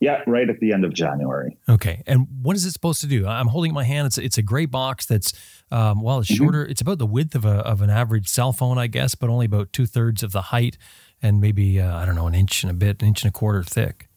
Yeah, 0.00 0.22
right 0.26 0.48
at 0.48 0.60
the 0.60 0.72
end 0.72 0.84
of 0.84 0.94
January. 0.94 1.58
Okay, 1.68 2.02
and 2.06 2.26
what 2.42 2.56
is 2.56 2.64
it 2.64 2.72
supposed 2.72 3.00
to 3.00 3.06
do? 3.06 3.26
I'm 3.26 3.48
holding 3.48 3.72
my 3.72 3.84
hand. 3.84 4.06
It's 4.06 4.18
it's 4.18 4.38
a 4.38 4.42
gray 4.42 4.66
box 4.66 5.06
that's 5.06 5.32
um, 5.70 6.02
well, 6.02 6.20
it's 6.20 6.30
mm-hmm. 6.30 6.44
shorter. 6.44 6.62
Mm-hmm. 6.62 6.70
It's 6.70 6.80
about 6.80 6.98
the 6.98 7.06
width 7.06 7.34
of 7.34 7.44
a 7.44 7.58
of 7.66 7.82
an 7.82 7.90
average 7.90 8.28
cell 8.28 8.52
phone, 8.52 8.78
I 8.78 8.86
guess, 8.86 9.14
but 9.14 9.28
only 9.28 9.46
about 9.46 9.72
two 9.72 9.86
thirds 9.86 10.22
of 10.22 10.32
the 10.32 10.42
height, 10.42 10.78
and 11.22 11.40
maybe 11.40 11.80
uh, 11.80 11.96
I 11.96 12.06
don't 12.06 12.14
know, 12.14 12.26
an 12.26 12.34
inch 12.34 12.62
and 12.62 12.70
a 12.70 12.74
bit, 12.74 13.02
an 13.02 13.08
inch 13.08 13.24
and 13.24 13.30
a 13.30 13.32
quarter 13.32 13.62
thick. 13.62 14.08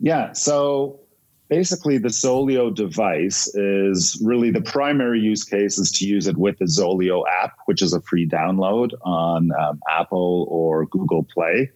Yeah. 0.00 0.32
So 0.32 1.00
basically, 1.48 1.98
the 1.98 2.08
Zoleo 2.08 2.74
device 2.74 3.48
is 3.54 4.20
really 4.22 4.50
the 4.50 4.60
primary 4.60 5.20
use 5.20 5.44
case 5.44 5.78
is 5.78 5.90
to 5.92 6.06
use 6.06 6.26
it 6.26 6.36
with 6.36 6.58
the 6.58 6.66
Zoleo 6.66 7.24
app, 7.42 7.56
which 7.66 7.82
is 7.82 7.92
a 7.92 8.00
free 8.02 8.28
download 8.28 8.92
on 9.02 9.50
um, 9.58 9.80
Apple 9.88 10.46
or 10.50 10.86
Google 10.86 11.24
Play. 11.24 11.70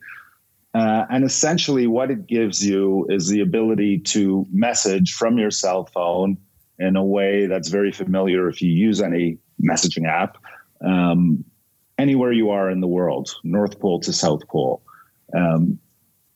Uh, 0.74 1.04
and 1.10 1.24
essentially, 1.24 1.86
what 1.86 2.10
it 2.10 2.26
gives 2.26 2.64
you 2.64 3.06
is 3.10 3.28
the 3.28 3.40
ability 3.40 3.98
to 3.98 4.46
message 4.50 5.12
from 5.12 5.38
your 5.38 5.50
cell 5.50 5.84
phone 5.84 6.38
in 6.78 6.96
a 6.96 7.04
way 7.04 7.46
that's 7.46 7.68
very 7.68 7.92
familiar 7.92 8.48
if 8.48 8.62
you 8.62 8.70
use 8.70 9.00
any 9.00 9.38
messaging 9.62 10.08
app 10.08 10.38
um, 10.84 11.44
anywhere 11.98 12.32
you 12.32 12.50
are 12.50 12.70
in 12.70 12.80
the 12.80 12.86
world, 12.86 13.34
North 13.44 13.78
Pole 13.78 14.00
to 14.00 14.12
South 14.12 14.46
Pole. 14.48 14.82
Um, 15.36 15.78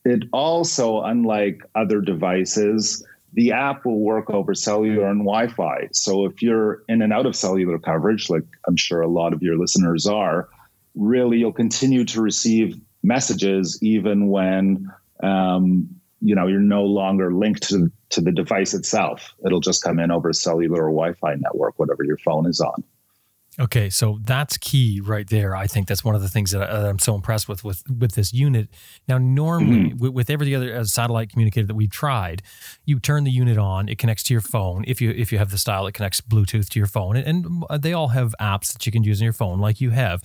it 0.05 0.23
also, 0.31 1.01
unlike 1.01 1.61
other 1.75 1.99
devices, 1.99 3.05
the 3.33 3.51
app 3.51 3.85
will 3.85 3.99
work 3.99 4.29
over 4.29 4.53
cellular 4.53 5.07
and 5.09 5.19
Wi 5.19 5.47
Fi. 5.47 5.89
So 5.91 6.25
if 6.25 6.41
you're 6.41 6.83
in 6.87 7.01
and 7.01 7.11
out 7.11 7.25
of 7.25 7.35
cellular 7.35 7.77
coverage, 7.77 8.29
like 8.29 8.45
I'm 8.67 8.77
sure 8.77 9.01
a 9.01 9.07
lot 9.07 9.33
of 9.33 9.41
your 9.41 9.57
listeners 9.57 10.07
are, 10.07 10.47
really 10.95 11.37
you'll 11.37 11.51
continue 11.51 12.05
to 12.05 12.21
receive 12.21 12.79
messages 13.07 13.79
even 13.81 14.27
when 14.27 14.91
um, 15.23 15.89
you 16.21 16.35
know 16.35 16.47
you're 16.47 16.59
no 16.59 16.83
longer 16.83 17.33
linked 17.33 17.63
to 17.69 17.91
to 18.09 18.21
the 18.21 18.31
device 18.31 18.73
itself. 18.73 19.33
It'll 19.45 19.59
just 19.59 19.83
come 19.83 19.99
in 19.99 20.11
over 20.11 20.29
a 20.29 20.33
cellular 20.33 20.85
or 20.85 20.91
Wi-Fi 20.91 21.35
network, 21.35 21.77
whatever 21.77 22.03
your 22.03 22.17
phone 22.17 22.45
is 22.45 22.61
on. 22.61 22.83
Okay, 23.59 23.89
so 23.89 24.19
that's 24.23 24.55
key 24.57 25.01
right 25.03 25.27
there. 25.27 25.55
I 25.55 25.65
think 25.65 25.87
that's 25.87 26.03
one 26.03 26.13
of 26.13 26.21
the 26.21 26.29
things 26.29 26.51
that, 26.51 26.61
I, 26.61 26.87
am 26.87 26.99
so 26.99 27.15
impressed 27.15 27.49
with 27.49 27.63
with 27.63 27.83
with 27.89 28.11
this 28.11 28.31
unit. 28.31 28.69
Now, 29.07 29.17
normally 29.17 29.89
mm-hmm. 29.89 29.97
with, 29.97 30.13
with, 30.13 30.29
every 30.29 30.53
other 30.53 30.75
uh, 30.75 30.83
satellite 30.83 31.31
communicator 31.31 31.65
that 31.65 31.73
we've 31.73 31.89
tried, 31.89 32.43
you 32.85 32.99
turn 32.99 33.23
the 33.23 33.31
unit 33.31 33.57
on, 33.57 33.89
it 33.89 33.97
connects 33.97 34.21
to 34.23 34.33
your 34.33 34.41
phone. 34.41 34.83
If 34.85 35.01
you 35.01 35.09
if 35.09 35.31
you 35.31 35.39
have 35.39 35.49
the 35.49 35.57
style, 35.57 35.87
it 35.87 35.95
connects 35.95 36.21
Bluetooth 36.21 36.69
to 36.69 36.79
your 36.79 36.87
phone, 36.87 37.15
and, 37.15 37.47
and 37.67 37.81
they 37.81 37.93
all 37.93 38.09
have 38.09 38.35
apps 38.39 38.73
that 38.73 38.85
you 38.85 38.91
can 38.91 39.03
use 39.03 39.21
on 39.21 39.23
your 39.23 39.33
phone, 39.33 39.59
like 39.59 39.81
you 39.81 39.89
have. 39.89 40.21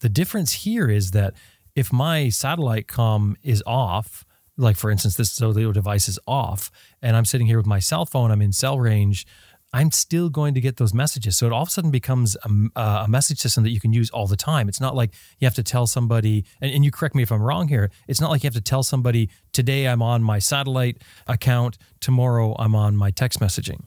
The 0.00 0.10
difference 0.10 0.52
here 0.52 0.90
is 0.90 1.12
that 1.12 1.34
if 1.78 1.92
my 1.92 2.28
satellite 2.28 2.88
com 2.88 3.36
is 3.44 3.62
off, 3.64 4.24
like 4.56 4.76
for 4.76 4.90
instance, 4.90 5.14
this 5.14 5.38
Zoleo 5.38 5.72
device 5.72 6.08
is 6.08 6.18
off, 6.26 6.72
and 7.00 7.16
I'm 7.16 7.24
sitting 7.24 7.46
here 7.46 7.56
with 7.56 7.66
my 7.66 7.78
cell 7.78 8.04
phone, 8.04 8.32
I'm 8.32 8.42
in 8.42 8.52
cell 8.52 8.80
range. 8.80 9.24
I'm 9.72 9.92
still 9.92 10.28
going 10.28 10.54
to 10.54 10.60
get 10.60 10.78
those 10.78 10.92
messages. 10.92 11.36
So 11.36 11.46
it 11.46 11.52
all 11.52 11.62
of 11.62 11.68
a 11.68 11.70
sudden 11.70 11.90
becomes 11.90 12.36
a, 12.42 12.80
a, 12.80 13.06
message 13.06 13.38
system 13.38 13.64
that 13.64 13.70
you 13.70 13.78
can 13.78 13.92
use 13.92 14.08
all 14.10 14.26
the 14.26 14.36
time. 14.36 14.66
It's 14.66 14.80
not 14.80 14.96
like 14.96 15.10
you 15.38 15.46
have 15.46 15.54
to 15.56 15.62
tell 15.62 15.86
somebody, 15.86 16.46
and, 16.62 16.72
and, 16.72 16.84
you 16.86 16.90
correct 16.90 17.14
me 17.14 17.22
if 17.22 17.30
I'm 17.30 17.42
wrong 17.42 17.68
here, 17.68 17.90
it's 18.08 18.20
not 18.20 18.30
like 18.30 18.42
you 18.42 18.48
have 18.48 18.54
to 18.54 18.62
tell 18.62 18.82
somebody, 18.82 19.28
today 19.52 19.86
I'm 19.86 20.00
on 20.00 20.22
my 20.22 20.38
satellite 20.38 20.96
account, 21.26 21.76
tomorrow 22.00 22.56
I'm 22.58 22.74
on 22.74 22.96
my 22.96 23.10
text 23.10 23.40
messaging. 23.40 23.84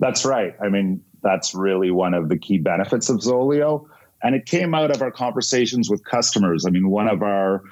That's 0.00 0.24
right. 0.24 0.54
I 0.60 0.68
mean, 0.68 1.04
that's 1.22 1.54
really 1.54 1.92
one 1.92 2.12
of 2.12 2.28
the 2.28 2.36
key 2.36 2.58
benefits 2.58 3.08
of 3.08 3.18
Zoleo. 3.20 3.86
And 4.24 4.34
it 4.34 4.46
came 4.46 4.74
out 4.74 4.90
of 4.90 5.02
our 5.02 5.12
conversations 5.12 5.88
with 5.88 6.04
customers. 6.04 6.64
I 6.66 6.70
mean, 6.70 6.88
one 6.88 7.08
of 7.08 7.22
our 7.22 7.62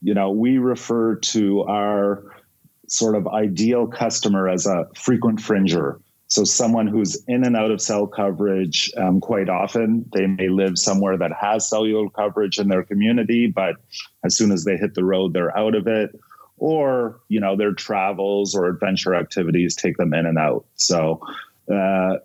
you 0.00 0.14
know, 0.14 0.30
we 0.30 0.58
refer 0.58 1.16
to 1.16 1.62
our 1.64 2.24
sort 2.88 3.14
of 3.14 3.26
ideal 3.26 3.86
customer 3.86 4.48
as 4.48 4.66
a 4.66 4.86
frequent 4.94 5.40
fringer. 5.40 6.00
So, 6.28 6.44
someone 6.44 6.86
who's 6.86 7.22
in 7.26 7.44
and 7.44 7.56
out 7.56 7.70
of 7.70 7.80
cell 7.80 8.06
coverage 8.06 8.92
um, 8.98 9.20
quite 9.20 9.48
often. 9.48 10.04
They 10.12 10.26
may 10.26 10.48
live 10.48 10.78
somewhere 10.78 11.16
that 11.16 11.32
has 11.32 11.68
cellular 11.68 12.10
coverage 12.10 12.58
in 12.58 12.68
their 12.68 12.84
community, 12.84 13.46
but 13.46 13.76
as 14.24 14.36
soon 14.36 14.52
as 14.52 14.64
they 14.64 14.76
hit 14.76 14.94
the 14.94 15.04
road, 15.04 15.32
they're 15.32 15.56
out 15.56 15.74
of 15.74 15.86
it. 15.86 16.18
Or, 16.58 17.20
you 17.28 17.40
know, 17.40 17.56
their 17.56 17.72
travels 17.72 18.54
or 18.54 18.66
adventure 18.66 19.14
activities 19.14 19.74
take 19.74 19.96
them 19.96 20.12
in 20.12 20.26
and 20.26 20.38
out. 20.38 20.66
So, 20.74 21.20
uh, 21.70 22.16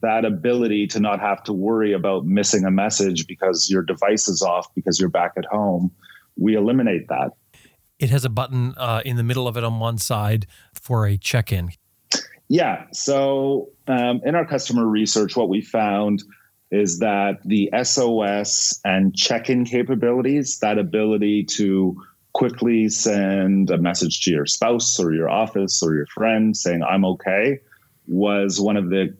that 0.00 0.24
ability 0.24 0.86
to 0.88 1.00
not 1.00 1.20
have 1.20 1.42
to 1.44 1.52
worry 1.52 1.92
about 1.92 2.24
missing 2.26 2.64
a 2.64 2.70
message 2.70 3.26
because 3.26 3.70
your 3.70 3.82
device 3.82 4.28
is 4.28 4.42
off 4.42 4.66
because 4.74 5.00
you're 5.00 5.08
back 5.08 5.32
at 5.36 5.44
home 5.46 5.90
we 6.36 6.54
eliminate 6.54 7.08
that. 7.08 7.32
It 7.98 8.10
has 8.10 8.24
a 8.24 8.28
button 8.28 8.74
uh, 8.76 9.02
in 9.04 9.16
the 9.16 9.22
middle 9.22 9.46
of 9.46 9.56
it 9.56 9.64
on 9.64 9.78
one 9.78 9.98
side 9.98 10.46
for 10.74 11.06
a 11.06 11.16
check 11.16 11.52
in. 11.52 11.70
Yeah. 12.48 12.86
So 12.92 13.70
um, 13.86 14.20
in 14.24 14.34
our 14.34 14.44
customer 14.44 14.86
research, 14.86 15.36
what 15.36 15.48
we 15.48 15.60
found 15.60 16.22
is 16.70 16.98
that 16.98 17.38
the 17.44 17.70
SOS 17.82 18.80
and 18.84 19.14
check 19.14 19.48
in 19.48 19.64
capabilities, 19.64 20.58
that 20.58 20.78
ability 20.78 21.44
to 21.44 22.02
quickly 22.32 22.88
send 22.88 23.70
a 23.70 23.78
message 23.78 24.22
to 24.22 24.30
your 24.30 24.46
spouse 24.46 24.98
or 24.98 25.12
your 25.12 25.28
office 25.28 25.82
or 25.82 25.94
your 25.94 26.06
friend 26.06 26.56
saying, 26.56 26.82
I'm 26.82 27.04
okay, 27.04 27.60
was 28.06 28.60
one 28.60 28.76
of 28.76 28.90
the 28.90 29.14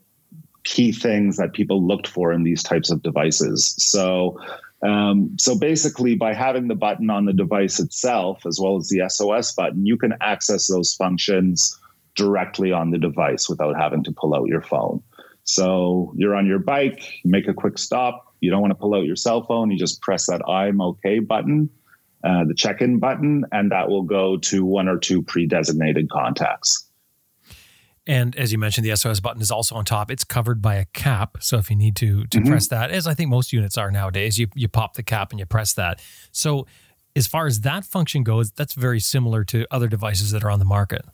key 0.64 0.92
things 0.92 1.36
that 1.36 1.52
people 1.52 1.84
looked 1.84 2.06
for 2.06 2.32
in 2.32 2.44
these 2.44 2.62
types 2.62 2.90
of 2.90 3.02
devices. 3.02 3.74
So 3.78 4.38
um, 4.82 5.36
so 5.38 5.56
basically, 5.56 6.16
by 6.16 6.34
having 6.34 6.66
the 6.66 6.74
button 6.74 7.08
on 7.08 7.24
the 7.24 7.32
device 7.32 7.78
itself, 7.78 8.44
as 8.44 8.58
well 8.60 8.76
as 8.76 8.88
the 8.88 9.08
SOS 9.08 9.52
button, 9.52 9.86
you 9.86 9.96
can 9.96 10.14
access 10.20 10.66
those 10.66 10.94
functions 10.94 11.78
directly 12.16 12.72
on 12.72 12.90
the 12.90 12.98
device 12.98 13.48
without 13.48 13.76
having 13.76 14.02
to 14.04 14.12
pull 14.12 14.34
out 14.34 14.48
your 14.48 14.60
phone. 14.60 15.02
So 15.44 16.12
you're 16.16 16.34
on 16.34 16.46
your 16.46 16.58
bike, 16.58 17.22
you 17.22 17.30
make 17.30 17.48
a 17.48 17.54
quick 17.54 17.78
stop. 17.78 18.34
You 18.40 18.50
don't 18.50 18.60
want 18.60 18.72
to 18.72 18.78
pull 18.78 18.94
out 18.94 19.04
your 19.04 19.16
cell 19.16 19.44
phone. 19.44 19.70
You 19.70 19.78
just 19.78 20.02
press 20.02 20.26
that 20.26 20.42
I'm 20.48 20.80
okay 20.82 21.20
button, 21.20 21.70
uh, 22.24 22.44
the 22.44 22.54
check 22.54 22.80
in 22.80 22.98
button, 22.98 23.44
and 23.52 23.70
that 23.70 23.88
will 23.88 24.02
go 24.02 24.36
to 24.38 24.64
one 24.64 24.88
or 24.88 24.98
two 24.98 25.22
pre 25.22 25.46
designated 25.46 26.10
contacts. 26.10 26.88
And 28.06 28.34
as 28.36 28.50
you 28.50 28.58
mentioned, 28.58 28.84
the 28.84 28.96
SOS 28.96 29.20
button 29.20 29.40
is 29.40 29.52
also 29.52 29.76
on 29.76 29.84
top. 29.84 30.10
It's 30.10 30.24
covered 30.24 30.60
by 30.60 30.74
a 30.74 30.86
cap. 30.86 31.38
So 31.40 31.58
if 31.58 31.70
you 31.70 31.76
need 31.76 31.94
to 31.96 32.24
to 32.26 32.38
mm-hmm. 32.38 32.48
press 32.48 32.68
that, 32.68 32.90
as 32.90 33.06
I 33.06 33.14
think 33.14 33.30
most 33.30 33.52
units 33.52 33.78
are 33.78 33.90
nowadays, 33.90 34.38
you 34.38 34.48
you 34.54 34.68
pop 34.68 34.94
the 34.94 35.02
cap 35.02 35.30
and 35.30 35.38
you 35.38 35.46
press 35.46 35.74
that. 35.74 36.02
So 36.32 36.66
as 37.14 37.26
far 37.26 37.46
as 37.46 37.60
that 37.60 37.84
function 37.84 38.24
goes, 38.24 38.50
that's 38.50 38.74
very 38.74 39.00
similar 39.00 39.44
to 39.44 39.66
other 39.70 39.88
devices 39.88 40.30
that 40.32 40.42
are 40.42 40.50
on 40.50 40.58
the 40.58 40.64
market. 40.64 41.04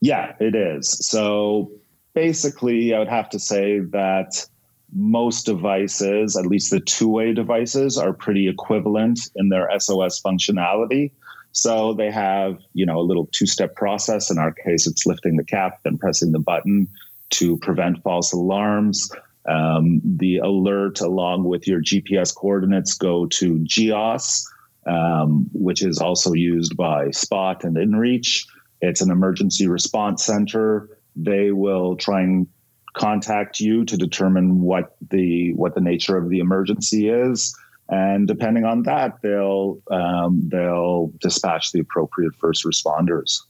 Yeah, 0.00 0.34
it 0.40 0.54
is. 0.54 1.06
So 1.06 1.70
basically, 2.14 2.94
I 2.94 2.98
would 2.98 3.08
have 3.08 3.28
to 3.30 3.38
say 3.38 3.80
that 3.80 4.46
most 4.94 5.46
devices, 5.46 6.36
at 6.36 6.46
least 6.46 6.70
the 6.70 6.80
two 6.80 7.08
way 7.08 7.32
devices, 7.32 7.98
are 7.98 8.12
pretty 8.12 8.48
equivalent 8.48 9.20
in 9.34 9.48
their 9.48 9.68
SOS 9.78 10.20
functionality. 10.22 11.10
So 11.56 11.94
they 11.94 12.10
have, 12.10 12.58
you 12.74 12.84
know, 12.84 12.98
a 12.98 13.08
little 13.08 13.30
two 13.32 13.46
step 13.46 13.76
process. 13.76 14.30
In 14.30 14.36
our 14.36 14.52
case, 14.52 14.86
it's 14.86 15.06
lifting 15.06 15.36
the 15.36 15.44
cap, 15.44 15.80
then 15.84 15.96
pressing 15.96 16.32
the 16.32 16.38
button 16.38 16.86
to 17.30 17.56
prevent 17.56 18.02
false 18.02 18.30
alarms. 18.34 19.10
Um, 19.46 20.02
the 20.04 20.36
alert, 20.36 21.00
along 21.00 21.44
with 21.44 21.66
your 21.66 21.80
GPS 21.80 22.34
coordinates, 22.34 22.92
go 22.92 23.24
to 23.26 23.58
GEOS, 23.60 24.46
um, 24.86 25.48
which 25.54 25.82
is 25.82 25.98
also 25.98 26.34
used 26.34 26.76
by 26.76 27.10
Spot 27.12 27.64
and 27.64 27.76
InReach. 27.76 28.46
It's 28.82 29.00
an 29.00 29.10
emergency 29.10 29.66
response 29.66 30.22
center. 30.22 30.90
They 31.16 31.52
will 31.52 31.96
try 31.96 32.20
and 32.20 32.46
contact 32.92 33.60
you 33.60 33.86
to 33.86 33.96
determine 33.96 34.60
what 34.60 34.94
the 35.10 35.54
what 35.54 35.74
the 35.74 35.80
nature 35.80 36.18
of 36.18 36.28
the 36.28 36.40
emergency 36.40 37.08
is, 37.08 37.56
and 37.88 38.26
depending 38.26 38.64
on 38.64 38.82
that, 38.82 39.20
they'll 39.22 39.80
um, 39.90 40.48
they'll 40.48 41.12
dispatch 41.20 41.72
the 41.72 41.80
appropriate 41.80 42.34
first 42.34 42.64
responders. 42.64 43.40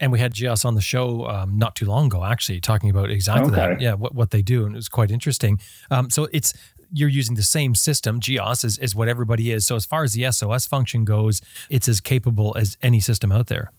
And 0.00 0.10
we 0.10 0.18
had 0.18 0.32
GEOS 0.32 0.64
on 0.64 0.74
the 0.74 0.80
show 0.80 1.26
um, 1.26 1.58
not 1.58 1.76
too 1.76 1.84
long 1.84 2.06
ago, 2.06 2.24
actually, 2.24 2.60
talking 2.60 2.88
about 2.88 3.10
exactly 3.10 3.52
Okay. 3.52 3.56
that. 3.74 3.80
Yeah, 3.82 3.94
what, 3.94 4.14
what 4.14 4.30
they 4.30 4.40
do, 4.40 4.64
and 4.64 4.74
it 4.74 4.78
was 4.78 4.88
quite 4.88 5.10
interesting. 5.10 5.60
Um, 5.90 6.08
so 6.08 6.26
it's 6.32 6.54
you're 6.92 7.08
using 7.08 7.36
the 7.36 7.42
same 7.42 7.74
system. 7.74 8.18
GEOS 8.18 8.64
is, 8.64 8.78
is 8.78 8.94
what 8.94 9.08
everybody 9.08 9.52
is. 9.52 9.66
So 9.66 9.76
as 9.76 9.84
far 9.84 10.02
as 10.02 10.14
the 10.14 10.30
SOS 10.32 10.66
function 10.66 11.04
goes, 11.04 11.40
it's 11.68 11.86
as 11.88 12.00
capable 12.00 12.56
as 12.56 12.76
any 12.82 12.98
system 12.98 13.30
out 13.30 13.46
there. 13.46 13.70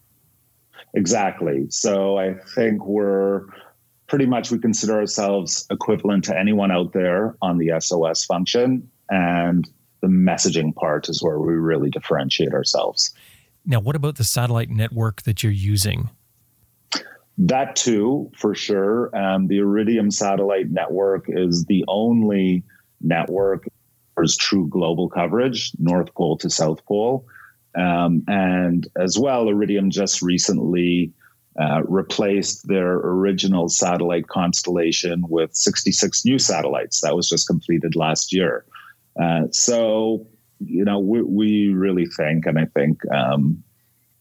Exactly. 0.94 1.66
So 1.70 2.18
I 2.18 2.36
think 2.56 2.86
we're 2.86 3.46
pretty 4.08 4.26
much 4.26 4.52
we 4.52 4.60
consider 4.60 5.00
ourselves 5.00 5.66
equivalent 5.70 6.24
to 6.26 6.38
anyone 6.38 6.72
out 6.72 6.94
there 6.94 7.36
on 7.42 7.58
the 7.58 7.74
SOS 7.80 8.26
function, 8.26 8.90
and 9.10 9.68
the 10.02 10.08
messaging 10.08 10.76
part 10.76 11.10
is 11.10 11.22
where 11.22 11.40
we 11.40 11.54
really 11.54 11.90
differentiate 11.90 12.54
ourselves. 12.54 13.14
Now, 13.66 13.80
what 13.80 13.96
about 13.96 14.16
the 14.18 14.24
satellite 14.24 14.70
network 14.70 15.22
that 15.24 15.44
you're 15.44 15.52
using? 15.52 16.10
That 17.38 17.76
too, 17.76 18.32
for 18.36 18.54
sure. 18.54 19.16
Um, 19.16 19.48
the 19.48 19.60
Iridium 19.60 20.12
satellite 20.12 20.70
network 20.70 21.26
is 21.28 21.66
the 21.66 21.86
only 21.88 22.64
network 23.00 23.64
that 23.64 23.72
offers 24.18 24.36
true 24.38 24.68
global 24.68 25.10
coverage, 25.10 25.72
North 25.80 26.14
Pole 26.14 26.38
to 26.40 26.50
South 26.50 26.86
Pole. 26.86 27.26
Um, 27.76 28.24
and 28.28 28.88
as 29.00 29.18
well, 29.18 29.48
Iridium 29.48 29.92
just 29.92 30.22
recently 30.22 31.14
uh, 31.60 31.84
replaced 31.84 32.68
their 32.68 32.94
original 32.94 33.70
satellite 33.70 34.28
constellation 34.28 35.26
with 35.28 35.56
66 35.56 36.26
new 36.26 36.38
satellites. 36.38 37.02
That 37.02 37.16
was 37.16 37.30
just 37.30 37.48
completed 37.48 37.96
last 37.96 38.34
year. 38.34 38.66
Uh, 39.20 39.48
so, 39.52 40.28
you 40.60 40.86
know, 40.86 41.00
we, 41.00 41.22
we 41.22 41.70
really 41.70 42.06
think, 42.06 42.46
and 42.46 42.60
I 42.60 42.66
think 42.66 43.00
um, 43.12 43.64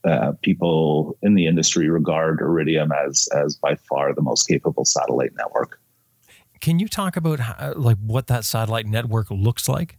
uh, 0.04 0.32
people 0.42 1.16
in 1.22 1.34
the 1.34 1.46
industry 1.46 1.88
regard 1.90 2.40
Iridium 2.40 2.92
as 2.92 3.28
as 3.28 3.56
by 3.56 3.74
far 3.74 4.14
the 4.14 4.22
most 4.22 4.48
capable 4.48 4.84
satellite 4.84 5.32
network. 5.36 5.78
Can 6.60 6.78
you 6.78 6.88
talk 6.88 7.16
about 7.16 7.40
how, 7.40 7.74
like 7.74 7.98
what 7.98 8.26
that 8.28 8.44
satellite 8.44 8.86
network 8.86 9.30
looks 9.30 9.68
like? 9.68 9.96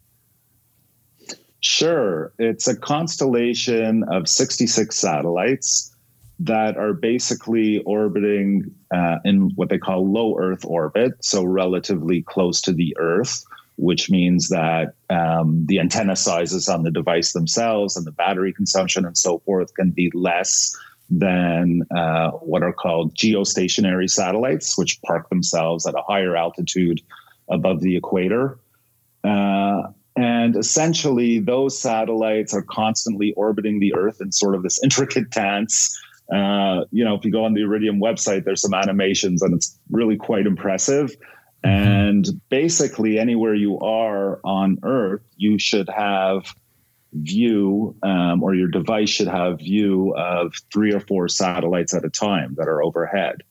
Sure, 1.60 2.32
it's 2.40 2.68
a 2.68 2.76
constellation 2.76 4.04
of 4.06 4.28
66 4.28 4.96
satellites 4.96 5.94
that 6.40 6.76
are 6.76 6.94
basically 6.94 7.84
orbiting 7.84 8.74
uh, 8.92 9.20
in 9.24 9.52
what 9.56 9.70
they 9.70 9.78
call 9.78 10.12
low 10.12 10.40
Earth 10.40 10.66
orbit, 10.66 11.24
so 11.24 11.44
relatively 11.44 12.24
close 12.24 12.62
to 12.62 12.74
the 12.74 12.96
Earth, 12.98 13.46
which 13.78 14.10
means 14.10 14.50
that 14.50 14.94
um, 15.10 15.66
the 15.68 15.80
antenna 15.80 16.16
sizes 16.16 16.70
on 16.70 16.84
the 16.84 16.92
device 16.92 17.34
themselves 17.34 17.98
and 17.98 18.06
the 18.06 18.12
battery 18.12 18.54
consumption 18.54 19.06
and 19.06 19.18
so 19.18 19.40
forth 19.40 19.74
can 19.74 19.92
be 19.92 20.12
less 20.14 20.76
than 21.10 21.84
uh, 21.96 22.32
what 22.32 22.64
are 22.64 22.72
called 22.72 23.14
geostationary 23.16 24.10
satellites, 24.10 24.78
which 24.78 25.02
park 25.02 25.30
themselves 25.30 25.86
at 25.86 25.94
a 25.94 26.02
higher 26.02 26.36
altitude 26.38 27.02
above 27.50 27.82
the 27.82 27.98
equator. 27.98 28.58
Uh, 29.24 29.84
and 30.16 30.56
essentially, 30.56 31.40
those 31.40 31.78
satellites 31.80 32.54
are 32.54 32.62
constantly 32.62 33.34
orbiting 33.34 33.80
the 33.80 33.94
Earth 33.96 34.22
in 34.22 34.32
sort 34.32 34.56
of 34.56 34.64
this 34.64 34.82
intricate 34.84 35.30
dance. 35.30 36.00
Uh, 36.32 36.86
you 36.92 37.04
know, 37.04 37.16
if 37.16 37.26
you 37.26 37.32
go 37.32 37.44
on 37.44 37.54
the 37.54 37.62
Iridium 37.62 38.00
website, 38.00 38.46
there's 38.46 38.62
some 38.62 38.74
animations, 38.74 39.42
and 39.42 39.54
it's 39.54 39.78
really 39.90 40.18
quite 40.18 40.46
impressive. 40.46 41.16
And 41.64 42.28
basically, 42.50 43.20
anywhere 43.20 43.54
you 43.54 43.80
are 43.80 44.40
on 44.44 44.80
Earth, 44.84 45.22
you 45.38 45.60
should 45.60 45.90
have 45.90 46.54
view, 47.14 47.96
um, 48.04 48.42
or 48.42 48.56
your 48.56 48.68
device 48.68 49.10
should 49.10 49.28
have 49.28 49.60
view 49.60 50.16
of 50.16 50.56
three 50.74 50.94
or 50.94 51.00
four 51.02 51.28
satellites 51.28 51.94
at 51.94 52.06
a 52.06 52.10
time 52.10 52.56
that 52.58 52.68
are 52.68 52.82
overhead. 52.82 53.44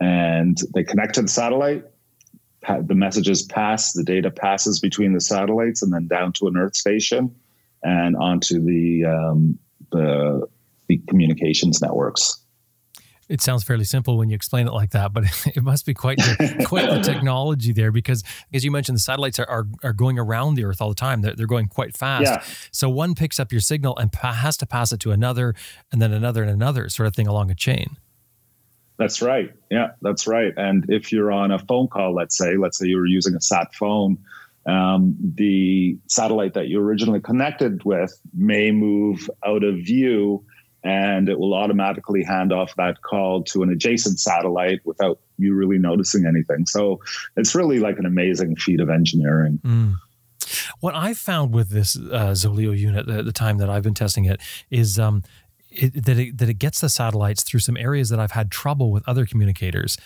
And 0.00 0.58
they 0.74 0.82
connect 0.82 1.14
to 1.14 1.22
the 1.22 1.28
satellite. 1.28 1.84
The 2.66 2.94
messages 2.94 3.42
pass, 3.42 3.92
the 3.92 4.02
data 4.02 4.30
passes 4.30 4.80
between 4.80 5.12
the 5.12 5.20
satellites, 5.20 5.82
and 5.82 5.92
then 5.92 6.08
down 6.08 6.32
to 6.34 6.48
an 6.48 6.56
Earth 6.56 6.74
station, 6.74 7.32
and 7.84 8.16
onto 8.16 8.60
the 8.60 9.04
um, 9.04 9.58
the, 9.92 10.48
the 10.88 10.98
communications 11.06 11.80
networks. 11.80 12.42
It 13.28 13.40
sounds 13.40 13.64
fairly 13.64 13.84
simple 13.84 14.16
when 14.16 14.30
you 14.30 14.36
explain 14.36 14.68
it 14.68 14.72
like 14.72 14.90
that, 14.90 15.12
but 15.12 15.24
it 15.46 15.62
must 15.62 15.84
be 15.84 15.94
quite 15.94 16.18
the, 16.18 16.64
quite 16.66 16.88
the 16.88 17.00
technology 17.00 17.72
there 17.72 17.90
because, 17.90 18.22
as 18.54 18.64
you 18.64 18.70
mentioned, 18.70 18.96
the 18.96 19.02
satellites 19.02 19.38
are, 19.40 19.48
are, 19.48 19.66
are 19.82 19.92
going 19.92 20.18
around 20.18 20.54
the 20.54 20.64
Earth 20.64 20.80
all 20.80 20.88
the 20.88 20.94
time. 20.94 21.22
They're, 21.22 21.34
they're 21.34 21.46
going 21.46 21.66
quite 21.66 21.96
fast. 21.96 22.24
Yeah. 22.24 22.42
So 22.70 22.88
one 22.88 23.14
picks 23.14 23.40
up 23.40 23.50
your 23.50 23.60
signal 23.60 23.96
and 23.96 24.12
pa- 24.12 24.32
has 24.32 24.56
to 24.58 24.66
pass 24.66 24.92
it 24.92 25.00
to 25.00 25.10
another, 25.10 25.54
and 25.90 26.00
then 26.00 26.12
another 26.12 26.42
and 26.42 26.50
another 26.50 26.88
sort 26.88 27.08
of 27.08 27.16
thing 27.16 27.26
along 27.26 27.50
a 27.50 27.54
chain. 27.54 27.96
That's 28.98 29.20
right. 29.20 29.52
Yeah, 29.70 29.90
that's 30.00 30.26
right. 30.26 30.54
And 30.56 30.86
if 30.88 31.12
you're 31.12 31.32
on 31.32 31.50
a 31.50 31.58
phone 31.58 31.88
call, 31.88 32.14
let's 32.14 32.36
say, 32.38 32.56
let's 32.56 32.78
say 32.78 32.86
you 32.86 32.96
were 32.96 33.06
using 33.06 33.34
a 33.34 33.40
sat 33.40 33.74
phone, 33.74 34.18
um, 34.66 35.16
the 35.20 35.98
satellite 36.08 36.54
that 36.54 36.68
you 36.68 36.80
originally 36.80 37.20
connected 37.20 37.84
with 37.84 38.18
may 38.34 38.70
move 38.70 39.30
out 39.44 39.62
of 39.62 39.76
view 39.76 40.44
and 40.86 41.28
it 41.28 41.38
will 41.38 41.52
automatically 41.54 42.22
hand 42.22 42.52
off 42.52 42.74
that 42.76 43.02
call 43.02 43.42
to 43.42 43.62
an 43.62 43.70
adjacent 43.70 44.20
satellite 44.20 44.80
without 44.84 45.18
you 45.36 45.54
really 45.54 45.78
noticing 45.78 46.26
anything. 46.26 46.64
So 46.66 47.00
it's 47.36 47.54
really 47.54 47.80
like 47.80 47.98
an 47.98 48.06
amazing 48.06 48.54
feat 48.56 48.80
of 48.80 48.88
engineering. 48.88 49.60
Mm. 49.64 49.96
What 50.78 50.94
I 50.94 51.12
found 51.14 51.52
with 51.52 51.70
this 51.70 51.96
uh, 51.96 52.32
Zoleo 52.32 52.76
unit 52.76 53.08
at 53.08 53.24
the 53.24 53.32
time 53.32 53.58
that 53.58 53.68
I've 53.68 53.82
been 53.82 53.94
testing 53.94 54.26
it 54.26 54.40
is 54.70 54.98
um, 54.98 55.24
it, 55.76 56.04
that 56.04 56.18
it, 56.18 56.38
that 56.38 56.48
it 56.48 56.54
gets 56.54 56.80
the 56.80 56.88
satellites 56.88 57.42
through 57.42 57.60
some 57.60 57.76
areas 57.76 58.08
that 58.08 58.18
I've 58.18 58.32
had 58.32 58.50
trouble 58.50 58.90
with 58.90 59.06
other 59.08 59.26
communicators, 59.26 59.96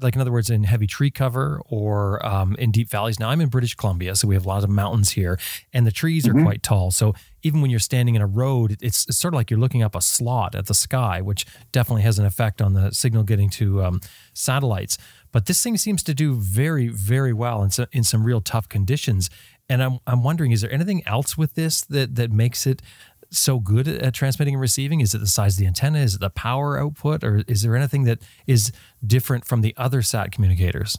like 0.00 0.14
in 0.14 0.20
other 0.20 0.32
words, 0.32 0.50
in 0.50 0.64
heavy 0.64 0.86
tree 0.86 1.10
cover 1.10 1.62
or 1.66 2.24
um, 2.26 2.56
in 2.56 2.70
deep 2.70 2.90
valleys. 2.90 3.18
Now 3.18 3.30
I'm 3.30 3.40
in 3.40 3.48
British 3.48 3.74
Columbia, 3.74 4.16
so 4.16 4.28
we 4.28 4.34
have 4.34 4.44
a 4.44 4.48
lot 4.48 4.64
of 4.64 4.70
mountains 4.70 5.10
here, 5.10 5.38
and 5.72 5.86
the 5.86 5.92
trees 5.92 6.26
are 6.28 6.32
quite 6.32 6.62
tall. 6.62 6.90
So 6.90 7.14
even 7.42 7.62
when 7.62 7.70
you're 7.70 7.80
standing 7.80 8.14
in 8.14 8.22
a 8.22 8.26
road, 8.26 8.76
it's, 8.80 9.06
it's 9.08 9.18
sort 9.18 9.32
of 9.34 9.36
like 9.36 9.50
you're 9.50 9.60
looking 9.60 9.82
up 9.82 9.94
a 9.94 10.00
slot 10.00 10.54
at 10.54 10.66
the 10.66 10.74
sky, 10.74 11.20
which 11.20 11.46
definitely 11.72 12.02
has 12.02 12.18
an 12.18 12.26
effect 12.26 12.60
on 12.60 12.74
the 12.74 12.92
signal 12.92 13.22
getting 13.22 13.50
to 13.50 13.82
um, 13.82 14.00
satellites. 14.34 14.98
But 15.32 15.46
this 15.46 15.62
thing 15.62 15.76
seems 15.76 16.02
to 16.04 16.14
do 16.14 16.34
very, 16.34 16.88
very 16.88 17.32
well 17.32 17.62
in, 17.62 17.70
so, 17.70 17.86
in 17.92 18.04
some 18.04 18.24
real 18.24 18.40
tough 18.40 18.68
conditions. 18.68 19.30
And 19.68 19.82
I'm, 19.82 19.98
I'm 20.06 20.22
wondering, 20.24 20.50
is 20.50 20.62
there 20.62 20.72
anything 20.72 21.02
else 21.06 21.38
with 21.38 21.54
this 21.54 21.82
that, 21.82 22.16
that 22.16 22.32
makes 22.32 22.66
it 22.66 22.82
so 23.30 23.58
good 23.58 23.86
at 23.86 24.14
transmitting 24.14 24.54
and 24.54 24.60
receiving? 24.60 25.00
Is 25.00 25.14
it 25.14 25.18
the 25.18 25.26
size 25.26 25.54
of 25.54 25.60
the 25.60 25.66
antenna? 25.66 25.98
Is 25.98 26.14
it 26.14 26.20
the 26.20 26.30
power 26.30 26.78
output? 26.78 27.22
Or 27.24 27.42
is 27.46 27.62
there 27.62 27.76
anything 27.76 28.04
that 28.04 28.20
is 28.46 28.72
different 29.06 29.44
from 29.44 29.60
the 29.60 29.74
other 29.76 30.02
SAT 30.02 30.32
communicators? 30.32 30.98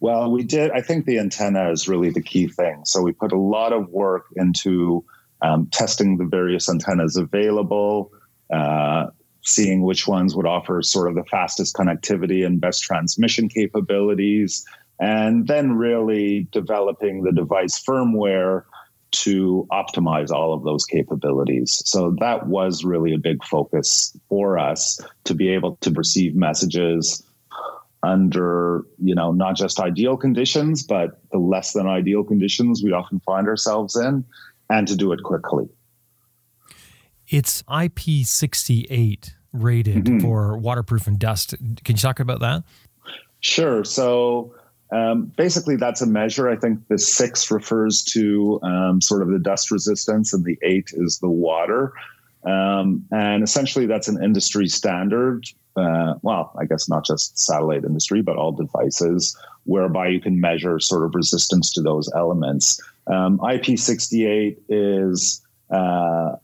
Well, 0.00 0.30
we 0.30 0.42
did. 0.42 0.70
I 0.72 0.80
think 0.80 1.06
the 1.06 1.18
antenna 1.18 1.70
is 1.70 1.88
really 1.88 2.10
the 2.10 2.22
key 2.22 2.48
thing. 2.48 2.84
So 2.84 3.02
we 3.02 3.12
put 3.12 3.32
a 3.32 3.38
lot 3.38 3.72
of 3.72 3.88
work 3.88 4.26
into 4.36 5.04
um, 5.40 5.66
testing 5.66 6.16
the 6.16 6.24
various 6.24 6.68
antennas 6.68 7.16
available, 7.16 8.12
uh, 8.52 9.06
seeing 9.42 9.82
which 9.82 10.06
ones 10.06 10.34
would 10.34 10.46
offer 10.46 10.82
sort 10.82 11.08
of 11.08 11.14
the 11.14 11.24
fastest 11.24 11.74
connectivity 11.74 12.44
and 12.44 12.60
best 12.60 12.82
transmission 12.82 13.48
capabilities, 13.48 14.64
and 15.00 15.46
then 15.46 15.72
really 15.72 16.48
developing 16.50 17.22
the 17.22 17.32
device 17.32 17.82
firmware 17.82 18.64
to 19.22 19.66
optimize 19.70 20.30
all 20.30 20.52
of 20.52 20.64
those 20.64 20.84
capabilities. 20.84 21.82
So 21.86 22.14
that 22.20 22.46
was 22.48 22.84
really 22.84 23.14
a 23.14 23.18
big 23.18 23.44
focus 23.44 24.16
for 24.28 24.58
us 24.58 25.00
to 25.24 25.34
be 25.34 25.48
able 25.50 25.76
to 25.82 25.90
receive 25.92 26.34
messages 26.34 27.22
under 28.02 28.84
you 28.98 29.14
know 29.14 29.32
not 29.32 29.56
just 29.56 29.80
ideal 29.80 30.14
conditions 30.14 30.82
but 30.82 31.18
the 31.32 31.38
less 31.38 31.72
than 31.72 31.86
ideal 31.86 32.22
conditions 32.22 32.82
we 32.84 32.92
often 32.92 33.18
find 33.20 33.48
ourselves 33.48 33.96
in 33.96 34.22
and 34.68 34.86
to 34.86 34.94
do 34.94 35.10
it 35.12 35.22
quickly 35.22 35.66
It's 37.28 37.62
IP68 37.62 39.32
rated 39.54 40.04
Mhm. 40.04 40.20
for 40.20 40.58
waterproof 40.58 41.06
and 41.06 41.18
dust. 41.18 41.54
Can 41.84 41.96
you 41.96 42.02
talk 42.02 42.20
about 42.20 42.40
that? 42.40 42.62
Sure. 43.40 43.84
So 43.84 44.52
um, 44.90 45.32
basically, 45.36 45.76
that's 45.76 46.02
a 46.02 46.06
measure. 46.06 46.48
I 46.48 46.56
think 46.56 46.86
the 46.88 46.98
six 46.98 47.50
refers 47.50 48.02
to 48.04 48.60
um, 48.62 49.00
sort 49.00 49.22
of 49.22 49.28
the 49.28 49.38
dust 49.38 49.70
resistance, 49.70 50.32
and 50.32 50.44
the 50.44 50.58
eight 50.62 50.90
is 50.92 51.18
the 51.18 51.28
water. 51.28 51.92
Um, 52.44 53.04
and 53.10 53.42
essentially, 53.42 53.86
that's 53.86 54.08
an 54.08 54.22
industry 54.22 54.68
standard. 54.68 55.46
Uh, 55.76 56.14
well, 56.22 56.52
I 56.58 56.66
guess 56.66 56.88
not 56.88 57.04
just 57.04 57.38
satellite 57.38 57.84
industry, 57.84 58.22
but 58.22 58.36
all 58.36 58.52
devices, 58.52 59.36
whereby 59.64 60.08
you 60.08 60.20
can 60.20 60.40
measure 60.40 60.78
sort 60.78 61.04
of 61.04 61.14
resistance 61.14 61.72
to 61.72 61.82
those 61.82 62.10
elements. 62.14 62.80
Um, 63.06 63.38
IP68 63.38 64.56
is 64.68 65.42
uh, 65.70 66.36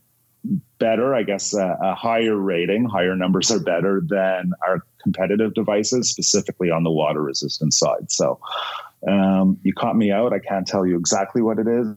better, 0.79 1.15
I 1.15 1.23
guess, 1.23 1.55
uh, 1.55 1.77
a 1.81 1.95
higher 1.95 2.35
rating, 2.35 2.85
higher 2.85 3.15
numbers 3.15 3.51
are 3.51 3.59
better 3.59 4.01
than 4.05 4.53
our 4.67 4.83
competitive 5.01 5.53
devices, 5.53 6.09
specifically 6.09 6.69
on 6.69 6.83
the 6.83 6.91
water 6.91 7.21
resistance 7.21 7.77
side. 7.77 8.11
So 8.11 8.39
um, 9.07 9.59
you 9.63 9.73
caught 9.73 9.95
me 9.95 10.11
out. 10.11 10.33
I 10.33 10.39
can't 10.39 10.67
tell 10.67 10.85
you 10.85 10.97
exactly 10.97 11.41
what 11.41 11.59
it 11.59 11.67
is. 11.67 11.87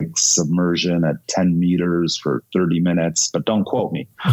Like 0.00 0.16
submersion 0.16 1.02
at 1.02 1.26
10 1.26 1.58
meters 1.58 2.16
for 2.16 2.44
30 2.52 2.78
minutes, 2.78 3.28
but 3.32 3.44
don't 3.44 3.64
quote 3.64 3.90
me. 3.90 4.06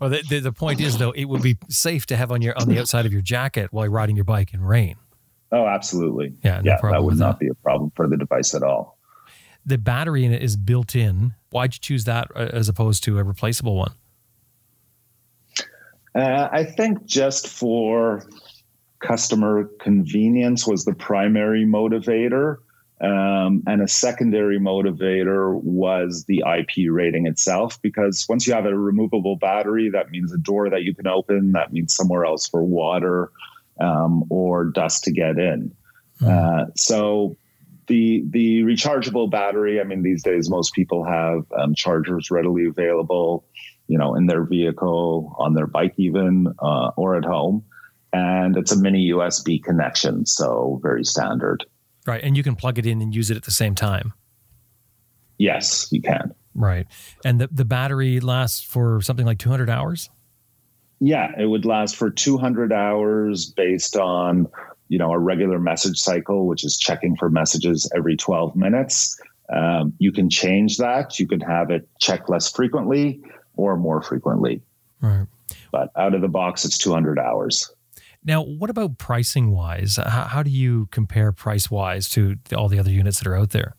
well, 0.00 0.10
the, 0.10 0.24
the, 0.28 0.40
the 0.42 0.52
point 0.52 0.80
is 0.80 0.98
though, 0.98 1.12
it 1.12 1.26
would 1.26 1.42
be 1.42 1.56
safe 1.68 2.04
to 2.06 2.16
have 2.16 2.32
on 2.32 2.42
your 2.42 2.58
on 2.58 2.68
the 2.68 2.80
outside 2.80 3.06
of 3.06 3.12
your 3.12 3.22
jacket 3.22 3.72
while 3.72 3.84
you're 3.84 3.92
riding 3.92 4.16
your 4.16 4.24
bike 4.24 4.52
in 4.52 4.64
rain. 4.64 4.96
Oh, 5.52 5.66
absolutely. 5.66 6.32
Yeah, 6.42 6.60
no 6.60 6.72
yeah, 6.72 6.90
that 6.90 7.04
would 7.04 7.16
not 7.16 7.38
that. 7.38 7.38
be 7.38 7.48
a 7.48 7.54
problem 7.54 7.92
for 7.94 8.08
the 8.08 8.16
device 8.16 8.52
at 8.56 8.64
all. 8.64 8.98
The 9.64 9.78
battery 9.78 10.24
in 10.24 10.32
it 10.32 10.42
is 10.42 10.56
built 10.56 10.96
in. 10.96 11.34
Why'd 11.50 11.74
you 11.74 11.80
choose 11.80 12.04
that 12.04 12.28
uh, 12.34 12.50
as 12.52 12.68
opposed 12.68 13.04
to 13.04 13.18
a 13.20 13.22
replaceable 13.22 13.76
one? 13.76 13.92
Uh, 16.14 16.48
I 16.50 16.64
think 16.64 17.04
just 17.06 17.48
for 17.48 18.24
customer 19.00 19.68
convenience 19.80 20.66
was 20.66 20.84
the 20.84 20.94
primary 20.94 21.64
motivator. 21.64 22.58
Um, 23.00 23.62
and 23.66 23.82
a 23.82 23.88
secondary 23.88 24.58
motivator 24.58 25.60
was 25.62 26.24
the 26.24 26.44
IP 26.46 26.90
rating 26.90 27.26
itself, 27.26 27.80
because 27.82 28.24
once 28.28 28.46
you 28.46 28.54
have 28.54 28.66
a 28.66 28.74
removable 28.74 29.36
battery, 29.36 29.90
that 29.90 30.10
means 30.10 30.32
a 30.32 30.38
door 30.38 30.70
that 30.70 30.84
you 30.84 30.94
can 30.94 31.06
open, 31.06 31.52
that 31.52 31.72
means 31.72 31.94
somewhere 31.94 32.24
else 32.24 32.48
for 32.48 32.62
water 32.62 33.30
um, 33.80 34.24
or 34.30 34.64
dust 34.64 35.04
to 35.04 35.12
get 35.12 35.38
in. 35.38 35.74
Uh, 36.24 36.66
so 36.76 37.36
the 37.88 38.24
the 38.30 38.62
rechargeable 38.62 39.30
battery, 39.30 39.80
I 39.80 39.84
mean, 39.84 40.02
these 40.02 40.22
days 40.22 40.48
most 40.48 40.72
people 40.72 41.04
have 41.04 41.44
um, 41.52 41.74
chargers 41.74 42.30
readily 42.30 42.66
available, 42.66 43.44
you 43.86 43.98
know, 43.98 44.14
in 44.14 44.26
their 44.26 44.42
vehicle, 44.42 45.34
on 45.38 45.54
their 45.54 45.66
bike, 45.66 45.94
even 45.96 46.52
uh, 46.58 46.90
or 46.96 47.16
at 47.16 47.24
home, 47.24 47.64
and 48.12 48.56
it's 48.56 48.72
a 48.72 48.78
mini 48.78 49.10
USB 49.10 49.62
connection, 49.62 50.24
so 50.26 50.80
very 50.82 51.04
standard. 51.04 51.64
Right, 52.06 52.22
and 52.22 52.36
you 52.36 52.42
can 52.42 52.56
plug 52.56 52.78
it 52.78 52.86
in 52.86 53.02
and 53.02 53.14
use 53.14 53.30
it 53.30 53.36
at 53.36 53.44
the 53.44 53.50
same 53.50 53.74
time. 53.74 54.12
Yes, 55.38 55.88
you 55.90 56.00
can. 56.00 56.34
Right, 56.54 56.86
and 57.24 57.40
the 57.40 57.48
the 57.48 57.64
battery 57.64 58.20
lasts 58.20 58.62
for 58.62 59.00
something 59.02 59.26
like 59.26 59.38
200 59.38 59.68
hours. 59.68 60.08
Yeah, 61.00 61.32
it 61.38 61.46
would 61.46 61.64
last 61.64 61.96
for 61.96 62.08
200 62.08 62.72
hours 62.72 63.46
based 63.46 63.96
on, 63.96 64.46
you 64.88 64.96
know, 64.96 65.12
a 65.12 65.18
regular 65.18 65.58
message 65.58 65.98
cycle, 65.98 66.46
which 66.46 66.64
is 66.64 66.78
checking 66.78 67.16
for 67.16 67.28
messages 67.28 67.90
every 67.94 68.16
12 68.16 68.56
minutes. 68.56 69.20
Um, 69.52 69.92
you 69.98 70.12
can 70.12 70.30
change 70.30 70.78
that. 70.78 71.18
You 71.18 71.26
can 71.26 71.40
have 71.40 71.70
it 71.70 71.86
check 71.98 72.28
less 72.28 72.50
frequently 72.50 73.20
or 73.56 73.76
more 73.76 74.02
frequently. 74.02 74.62
Right. 75.00 75.26
But 75.70 75.90
out 75.96 76.14
of 76.14 76.20
the 76.20 76.28
box, 76.28 76.64
it's 76.64 76.78
200 76.78 77.18
hours. 77.18 77.70
Now, 78.24 78.42
what 78.42 78.70
about 78.70 78.96
pricing 78.98 79.50
wise? 79.50 79.96
How, 79.96 80.24
how 80.24 80.42
do 80.42 80.50
you 80.50 80.88
compare 80.90 81.30
price 81.30 81.70
wise 81.70 82.08
to 82.10 82.36
the- 82.48 82.56
all 82.56 82.68
the 82.68 82.78
other 82.78 82.90
units 82.90 83.18
that 83.18 83.26
are 83.28 83.36
out 83.36 83.50
there? 83.50 83.74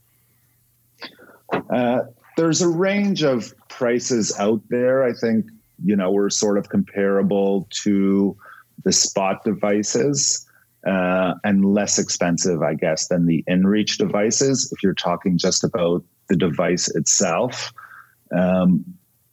Uh, 1.69 2.01
there's 2.37 2.61
a 2.61 2.67
range 2.67 3.23
of 3.23 3.53
prices 3.69 4.37
out 4.37 4.61
there. 4.69 5.03
I 5.03 5.13
think, 5.13 5.45
you 5.83 5.95
know, 5.95 6.11
we're 6.11 6.29
sort 6.29 6.57
of 6.57 6.69
comparable 6.69 7.67
to 7.83 8.37
the 8.83 8.91
spot 8.91 9.43
devices 9.43 10.45
uh, 10.85 11.33
and 11.43 11.65
less 11.65 11.97
expensive, 11.97 12.61
I 12.61 12.75
guess, 12.75 13.07
than 13.07 13.25
the 13.25 13.43
InReach 13.49 13.97
devices 13.97 14.71
if 14.71 14.83
you're 14.83 14.93
talking 14.93 15.37
just 15.37 15.63
about 15.63 16.03
the 16.29 16.35
device 16.35 16.87
itself. 16.89 17.73
Um, 18.35 18.85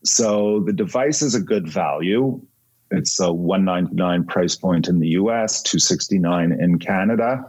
so 0.05 0.61
the 0.61 0.72
device 0.72 1.22
is 1.22 1.34
a 1.34 1.40
good 1.40 1.68
value. 1.68 2.40
It's 2.90 3.18
a 3.20 3.32
199 3.32 4.24
price 4.24 4.57
point 4.57 4.88
in 4.88 5.00
the 5.00 5.09
US, 5.09 5.62
269 5.62 6.53
in 6.53 6.78
Canada. 6.78 7.44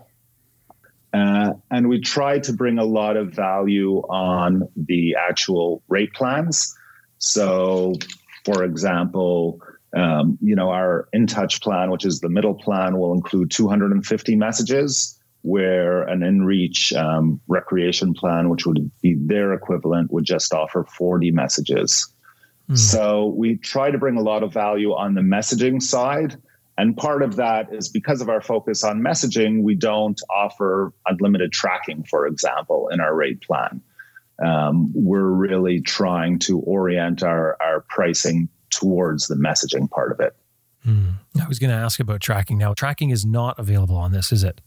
Uh, 1.13 1.53
and 1.69 1.89
we 1.89 1.99
try 1.99 2.39
to 2.39 2.53
bring 2.53 2.79
a 2.79 2.85
lot 2.85 3.17
of 3.17 3.31
value 3.31 3.97
on 4.09 4.67
the 4.75 5.15
actual 5.15 5.83
rate 5.87 6.13
plans. 6.13 6.73
So, 7.19 7.93
for 8.45 8.63
example, 8.63 9.61
um, 9.95 10.37
you 10.41 10.55
know, 10.55 10.69
our 10.69 11.07
in 11.13 11.27
touch 11.27 11.61
plan, 11.61 11.91
which 11.91 12.05
is 12.05 12.19
the 12.19 12.29
middle 12.29 12.55
plan, 12.55 12.97
will 12.97 13.13
include 13.13 13.51
250 13.51 14.35
messages, 14.35 15.19
where 15.43 16.03
an 16.03 16.21
InReach 16.21 16.97
um, 16.97 17.39
recreation 17.47 18.13
plan, 18.13 18.49
which 18.49 18.65
would 18.65 18.89
be 19.01 19.15
their 19.15 19.53
equivalent, 19.53 20.11
would 20.11 20.25
just 20.25 20.51
offer 20.53 20.83
40 20.97 21.31
messages. 21.31 22.12
So 22.75 23.27
we 23.27 23.57
try 23.57 23.91
to 23.91 23.97
bring 23.97 24.17
a 24.17 24.21
lot 24.21 24.43
of 24.43 24.53
value 24.53 24.93
on 24.93 25.13
the 25.13 25.21
messaging 25.21 25.81
side. 25.81 26.37
And 26.77 26.97
part 26.97 27.21
of 27.21 27.35
that 27.35 27.73
is 27.73 27.89
because 27.89 28.21
of 28.21 28.29
our 28.29 28.41
focus 28.41 28.83
on 28.83 29.01
messaging, 29.01 29.61
we 29.61 29.75
don't 29.75 30.19
offer 30.29 30.91
unlimited 31.05 31.51
tracking, 31.51 32.03
for 32.03 32.25
example, 32.25 32.89
in 32.89 32.99
our 32.99 33.13
rate 33.13 33.41
plan. 33.41 33.81
Um, 34.43 34.91
we're 34.95 35.21
really 35.21 35.81
trying 35.81 36.39
to 36.39 36.59
orient 36.59 37.21
our, 37.21 37.57
our 37.61 37.81
pricing 37.81 38.49
towards 38.71 39.27
the 39.27 39.35
messaging 39.35 39.89
part 39.89 40.11
of 40.11 40.19
it. 40.19 40.35
Hmm. 40.83 41.09
I 41.39 41.47
was 41.47 41.59
going 41.59 41.69
to 41.69 41.75
ask 41.75 41.99
about 41.99 42.21
tracking. 42.21 42.57
Now, 42.57 42.73
tracking 42.73 43.11
is 43.11 43.25
not 43.25 43.59
available 43.59 43.95
on 43.95 44.11
this, 44.11 44.31
is 44.31 44.43
it? 44.43 44.59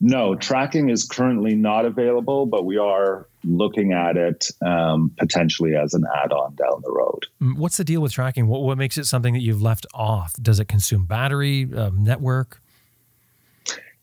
No, 0.00 0.34
tracking 0.34 0.88
is 0.88 1.04
currently 1.04 1.54
not 1.54 1.84
available, 1.84 2.46
but 2.46 2.64
we 2.64 2.78
are 2.78 3.26
looking 3.44 3.92
at 3.92 4.16
it 4.16 4.50
um, 4.64 5.14
potentially 5.18 5.76
as 5.76 5.92
an 5.92 6.04
add 6.22 6.32
on 6.32 6.54
down 6.54 6.80
the 6.82 6.90
road. 6.90 7.26
Mm, 7.42 7.56
What's 7.56 7.76
the 7.76 7.84
deal 7.84 8.00
with 8.00 8.12
tracking? 8.12 8.46
What, 8.46 8.62
what 8.62 8.78
makes 8.78 8.96
it 8.96 9.04
something 9.04 9.34
that 9.34 9.40
you've 9.40 9.62
left 9.62 9.86
off? 9.92 10.34
Does 10.40 10.58
it 10.58 10.68
consume 10.68 11.04
battery, 11.04 11.68
um, 11.74 12.02
network? 12.02 12.60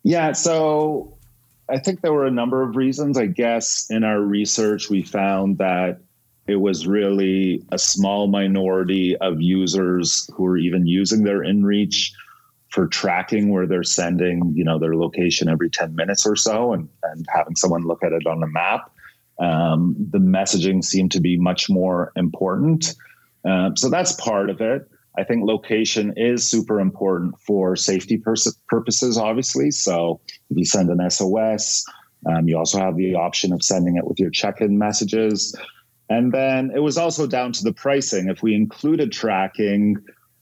Yeah, 0.04 0.34
so 0.34 1.18
I 1.70 1.80
think 1.80 2.02
there 2.02 2.14
were 2.14 2.26
a 2.26 2.32
number 2.32 2.62
of 2.62 2.76
reasons. 2.76 3.18
I 3.18 3.26
guess 3.26 3.90
in 3.90 4.04
our 4.04 4.22
research, 4.22 4.90
we 4.90 5.02
found 5.02 5.58
that 5.58 6.00
it 6.46 6.56
was 6.56 6.88
really 6.88 7.64
a 7.72 7.78
small 7.78 8.28
minority 8.28 9.18
of 9.18 9.42
users 9.42 10.30
who 10.34 10.44
were 10.44 10.58
even 10.58 10.88
using 10.88 11.24
their 11.24 11.40
InReach 11.40 12.12
for 12.78 12.86
tracking 12.86 13.52
where 13.52 13.66
they're 13.66 13.82
sending, 13.82 14.54
you 14.56 14.64
know, 14.64 14.78
their 14.78 14.96
location 14.96 15.50
every 15.50 15.68
10 15.68 15.96
minutes 15.96 16.28
or 16.28 16.36
so 16.36 16.74
and, 16.74 16.88
and 17.02 17.26
having 17.28 17.56
someone 17.56 17.82
look 17.82 18.04
at 18.04 18.12
it 18.12 18.28
on 18.28 18.44
a 18.44 18.48
map. 18.48 18.92
Um, 19.40 19.96
the 20.12 20.20
messaging 20.20 20.84
seemed 20.84 21.12
to 21.14 21.20
be 21.20 21.40
much 21.40 21.72
more 21.72 22.12
important. 22.16 22.94
Um, 23.44 23.76
so 23.76 23.90
that's 23.90 24.12
part 24.12 24.52
of 24.52 24.62
it. 24.62 24.88
I 25.18 25.24
think 25.24 25.44
location 25.44 26.14
is 26.18 26.48
super 26.48 26.80
important 26.80 27.40
for 27.40 27.76
safety 27.76 28.16
pers- 28.16 28.56
purposes, 28.68 29.18
obviously. 29.18 29.72
So 29.72 30.22
if 30.52 30.58
you 30.58 30.66
send 30.66 30.92
an 30.92 31.10
SOS, 31.10 31.84
um, 32.28 32.48
you 32.48 32.60
also 32.60 32.78
have 32.78 32.96
the 32.96 33.16
option 33.16 33.54
of 33.54 33.64
sending 33.64 33.98
it 33.98 34.06
with 34.06 34.20
your 34.20 34.30
check 34.30 34.62
in 34.62 34.78
messages. 34.78 35.56
And 36.12 36.32
then 36.32 36.70
it 36.76 36.84
was 36.84 37.00
also 37.00 37.26
down 37.26 37.54
to 37.54 37.64
the 37.64 37.74
pricing. 37.74 38.30
If 38.30 38.44
we 38.44 38.54
included 38.54 39.12
tracking, 39.12 39.98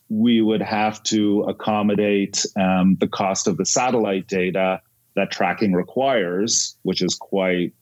we 0.09 0.41
would 0.41 0.61
have 0.61 1.01
to 1.03 1.43
accommodate 1.43 2.45
um, 2.55 2.95
the 2.99 3.07
cost 3.07 3.47
of 3.47 3.57
the 3.57 3.65
satellite 3.65 4.27
data 4.27 4.81
that 5.15 5.31
tracking 5.31 5.73
requires, 5.73 6.75
which 6.83 7.01
is 7.01 7.15
quite 7.15 7.73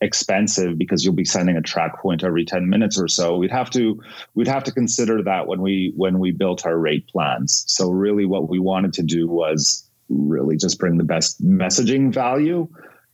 expensive 0.00 0.76
because 0.76 1.04
you'll 1.04 1.14
be 1.14 1.24
sending 1.24 1.56
a 1.56 1.62
track 1.62 1.98
point 2.00 2.22
every 2.22 2.44
10 2.44 2.68
minutes 2.68 2.98
or 2.98 3.08
so. 3.08 3.36
We'd 3.36 3.50
have 3.50 3.70
to 3.70 4.00
we'd 4.34 4.48
have 4.48 4.64
to 4.64 4.72
consider 4.72 5.22
that 5.22 5.46
when 5.46 5.62
we 5.62 5.92
when 5.96 6.18
we 6.18 6.30
built 6.32 6.66
our 6.66 6.78
rate 6.78 7.08
plans. 7.08 7.64
So 7.68 7.90
really 7.90 8.26
what 8.26 8.48
we 8.48 8.58
wanted 8.58 8.92
to 8.94 9.02
do 9.02 9.26
was 9.28 9.88
really 10.08 10.56
just 10.56 10.78
bring 10.78 10.98
the 10.98 11.04
best 11.04 11.42
messaging 11.42 12.12
value 12.12 12.68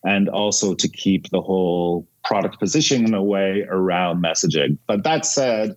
and 0.04 0.28
also 0.28 0.74
to 0.74 0.88
keep 0.88 1.30
the 1.30 1.40
whole 1.40 2.08
product 2.24 2.58
positioning 2.58 3.08
in 3.08 3.14
a 3.14 3.22
way 3.22 3.66
around 3.68 4.22
messaging. 4.22 4.78
But 4.86 5.04
that 5.04 5.24
said 5.24 5.76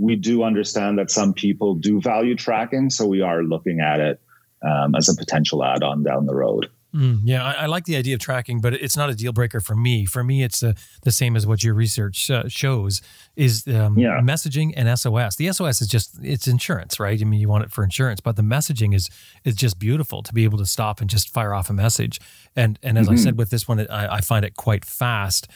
we 0.00 0.16
do 0.16 0.42
understand 0.42 0.98
that 0.98 1.10
some 1.10 1.32
people 1.32 1.74
do 1.74 2.00
value 2.00 2.34
tracking 2.34 2.90
so 2.90 3.06
we 3.06 3.20
are 3.20 3.42
looking 3.42 3.80
at 3.80 4.00
it 4.00 4.20
um, 4.62 4.94
as 4.94 5.08
a 5.08 5.14
potential 5.14 5.64
add-on 5.64 6.02
down 6.02 6.26
the 6.26 6.34
road 6.34 6.68
Mm, 6.94 7.20
yeah, 7.22 7.44
I, 7.44 7.52
I, 7.52 7.66
like 7.66 7.84
the 7.84 7.96
idea 7.96 8.14
of 8.14 8.20
tracking, 8.20 8.60
but 8.60 8.74
it's 8.74 8.96
not 8.96 9.10
a 9.10 9.14
deal 9.14 9.32
breaker 9.32 9.60
for 9.60 9.76
me. 9.76 10.04
For 10.06 10.24
me, 10.24 10.42
it's 10.42 10.60
uh, 10.62 10.72
the 11.02 11.12
same 11.12 11.36
as 11.36 11.46
what 11.46 11.62
your 11.62 11.72
research 11.72 12.28
uh, 12.30 12.48
shows 12.48 13.00
is 13.36 13.64
um, 13.68 13.96
yeah. 13.96 14.20
messaging 14.20 14.72
and 14.76 14.98
SOS. 14.98 15.36
The 15.36 15.52
SOS 15.52 15.82
is 15.82 15.86
just 15.86 16.18
it's 16.20 16.48
insurance, 16.48 16.98
right? 16.98 17.20
I 17.20 17.24
mean, 17.24 17.38
you 17.38 17.48
want 17.48 17.62
it 17.62 17.70
for 17.70 17.84
insurance, 17.84 18.20
but 18.20 18.34
the 18.34 18.42
messaging 18.42 18.92
is 18.92 19.08
is 19.44 19.54
just 19.54 19.78
beautiful 19.78 20.22
to 20.24 20.34
be 20.34 20.42
able 20.42 20.58
to 20.58 20.66
stop 20.66 21.00
and 21.00 21.08
just 21.08 21.28
fire 21.28 21.54
off 21.54 21.70
a 21.70 21.72
message. 21.72 22.20
And 22.56 22.76
and 22.82 22.98
as 22.98 23.06
mm-hmm. 23.06 23.14
I 23.14 23.18
said 23.18 23.38
with 23.38 23.50
this 23.50 23.68
one, 23.68 23.86
I, 23.88 24.16
I 24.16 24.20
find 24.20 24.44
it 24.44 24.56
quite 24.56 24.84
fast 24.84 25.46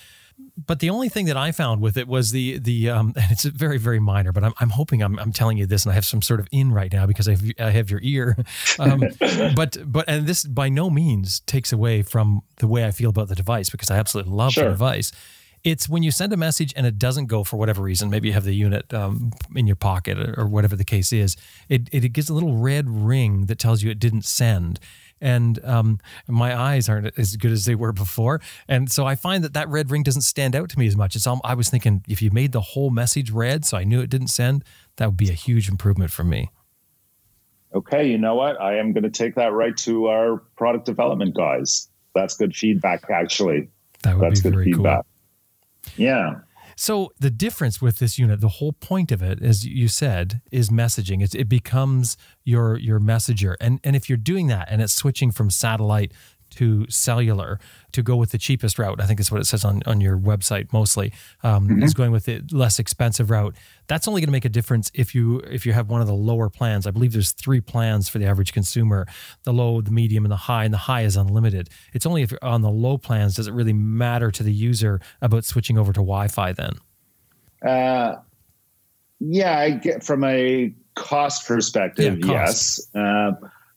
but 0.56 0.80
the 0.80 0.90
only 0.90 1.08
thing 1.08 1.26
that 1.26 1.36
I 1.36 1.52
found 1.52 1.80
with 1.80 1.96
it 1.96 2.08
was 2.08 2.30
the 2.30 2.58
the 2.58 2.90
um, 2.90 3.12
and 3.20 3.30
it's 3.30 3.44
very 3.44 3.78
very 3.78 4.00
minor. 4.00 4.32
But 4.32 4.44
I'm, 4.44 4.54
I'm 4.58 4.70
hoping 4.70 5.02
I'm, 5.02 5.18
I'm 5.18 5.32
telling 5.32 5.56
you 5.56 5.66
this, 5.66 5.84
and 5.84 5.92
I 5.92 5.94
have 5.94 6.04
some 6.04 6.22
sort 6.22 6.40
of 6.40 6.48
in 6.52 6.72
right 6.72 6.92
now 6.92 7.06
because 7.06 7.28
I 7.28 7.32
have, 7.32 7.42
I 7.58 7.70
have 7.70 7.90
your 7.90 8.00
ear. 8.02 8.36
Um, 8.78 9.04
but 9.54 9.76
but 9.86 10.04
and 10.08 10.26
this 10.26 10.44
by 10.44 10.68
no 10.68 10.90
means 10.90 11.40
takes 11.40 11.72
away 11.72 12.02
from 12.02 12.42
the 12.56 12.66
way 12.66 12.84
I 12.84 12.90
feel 12.90 13.10
about 13.10 13.28
the 13.28 13.34
device 13.34 13.70
because 13.70 13.90
I 13.90 13.96
absolutely 13.98 14.32
love 14.32 14.52
sure. 14.52 14.64
the 14.64 14.70
device. 14.70 15.12
It's 15.62 15.88
when 15.88 16.02
you 16.02 16.10
send 16.10 16.32
a 16.32 16.36
message 16.36 16.72
and 16.76 16.86
it 16.86 16.98
doesn't 16.98 17.26
go 17.26 17.44
for 17.44 17.56
whatever 17.56 17.82
reason. 17.82 18.10
Maybe 18.10 18.28
you 18.28 18.34
have 18.34 18.44
the 18.44 18.54
unit 18.54 18.92
um, 18.92 19.32
in 19.54 19.66
your 19.66 19.76
pocket 19.76 20.18
or 20.38 20.46
whatever 20.46 20.76
the 20.76 20.84
case 20.84 21.12
is. 21.12 21.36
It, 21.68 21.88
it 21.92 22.12
gives 22.12 22.28
a 22.28 22.34
little 22.34 22.56
red 22.56 22.88
ring 22.88 23.46
that 23.46 23.58
tells 23.58 23.82
you 23.82 23.90
it 23.90 23.98
didn't 23.98 24.24
send 24.24 24.80
and 25.20 25.64
um, 25.64 25.98
my 26.28 26.58
eyes 26.58 26.88
aren't 26.88 27.18
as 27.18 27.36
good 27.36 27.52
as 27.52 27.64
they 27.64 27.74
were 27.74 27.92
before. 27.92 28.40
And 28.68 28.90
so 28.90 29.06
I 29.06 29.14
find 29.14 29.42
that 29.44 29.54
that 29.54 29.68
red 29.68 29.90
ring 29.90 30.02
doesn't 30.02 30.22
stand 30.22 30.54
out 30.54 30.68
to 30.70 30.78
me 30.78 30.86
as 30.86 30.96
much. 30.96 31.16
It's 31.16 31.26
all, 31.26 31.40
I 31.44 31.54
was 31.54 31.68
thinking 31.68 32.04
if 32.08 32.20
you 32.20 32.30
made 32.30 32.52
the 32.52 32.60
whole 32.60 32.90
message 32.90 33.30
red, 33.30 33.64
so 33.64 33.76
I 33.76 33.84
knew 33.84 34.00
it 34.00 34.10
didn't 34.10 34.28
send, 34.28 34.64
that 34.96 35.06
would 35.06 35.16
be 35.16 35.30
a 35.30 35.34
huge 35.34 35.68
improvement 35.68 36.10
for 36.10 36.24
me. 36.24 36.50
Okay, 37.74 38.08
you 38.08 38.18
know 38.18 38.36
what? 38.36 38.60
I 38.60 38.78
am 38.78 38.92
going 38.92 39.02
to 39.02 39.10
take 39.10 39.34
that 39.34 39.52
right 39.52 39.76
to 39.78 40.06
our 40.06 40.36
product 40.56 40.86
development 40.86 41.34
guys. 41.34 41.88
That's 42.14 42.36
good 42.36 42.54
feedback, 42.54 43.10
actually. 43.10 43.68
That 44.02 44.16
would 44.16 44.24
That's 44.24 44.40
be 44.40 44.44
good 44.44 44.54
very 44.54 44.64
feedback. 44.66 45.04
Cool. 45.96 46.04
Yeah. 46.04 46.34
So 46.76 47.12
the 47.18 47.30
difference 47.30 47.80
with 47.80 47.98
this 47.98 48.18
unit, 48.18 48.40
the 48.40 48.48
whole 48.48 48.72
point 48.72 49.12
of 49.12 49.22
it, 49.22 49.42
as 49.42 49.66
you 49.66 49.88
said, 49.88 50.40
is 50.50 50.70
messaging. 50.70 51.22
It's, 51.22 51.34
it 51.34 51.48
becomes 51.48 52.16
your 52.44 52.76
your 52.76 53.00
messenger, 53.00 53.56
and 53.60 53.80
and 53.84 53.96
if 53.96 54.08
you're 54.08 54.18
doing 54.18 54.48
that, 54.48 54.68
and 54.70 54.82
it's 54.82 54.92
switching 54.92 55.30
from 55.30 55.50
satellite 55.50 56.12
to 56.54 56.88
cellular 56.90 57.58
to 57.92 58.02
go 58.02 58.16
with 58.16 58.30
the 58.30 58.38
cheapest 58.38 58.78
route. 58.78 59.00
I 59.00 59.06
think 59.06 59.18
that's 59.18 59.30
what 59.30 59.40
it 59.40 59.46
says 59.46 59.64
on, 59.64 59.82
on 59.86 60.00
your 60.00 60.18
website 60.18 60.72
mostly. 60.72 61.12
Um, 61.42 61.68
mm-hmm. 61.68 61.82
Is 61.82 61.94
going 61.94 62.10
with 62.10 62.24
the 62.24 62.42
less 62.50 62.78
expensive 62.78 63.30
route. 63.30 63.54
That's 63.86 64.08
only 64.08 64.20
going 64.20 64.28
to 64.28 64.32
make 64.32 64.44
a 64.44 64.50
difference 64.50 64.90
if 64.94 65.14
you 65.14 65.38
if 65.40 65.66
you 65.66 65.72
have 65.72 65.90
one 65.90 66.00
of 66.00 66.06
the 66.06 66.14
lower 66.14 66.48
plans. 66.48 66.86
I 66.86 66.90
believe 66.90 67.12
there's 67.12 67.32
three 67.32 67.60
plans 67.60 68.08
for 68.08 68.18
the 68.18 68.26
average 68.26 68.52
consumer: 68.52 69.06
the 69.44 69.52
low, 69.52 69.80
the 69.80 69.90
medium, 69.90 70.24
and 70.24 70.32
the 70.32 70.36
high. 70.36 70.64
And 70.64 70.72
the 70.72 70.78
high 70.78 71.02
is 71.02 71.16
unlimited. 71.16 71.68
It's 71.92 72.06
only 72.06 72.22
if 72.22 72.30
you're 72.30 72.42
on 72.42 72.62
the 72.62 72.70
low 72.70 72.98
plans 72.98 73.36
does 73.36 73.46
it 73.46 73.52
really 73.52 73.72
matter 73.72 74.30
to 74.30 74.42
the 74.42 74.52
user 74.52 75.00
about 75.20 75.44
switching 75.44 75.78
over 75.78 75.92
to 75.92 76.00
Wi-Fi. 76.00 76.52
Then, 76.52 76.72
uh, 77.64 78.16
yeah, 79.20 79.58
I 79.58 79.70
get 79.70 80.02
from 80.02 80.24
a 80.24 80.72
cost 80.94 81.46
perspective, 81.46 82.18
yeah, 82.18 82.26
cost. 82.26 82.88
yes. 82.94 83.02
Uh, 83.02 83.32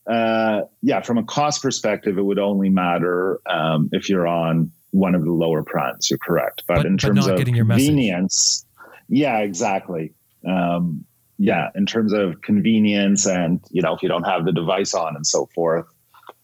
uh, 0.07 0.61
yeah, 0.81 1.01
from 1.01 1.17
a 1.17 1.23
cost 1.23 1.61
perspective, 1.61 2.17
it 2.17 2.21
would 2.21 2.39
only 2.39 2.69
matter 2.69 3.39
um, 3.45 3.89
if 3.91 4.09
you're 4.09 4.27
on 4.27 4.71
one 4.91 5.15
of 5.15 5.23
the 5.23 5.31
lower 5.31 5.63
plans. 5.63 6.09
You're 6.09 6.19
correct, 6.19 6.63
but, 6.67 6.77
but 6.77 6.85
in 6.85 6.97
terms 6.97 7.25
but 7.25 7.39
of 7.39 7.45
convenience, 7.45 8.65
yeah, 9.09 9.39
exactly. 9.39 10.13
Um, 10.45 11.05
yeah, 11.37 11.69
in 11.75 11.85
terms 11.85 12.13
of 12.13 12.41
convenience, 12.41 13.27
and 13.27 13.59
you 13.69 13.81
know, 13.81 13.93
if 13.93 14.01
you 14.01 14.09
don't 14.09 14.23
have 14.23 14.45
the 14.45 14.51
device 14.51 14.93
on 14.93 15.15
and 15.15 15.27
so 15.27 15.47
forth, 15.53 15.85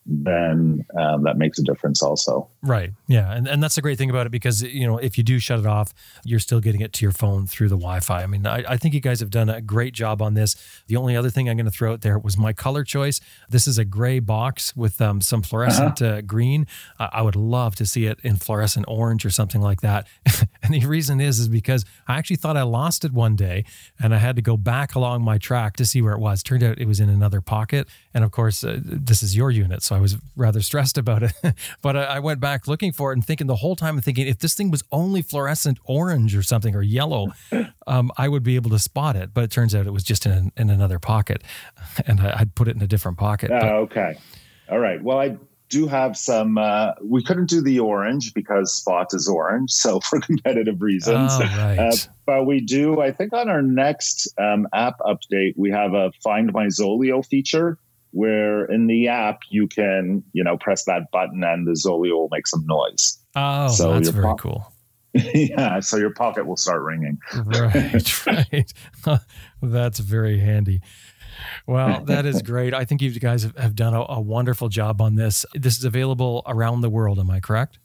then 0.06 0.86
um, 0.98 1.24
that 1.24 1.38
makes 1.38 1.60
a 1.60 1.64
difference 1.64 2.02
also. 2.02 2.50
Right. 2.62 2.92
Yeah. 3.08 3.32
And, 3.32 3.48
and 3.48 3.64
that's 3.64 3.76
the 3.76 3.82
great 3.82 3.98
thing 3.98 4.10
about 4.10 4.26
it 4.26 4.32
because, 4.32 4.62
you 4.62 4.86
know, 4.86 4.98
if 4.98 5.18
you 5.18 5.24
do 5.24 5.40
shut 5.40 5.60
it 5.60 5.66
off, 5.66 5.94
you're 6.26 6.40
still 6.40 6.60
getting 6.60 6.82
it 6.82 6.92
to 6.94 7.06
your 7.06 7.12
phone 7.12 7.48
through 7.48 7.70
the 7.70 7.78
Wi 7.78 8.00
Fi. 8.02 8.24
I 8.24 8.28
mean, 8.28 8.46
I, 8.46 8.64
I 8.68 8.78
think 8.78 8.94
you 8.94 9.00
guys 9.00 9.20
have 9.22 9.30
done 9.30 9.50
a 9.50 9.62
great 9.62 9.94
job 9.94 10.22
on 10.22 10.34
this. 10.34 10.56
The 10.88 10.98
only 10.98 11.16
other 11.16 11.30
thing 11.30 11.50
I'm 11.50 11.58
going 11.58 11.66
to 11.66 11.72
throw 11.72 11.94
out 11.94 12.02
there 12.02 12.20
was 12.20 12.38
my 12.38 12.54
color 12.54 12.84
choice. 12.84 13.22
This 13.50 13.68
is 13.68 13.78
a 13.78 13.86
gray 13.86 14.20
box 14.20 14.76
with 14.76 15.02
um, 15.02 15.22
some 15.22 15.42
fluorescent 15.42 16.02
uh-huh. 16.02 16.16
uh, 16.16 16.22
green. 16.22 16.68
Uh, 17.00 17.10
I 17.12 17.22
would 17.22 17.36
love 17.36 17.76
to 17.76 17.86
see 17.86 18.06
it 18.06 18.20
in 18.24 18.36
fluorescent 18.36 18.86
orange 18.88 19.26
or 19.26 19.30
something 19.30 19.62
like 19.62 19.82
that. 19.82 20.08
and 20.64 20.74
the 20.74 20.86
reason 20.86 21.22
is, 21.22 21.40
is 21.40 21.48
because 21.48 21.86
I 22.08 22.18
actually 22.18 22.38
thought 22.38 22.58
I 22.58 22.64
lost 22.64 23.06
it 23.06 23.14
one 23.14 23.36
day 23.36 23.64
and 24.00 24.14
I 24.14 24.18
had 24.18 24.36
to 24.36 24.42
go 24.42 24.58
back 24.58 24.96
along 24.96 25.24
my 25.24 25.38
track 25.38 25.78
to 25.78 25.86
see 25.86 26.02
where 26.02 26.14
it 26.14 26.20
was. 26.20 26.44
Turned 26.44 26.64
out 26.64 26.80
it 26.80 26.88
was 26.88 27.00
in 27.00 27.10
another 27.10 27.42
pocket. 27.42 27.88
And 28.14 28.24
of 28.24 28.32
course, 28.32 28.64
uh, 28.64 28.80
this 28.84 29.24
is 29.24 29.36
your 29.36 29.50
unit. 29.52 29.82
So 29.84 29.96
I 29.96 30.00
was 30.00 30.18
rather 30.36 30.62
stressed 30.62 30.98
about 30.98 31.24
it. 31.24 31.34
but 31.82 31.96
I, 31.98 32.04
I, 32.04 32.20
went 32.20 32.40
back 32.40 32.68
looking 32.68 32.92
for 32.92 33.12
it 33.12 33.16
and 33.16 33.26
thinking 33.26 33.48
the 33.48 33.56
whole 33.56 33.76
time, 33.76 33.96
and 33.96 34.04
thinking 34.04 34.28
if 34.28 34.40
this 34.40 34.54
thing 34.54 34.72
was 34.72 34.84
only 34.92 35.22
fluorescent 35.22 35.80
orange 35.86 36.36
or 36.36 36.44
something 36.44 36.76
or 36.76 36.82
yellow, 36.82 37.34
um, 37.88 38.12
I 38.18 38.28
would 38.28 38.44
be 38.44 38.56
able 38.56 38.70
to 38.72 38.80
spot 38.80 39.16
it. 39.16 39.34
But 39.34 39.44
it 39.46 39.52
turns 39.52 39.74
out 39.74 39.88
it 39.88 39.94
was 39.94 40.04
just 40.04 40.26
in, 40.26 40.52
in 40.58 40.70
another 40.70 41.00
pocket. 41.00 41.44
And 42.06 42.20
I, 42.20 42.40
would 42.40 42.56
put 42.56 42.68
it 42.68 42.76
in 42.76 42.82
a 42.82 42.88
different 42.88 43.18
pocket. 43.18 43.52
Oh, 43.52 43.60
but, 43.60 43.70
okay. 43.70 44.16
All 44.70 44.80
right. 44.80 45.02
Well, 45.02 45.20
I 45.20 45.38
do 45.74 45.88
have 45.88 46.16
some. 46.16 46.58
Uh, 46.58 46.92
we 47.02 47.24
couldn't 47.24 47.48
do 47.48 47.62
the 47.62 47.80
orange 47.80 48.34
because 48.34 48.72
Spot 48.74 49.08
is 49.14 49.28
orange, 49.28 49.72
so 49.72 50.00
for 50.00 50.20
competitive 50.20 50.82
reasons. 50.82 51.32
Oh, 51.34 51.40
right. 51.40 51.80
Uh, 51.80 51.96
but 52.26 52.46
we 52.46 52.62
do. 52.62 53.02
I 53.02 53.12
think 53.12 53.34
on 53.34 53.50
our 53.50 53.62
next 53.62 54.28
um, 54.38 54.68
app 54.74 55.00
update, 55.00 55.54
we 55.58 55.72
have 55.72 55.94
a 55.94 56.12
Find 56.24 56.54
My 56.54 56.68
Zoleo 56.68 57.26
feature, 57.26 57.78
where 58.14 58.66
in 58.66 58.88
the 58.88 59.08
app 59.08 59.40
you 59.50 59.68
can 59.68 60.24
you 60.34 60.44
know 60.44 60.58
press 60.58 60.86
that 60.86 61.12
button 61.12 61.44
and 61.44 61.68
the 61.68 61.72
Zoleo 61.72 62.14
will 62.14 62.30
make 62.32 62.48
some 62.48 62.66
noise. 62.66 63.20
Oh, 63.36 63.68
so 63.68 63.94
that's 63.94 64.10
very 64.10 64.26
po- 64.26 64.36
cool. 64.36 64.74
yeah, 65.14 65.80
so 65.80 65.98
your 65.98 66.12
pocket 66.12 66.48
will 66.48 66.58
start 66.58 66.82
ringing. 66.82 67.20
right, 67.46 68.26
right. 68.28 68.74
that's 69.62 70.00
very 70.00 70.40
handy. 70.40 70.82
Well, 71.68 72.04
that 72.06 72.26
is 72.26 72.42
great. 72.42 72.74
I 72.74 72.86
think 72.86 73.02
you 73.02 73.12
guys 73.20 73.48
have 73.58 73.76
done 73.76 73.94
a, 73.94 74.06
a 74.10 74.22
wonderful 74.22 74.70
job 74.70 75.02
on 75.02 75.16
this. 75.16 75.46
This 75.54 75.78
is 75.78 75.84
available 75.84 76.42
around 76.46 76.82
the 76.82 76.90
world. 76.90 77.20
Am 77.20 77.30
I 77.30 77.40
correct? 77.40 77.80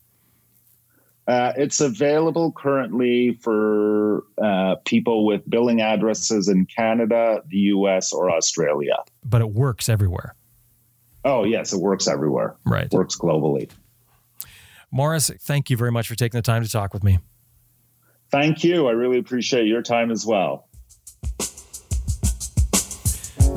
Uh, 1.28 1.52
it's 1.58 1.82
available 1.82 2.50
currently 2.52 3.32
for 3.42 4.24
uh, 4.42 4.76
people 4.86 5.26
with 5.26 5.48
billing 5.48 5.82
addresses 5.82 6.48
in 6.48 6.64
Canada, 6.64 7.42
the 7.48 7.58
US, 7.58 8.14
or 8.14 8.30
Australia. 8.30 8.96
But 9.26 9.42
it 9.42 9.50
works 9.50 9.90
everywhere. 9.90 10.34
Oh, 11.26 11.44
yes, 11.44 11.74
it 11.74 11.80
works 11.80 12.08
everywhere. 12.08 12.56
Right. 12.64 12.90
works 12.90 13.16
globally. 13.16 13.68
Morris, 14.90 15.30
thank 15.40 15.68
you 15.68 15.76
very 15.76 15.92
much 15.92 16.08
for 16.08 16.14
taking 16.14 16.38
the 16.38 16.42
time 16.42 16.64
to 16.64 16.70
talk 16.70 16.94
with 16.94 17.04
me. 17.04 17.18
Thank 18.30 18.64
you. 18.64 18.88
I 18.88 18.92
really 18.92 19.18
appreciate 19.18 19.66
your 19.66 19.82
time 19.82 20.10
as 20.10 20.24
well. 20.24 20.67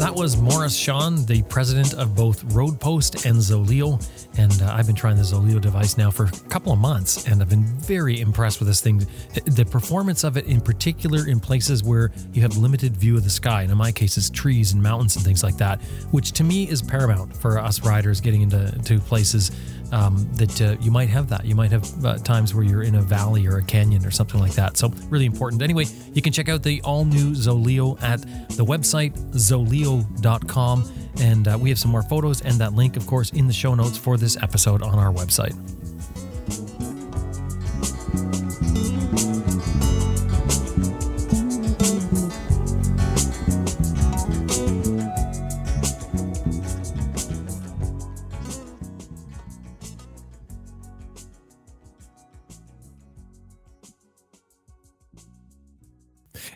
That 0.02 0.16
was 0.16 0.36
Morris 0.36 0.76
Sean, 0.76 1.28
the 1.28 1.44
president 1.44 1.94
of 1.94 2.16
both 2.16 2.44
Roadpost 2.48 3.28
and 3.28 3.38
Zoleo. 3.38 4.04
And 4.36 4.60
uh, 4.60 4.74
I've 4.74 4.88
been 4.88 4.96
trying 4.96 5.16
the 5.16 5.22
Zoleo 5.22 5.62
device 5.62 5.96
now 5.96 6.10
for 6.10 6.26
a 6.26 6.32
couple 6.50 6.74
of 6.74 6.80
months, 6.80 7.28
and 7.28 7.40
I've 7.40 7.50
been 7.50 7.66
very 7.66 8.20
impressed 8.20 8.58
with 8.58 8.68
this 8.68 8.82
thing. 8.82 9.06
The 9.46 9.64
performance 9.64 10.24
of 10.24 10.38
it, 10.38 10.48
in 10.48 10.60
particular, 10.60 11.28
in 11.28 11.40
places 11.40 11.84
where 11.84 12.12
you 12.34 12.42
have 12.42 12.58
limited 12.58 12.98
view 12.98 13.16
of 13.16 13.24
the 13.24 13.30
sky, 13.30 13.62
and 13.62 13.72
in 13.72 13.78
my 13.78 13.92
case, 13.92 14.18
it's 14.18 14.32
trees 14.32 14.74
and 14.74 14.82
mountains 14.82 15.18
and 15.18 15.24
things 15.24 15.44
like 15.44 15.58
that, 15.58 15.80
which 16.10 16.32
to 16.32 16.44
me 16.44 16.68
is 16.68 16.82
paramount 16.82 17.38
for 17.38 17.60
us 17.60 17.86
riders 17.86 18.20
getting 18.20 18.42
into 18.42 18.72
to 18.72 18.98
places 19.02 19.52
um, 19.92 20.28
that 20.34 20.62
uh, 20.62 20.76
you 20.80 20.92
might 20.92 21.10
have 21.10 21.30
that. 21.30 21.46
You 21.46 21.56
might 21.56 21.72
have 21.72 22.06
uh, 22.06 22.18
times 22.18 22.54
where 22.54 22.64
you're 22.64 22.84
in 22.84 22.96
a 22.96 23.02
valley 23.02 23.48
or 23.48 23.58
a 23.58 23.64
canyon 23.64 24.06
or 24.06 24.12
something 24.12 24.40
like 24.40 24.54
that. 24.54 24.78
So, 24.78 24.90
really 25.10 25.26
important. 25.26 25.62
Anyway, 25.62 25.86
you 26.14 26.22
can 26.22 26.34
check 26.34 26.50
out 26.50 26.64
the 26.64 26.82
all 26.82 27.06
new 27.06 27.32
Zoleo 27.32 28.02
at 28.02 28.22
the 28.56 28.66
website 28.66 29.14
zoleo.com. 29.34 30.92
And 31.20 31.48
uh, 31.48 31.58
we 31.60 31.70
have 31.70 31.78
some 31.78 31.92
more 31.92 32.04
photos 32.04 32.42
and 32.42 32.56
that 32.56 32.74
link, 32.74 32.96
of 32.96 33.06
course, 33.06 33.32
in 33.32 33.48
the 33.48 33.54
show 33.54 33.76
notes 33.76 33.98
for 33.98 34.18
this 34.18 34.38
episode 34.42 34.82
on 34.82 34.98
our 34.98 35.12
website. 35.12 35.81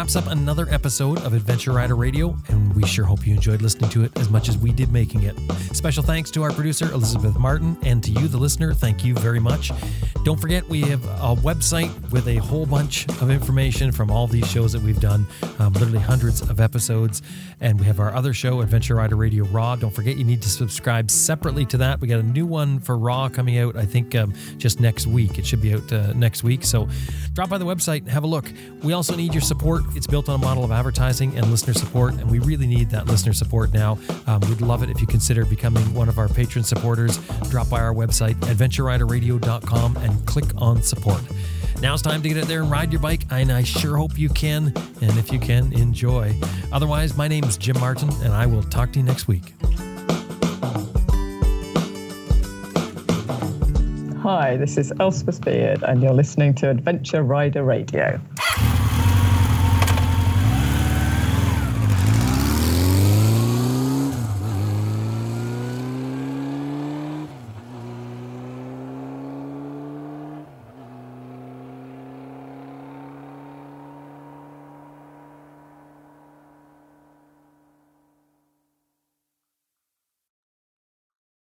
Wraps 0.00 0.16
up 0.16 0.28
another 0.28 0.66
episode 0.70 1.18
of 1.26 1.34
Adventure 1.34 1.72
Rider 1.72 1.94
Radio, 1.94 2.34
and 2.48 2.74
we 2.74 2.86
sure 2.86 3.04
hope 3.04 3.26
you 3.26 3.34
enjoyed 3.34 3.60
listening 3.60 3.90
to 3.90 4.02
it 4.02 4.18
as 4.18 4.30
much 4.30 4.48
as 4.48 4.56
we 4.56 4.72
did 4.72 4.90
making 4.90 5.24
it. 5.24 5.38
Special 5.76 6.02
thanks 6.02 6.30
to 6.30 6.42
our 6.42 6.50
producer, 6.52 6.90
Elizabeth 6.90 7.38
Martin, 7.38 7.76
and 7.82 8.02
to 8.04 8.10
you, 8.12 8.26
the 8.26 8.38
listener. 8.38 8.72
Thank 8.72 9.04
you 9.04 9.12
very 9.16 9.40
much. 9.40 9.70
Don't 10.24 10.40
forget, 10.40 10.66
we 10.70 10.80
have 10.82 11.04
a 11.04 11.36
website 11.36 11.90
with 12.12 12.28
a 12.28 12.36
whole 12.36 12.64
bunch 12.64 13.06
of 13.20 13.30
information 13.30 13.92
from 13.92 14.10
all 14.10 14.26
these 14.26 14.50
shows 14.50 14.72
that 14.72 14.80
we've 14.80 15.00
done, 15.00 15.26
um, 15.58 15.74
literally 15.74 15.98
hundreds 15.98 16.40
of 16.40 16.60
episodes. 16.60 17.20
And 17.60 17.78
we 17.78 17.84
have 17.84 18.00
our 18.00 18.14
other 18.14 18.32
show, 18.32 18.62
Adventure 18.62 18.94
Rider 18.94 19.16
Radio 19.16 19.44
Raw. 19.44 19.76
Don't 19.76 19.94
forget, 19.94 20.16
you 20.16 20.24
need 20.24 20.40
to 20.40 20.48
subscribe 20.48 21.10
separately 21.10 21.66
to 21.66 21.76
that. 21.76 22.00
We 22.00 22.08
got 22.08 22.20
a 22.20 22.22
new 22.22 22.46
one 22.46 22.80
for 22.80 22.96
Raw 22.96 23.28
coming 23.28 23.58
out, 23.58 23.76
I 23.76 23.84
think, 23.84 24.14
um, 24.14 24.32
just 24.56 24.80
next 24.80 25.06
week. 25.06 25.38
It 25.38 25.44
should 25.44 25.60
be 25.60 25.74
out 25.74 25.92
uh, 25.92 26.14
next 26.14 26.42
week. 26.42 26.64
So 26.64 26.88
drop 27.34 27.50
by 27.50 27.58
the 27.58 27.66
website, 27.66 28.08
have 28.08 28.24
a 28.24 28.26
look. 28.26 28.50
We 28.82 28.94
also 28.94 29.14
need 29.14 29.34
your 29.34 29.42
support. 29.42 29.82
It's 29.94 30.06
built 30.06 30.28
on 30.28 30.36
a 30.36 30.38
model 30.38 30.64
of 30.64 30.72
advertising 30.72 31.36
and 31.36 31.50
listener 31.50 31.74
support, 31.74 32.14
and 32.14 32.30
we 32.30 32.38
really 32.38 32.66
need 32.66 32.90
that 32.90 33.06
listener 33.06 33.32
support 33.32 33.72
now. 33.72 33.98
Um, 34.26 34.40
we'd 34.48 34.60
love 34.60 34.82
it 34.82 34.90
if 34.90 35.00
you 35.00 35.06
consider 35.06 35.44
becoming 35.44 35.92
one 35.94 36.08
of 36.08 36.18
our 36.18 36.28
patron 36.28 36.64
supporters. 36.64 37.18
Drop 37.50 37.68
by 37.68 37.80
our 37.80 37.92
website, 37.92 38.34
adventureriderradio.com, 38.34 39.96
and 39.98 40.26
click 40.26 40.46
on 40.56 40.82
support. 40.82 41.22
Now 41.80 41.94
it's 41.94 42.02
time 42.02 42.22
to 42.22 42.28
get 42.28 42.38
out 42.38 42.44
there 42.46 42.62
and 42.62 42.70
ride 42.70 42.92
your 42.92 43.00
bike, 43.00 43.24
and 43.30 43.50
I 43.50 43.62
sure 43.62 43.96
hope 43.96 44.18
you 44.18 44.28
can. 44.28 44.72
And 45.00 45.18
if 45.18 45.32
you 45.32 45.38
can, 45.38 45.72
enjoy. 45.72 46.34
Otherwise, 46.72 47.16
my 47.16 47.26
name 47.26 47.44
is 47.44 47.56
Jim 47.56 47.78
Martin, 47.80 48.10
and 48.22 48.32
I 48.32 48.46
will 48.46 48.62
talk 48.62 48.92
to 48.92 48.98
you 48.98 49.04
next 49.04 49.28
week. 49.28 49.54
Hi, 54.22 54.58
this 54.58 54.76
is 54.76 54.92
Elspeth 55.00 55.40
Beard, 55.42 55.82
and 55.82 56.02
you're 56.02 56.12
listening 56.12 56.54
to 56.56 56.68
Adventure 56.68 57.22
Rider 57.22 57.64
Radio. 57.64 58.20